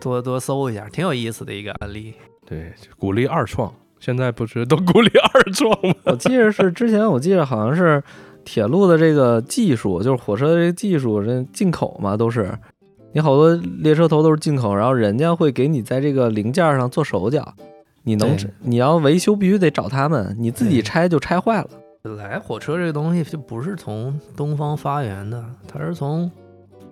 [0.00, 2.14] 多多搜一下，挺有意思的一个案例。
[2.46, 3.72] 对，鼓励二创。
[3.98, 5.94] 现在不是都鼓励二创吗？
[6.04, 8.02] 我记得是之前我记得好像是
[8.44, 12.56] 铁路的这个技术，就是火车的这个技术，这进口嘛都是。
[13.12, 17.54] 你好多列车头都是进口，然后人家会给你在这个零件上做手脚，
[18.02, 21.68] 你能你要维修必须得找他们，你自己拆就拆坏了。
[22.02, 26.30] 本来火车这个东西就不是从东方发源的，它是从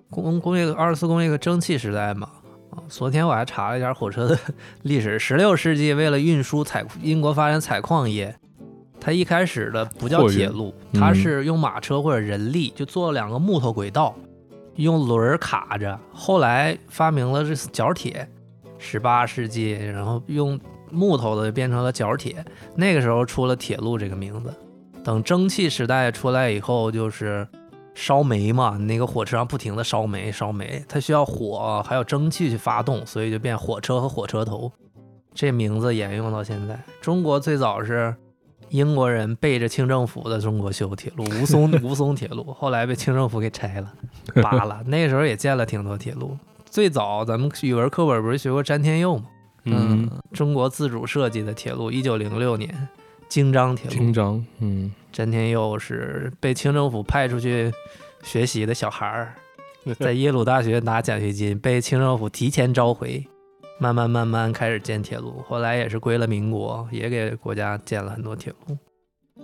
[0.08, 2.28] 工工业二十四工业蒸汽时代嘛。
[2.74, 4.36] 啊，昨天我还查了一下火车的
[4.82, 5.18] 历史。
[5.20, 8.34] 十六世纪为了运输采，英国发展采矿业，
[9.00, 14.14] 它一开始的不叫铁路，嗯它是用马车或者人力，就做了两个木头轨道，
[14.74, 15.98] 用轮儿卡着。
[16.12, 18.28] 后来发明了这角铁，
[18.78, 20.58] 十八世纪，然后用
[20.90, 22.44] 木头的变成了角铁，
[22.74, 24.52] 那个时候出了铁路这个名字。
[25.04, 27.46] 等蒸汽时代出来以后，就是
[27.94, 34.70] 烧煤嘛，那个火车上不停的烧煤，烧煤，它需要火还有蒸汽去发动，所以就变火车和火车头，
[35.32, 36.78] 这名字沿用到现在。
[37.00, 38.14] 中国最早是
[38.70, 43.92] 英国人背着清政府的中国修铁路，吴淞 吴淞铁路，后来被清政府给拆了，
[44.42, 44.82] 扒了。
[44.86, 46.36] 那时候也建了挺多铁路。
[46.64, 49.24] 最早咱们语文课本不是学过詹天佑吗？
[49.66, 52.88] 嗯，中国自主设计的铁路，一九零六年
[53.28, 57.72] 京张铁路，京张，嗯，詹天佑是被清政府派出去
[58.22, 59.34] 学习的小孩儿，
[59.98, 63.26] 在耶鲁大学拿奖学金，被清政府提前召回，
[63.78, 68.76] 慢慢慢慢开始建铁路，后来也是归了民国，也给国家建了很多铁路。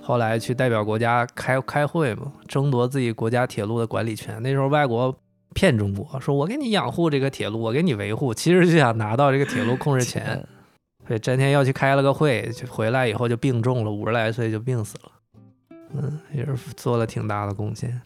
[0.00, 4.40] 后来去代表国家开开会嘛，争夺自己国家铁路的管理权。
[4.42, 5.14] 那时候外国
[5.52, 10.46] 骗中国，说我给你养护这个铁路，我给你维护，其实就想拿到这个铁路控制权。
[11.10, 15.10] 对，詹天耀去开了个会，就回来以后就病重了，五十来岁就病死了。
[15.92, 18.00] 嗯，也是做了挺大的贡献。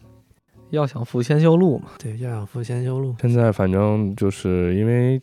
[0.71, 3.15] 要想富先修路嘛，对，要想富先修路。
[3.21, 5.21] 现在反正就是因为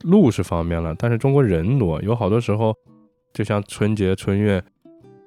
[0.00, 2.74] 路是方便了，但是中国人多，有好多时候，
[3.32, 4.60] 就像春节春运，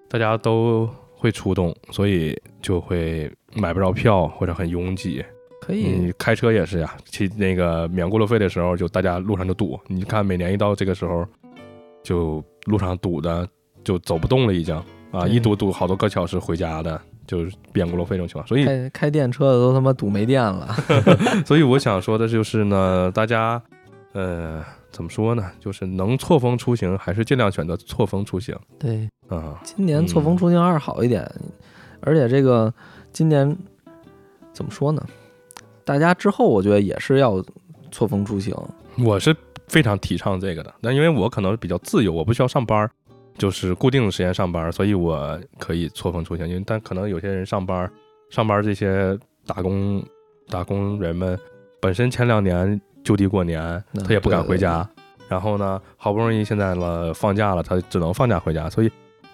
[0.10, 5.24] 大家都会出动，所以就会买不着票或者很拥挤。
[5.62, 9.80] 可以你开车也是呀，去那个免过路费的时候，就大家路上就堵。
[9.88, 11.26] 你看每年一到这个时候，
[12.06, 13.48] 就路上堵的
[13.84, 14.76] 就走不动了，已经
[15.12, 18.48] 啊，一堵堵好多个小时回家的，就是变故路费这种情况。
[18.48, 20.76] 所以开开电车的都他妈堵没电了。
[21.46, 23.60] 所以我想说的就是呢，大家，
[24.14, 25.52] 呃，怎么说呢？
[25.60, 29.60] 就是能错峰出行，还是尽量选择错峰出行对，啊。
[29.64, 31.28] 今年错峰出行还是好一点，
[32.02, 32.72] 而且这个
[33.12, 33.58] 今年
[34.54, 35.04] 怎么说呢？
[35.84, 37.44] 大家之后我觉得也是要
[37.92, 38.56] 错峰出行。
[38.98, 39.36] 我是
[39.68, 42.90] 非常提倡这个的，但因为我可能比较自由，我不需要上班儿，
[43.38, 46.48] 就是固定的时间上班儿，所以我可以错峰出行。
[46.48, 47.92] 因为但可能有些人上班儿，
[48.30, 50.04] 上班儿这些打工
[50.48, 51.38] 打工人们
[51.82, 53.62] 本身前两年就地过年，
[53.94, 54.88] 嗯他也不敢对对回家，
[55.28, 58.92] 然后呢，好不容易现在了放假了，他只能放假回家，所以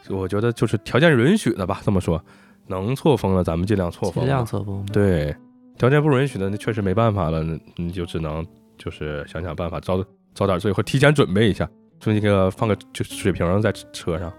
[0.09, 2.21] 我觉得就是条件允许的吧，这么说，
[2.67, 4.85] 能错峰的咱们尽量错峰尽，量错峰。
[4.87, 5.35] 对，
[5.77, 8.45] 条件不允许的，那确实没办法了，那你就只能
[8.77, 10.03] 就是想想办法，早
[10.33, 11.67] 早点睡，或提前准备一下，
[11.99, 14.31] 就那个放个就水瓶在车上，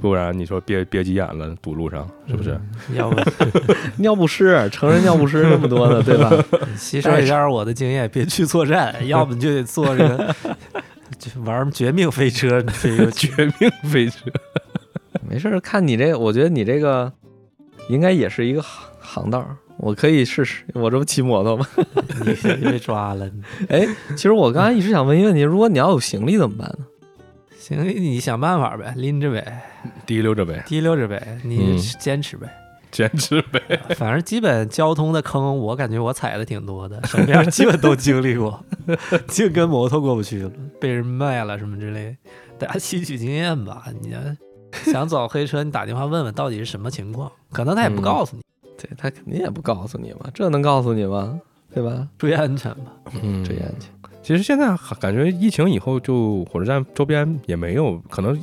[0.00, 2.58] 不然你说憋憋急眼了，堵路上是不是？
[2.90, 2.96] 嗯？
[2.96, 3.20] 要不
[3.98, 6.30] 尿不湿，成人尿不湿那么多的，对吧？
[6.76, 10.34] 吸收一下我的经验，别去作战，要不你就得坐这个
[11.18, 14.30] 就玩绝命飞车，这个绝命飞车，
[15.28, 17.12] 没事儿，看你这个，我觉得你这个
[17.88, 20.64] 应该也是一个行行当儿，我可以试试。
[20.74, 21.66] 我这不骑摩托吗？
[22.58, 23.30] 你被抓了。
[23.68, 26.86] 哎，其实我刚才一直想问一个问题：如果你要有行李怎么办呢？
[27.58, 29.62] 行李，你想办法呗，拎着呗，
[30.06, 32.48] 提溜着呗，提溜着呗，你嗯坚持呗。
[32.92, 33.60] 坚持呗。
[33.96, 38.64] 反正基本交通的坑，我感觉我踩的挺多的，什么样基本都经历过，
[39.28, 40.50] 净跟摩托过不去了，
[40.80, 42.16] 被人卖了什么之类，
[42.56, 43.84] 大家吸取经验吧。
[44.00, 44.20] 你要
[44.90, 48.42] 想找黑车，你打电话问问到底是什么情况，可能他也不告诉你，
[48.86, 51.40] 对他肯定也不告诉你嘛，这能告诉你吗？
[51.74, 52.06] 对吧？
[52.16, 52.92] 注意安全吧。
[53.22, 53.90] 嗯注意安全。
[54.22, 58.38] 其实现在感觉疫情以后，就火车站周边也没有，可能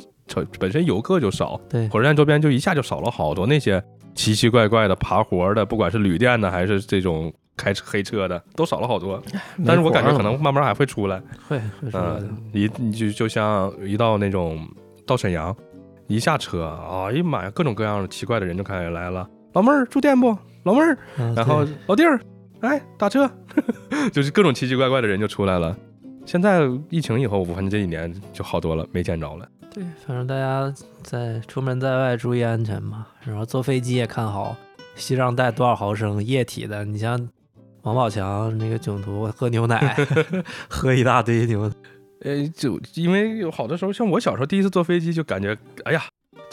[0.59, 3.83] 本身游客就少，对，火车站周边就一下就少了好多那些
[4.15, 9.21] 奇奇怪怪的爬活的，不管是旅店的还是这种开黑车的，都少了好多。
[9.65, 11.21] 但是我感觉可能慢慢还会出来。
[11.47, 12.19] 会会说的。
[12.21, 14.65] 嗯，一你就就像一到那种
[15.05, 15.53] 到沈阳，
[16.07, 19.27] 一下车，哎呀妈呀，各种各样的奇怪的人就开始来了。
[19.53, 20.37] 老妹儿住店不？
[20.63, 22.19] 老妹儿，嗯然后老弟儿，
[22.61, 23.29] 哎，打车，
[24.11, 25.75] 就是各种奇奇怪怪的人就出来了。
[26.25, 29.47] 现在疫情以后，我反正这几年就好多了，没见着了。
[29.73, 34.55] 对，反正大家在出门在外注意安全嘛，然后坐飞机也看好
[34.95, 36.85] 西藏带多少毫升液体的。
[36.85, 37.29] 你像
[37.81, 39.97] 王宝强那个囧途喝牛奶，
[40.69, 41.75] 喝一大堆牛奶，
[42.21, 46.01] 呃，就因为有好多时候，像我小时候第一次坐飞机，就感觉，哎呀，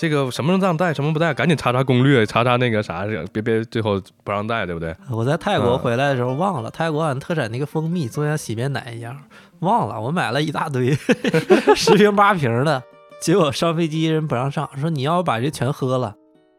[0.00, 3.04] 这个什么让带，什么不带，赶紧查查攻略，查查那个啥，
[3.34, 4.96] 别别最后不让带，对不对？
[5.10, 9.14] 我在泰国嗯回来的时候忘了，泰国好像特产那个蜂蜜，就像洗面奶一样，
[9.58, 10.00] 忘了。
[10.00, 10.96] 我买了一大堆，
[11.76, 12.82] 十瓶八瓶的，
[13.20, 16.14] 结果上飞机人不让上，说你要把这全喝了。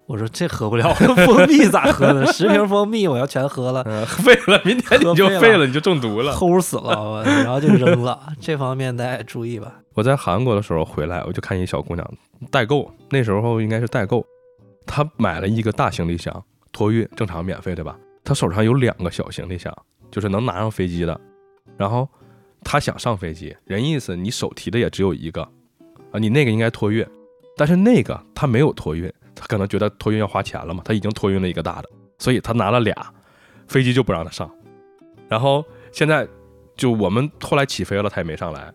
[0.05, 2.23] 我说这喝不了，蜂蜜咋喝呢？
[2.31, 6.31] 十瓶蜂蜜我要全喝了，嗯，废了，明天你就废了废了，你就中毒了。
[6.33, 8.19] 齁死了，我然后就扔了。
[8.39, 9.80] 这方面大家也注意吧。
[9.93, 12.13] 我在韩国的时候回来，我就看一小姑娘
[12.49, 14.25] 代购，那时候应该是代购，
[14.85, 17.97] 她买了一个大行李箱，托运正常免费对吧？
[18.23, 19.75] 她手上有两个小行李箱，
[20.09, 21.19] 就是能拿上飞机的。
[21.77, 22.07] 然后
[22.63, 25.41] 她想上飞机，人意思你手提的也只有一个
[26.11, 27.05] 啊，你那个应该托运，
[27.57, 32.95] 但是那个她没有托运，她可能觉得托运要花钱了嘛，她已经托运了一个大的，所以她拿了俩，
[33.67, 34.49] 飞机就不让她上。
[35.27, 36.25] 然后现在
[36.77, 38.73] 就我们后来起飞了，她也没上来。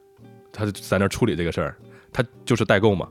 [0.56, 1.76] 他就在那儿处理这个事儿，
[2.12, 3.06] 他就是代购嘛。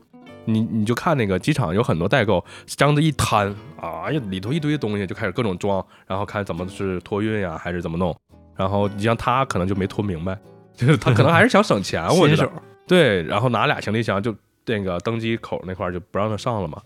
[0.48, 3.48] 你你就看那个机场有很多代购，箱子一摊，
[3.78, 8.16] 啊呀，里头一堆东西就开始各种装，然后看怎么是托运呀，还是怎么弄。
[8.56, 10.38] 然后你像他可能就没托明白，
[10.76, 12.48] 就是他可能还是想省钱，我觉得。
[12.88, 14.36] 对，然后拿俩行李箱就
[14.66, 16.80] 那个登机口那块儿就不让他上了嘛。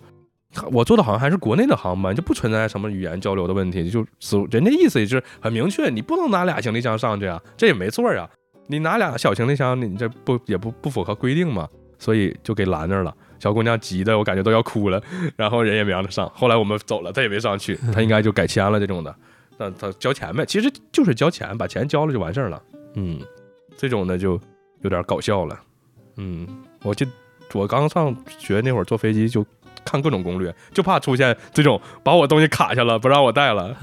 [0.72, 4.06] 我坐的好像还是国内的航班，就不存在什么语言交流的问题，就
[4.50, 8.28] 人家意思也是很明确，你不能拿俩行李箱上去啊，这也没错呀。
[8.72, 11.68] 你拿俩小行李箱，你这不也不不符合规定吗？
[11.98, 13.14] 所以就给拦那儿了。
[13.40, 15.02] 小姑娘急的我感觉都要哭了，
[15.36, 16.32] 然后人也没让她上。
[16.36, 19.14] 后来我们走了，她也没上去，她应该就改签了这种的。
[19.58, 22.62] 那她交钱呗，其实就是交钱，把钱交了就完事儿了。
[22.94, 23.20] 嗯，
[23.76, 24.40] 这种的就
[24.82, 25.60] 有点搞笑了。
[26.18, 26.48] 嗯，
[26.84, 27.08] 我就
[27.54, 29.46] 我刚上学那会儿坐飞机就
[29.84, 33.76] 看各种攻略，就怕出现这种把我东西卡下了不让我带了。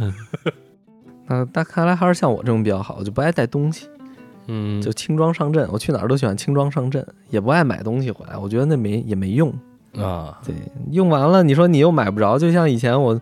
[1.26, 3.88] 那但看来还是像我这种比较好，就不爱带东西，
[4.46, 5.68] 嗯，就轻装上阵。
[5.70, 9.52] 我去哪儿都喜欢轻装上阵，也不爱买东西回来，我觉得那没也没用。
[9.96, 10.54] 啊，对，
[10.90, 13.20] 用完了你说你又买不着，就像以前我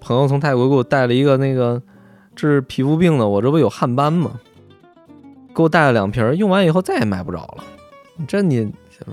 [0.00, 1.80] 朋友从泰国给我带了一个那个
[2.34, 4.32] 治皮肤病的，我这不有汗斑吗？
[5.54, 7.64] 给我带了两瓶儿，用完以后再也买不着了。
[8.26, 8.72] 这你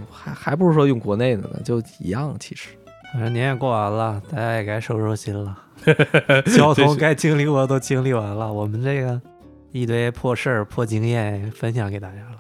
[0.10, 2.70] 还还不如说用国内的呢，就一样其实。
[3.14, 5.58] 反正年也过完了，大家也该收收心了。
[6.56, 9.20] 交通该经历过都经历完了，我们这个
[9.72, 12.38] 一堆破事儿、破经验分享给大家了。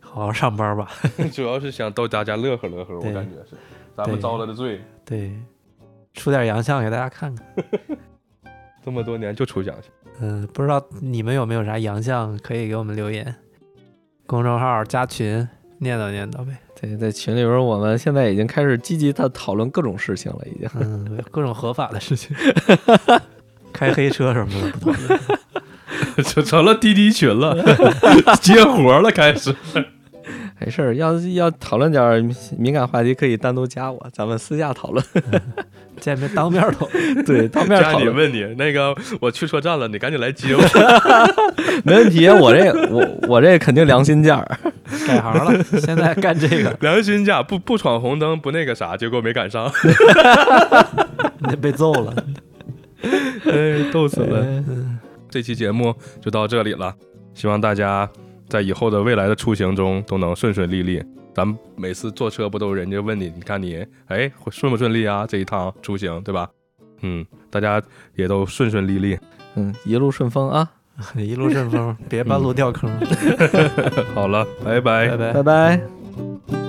[0.00, 0.90] 好好上班吧。
[1.32, 3.56] 主要是想逗大家乐呵乐呵，我感觉是
[3.96, 5.32] 咱们遭了的罪，对，
[6.14, 7.46] 出点洋相给大家看看。
[8.84, 9.92] 这么多年就出洋相。
[10.20, 13.34] 嗯，不知道你们有没有啥洋相可以给我们留言，
[14.26, 15.46] 公众号加群
[15.78, 16.56] 念叨念叨呗。
[16.80, 20.68] 对，在群里边，我们现在已经开始积极的讨论各种事情了，已经。
[20.74, 22.34] 嗯， 各种合法的事情，
[23.72, 25.20] 开黑车什么的不讨论。
[26.34, 27.56] 就成了滴滴群了，
[28.40, 29.54] 接活了，开始。
[30.60, 32.20] 没事儿，要要讨论点儿
[32.58, 35.04] 敏感话题，可以单独加我，咱们私下讨论。
[36.00, 37.24] 见面当面讨论。
[37.24, 40.60] 对，当面家讨论你问你那个，我去车站了，你赶紧来接我。
[41.84, 42.28] 没问题。
[42.28, 44.58] 我这我我这肯定良心价儿。
[45.06, 49.70] 改行了，现在干这个，良心价，不不闯红灯，不那个啥，结果没赶上，
[51.48, 52.14] 你被揍了。
[53.46, 54.40] 哎，逗死了。
[54.40, 54.98] 嗯，
[55.30, 56.94] 这期节目就到这里了，
[57.34, 58.08] 希望大家
[58.48, 61.02] 在以后的未来的出行中都能顺顺利利。
[61.34, 65.24] 咱们每次坐车不都人家问你，你看你哎顺不顺利啊？
[65.26, 66.48] 这一趟出行对吧？
[67.02, 67.80] 嗯，大家
[68.16, 69.16] 也都顺顺利利。
[69.54, 70.68] 嗯，一路顺风啊，
[71.14, 72.90] 一路顺风，别半路掉坑。
[74.14, 75.42] 好了，拜拜拜拜拜。
[75.42, 76.67] 拜。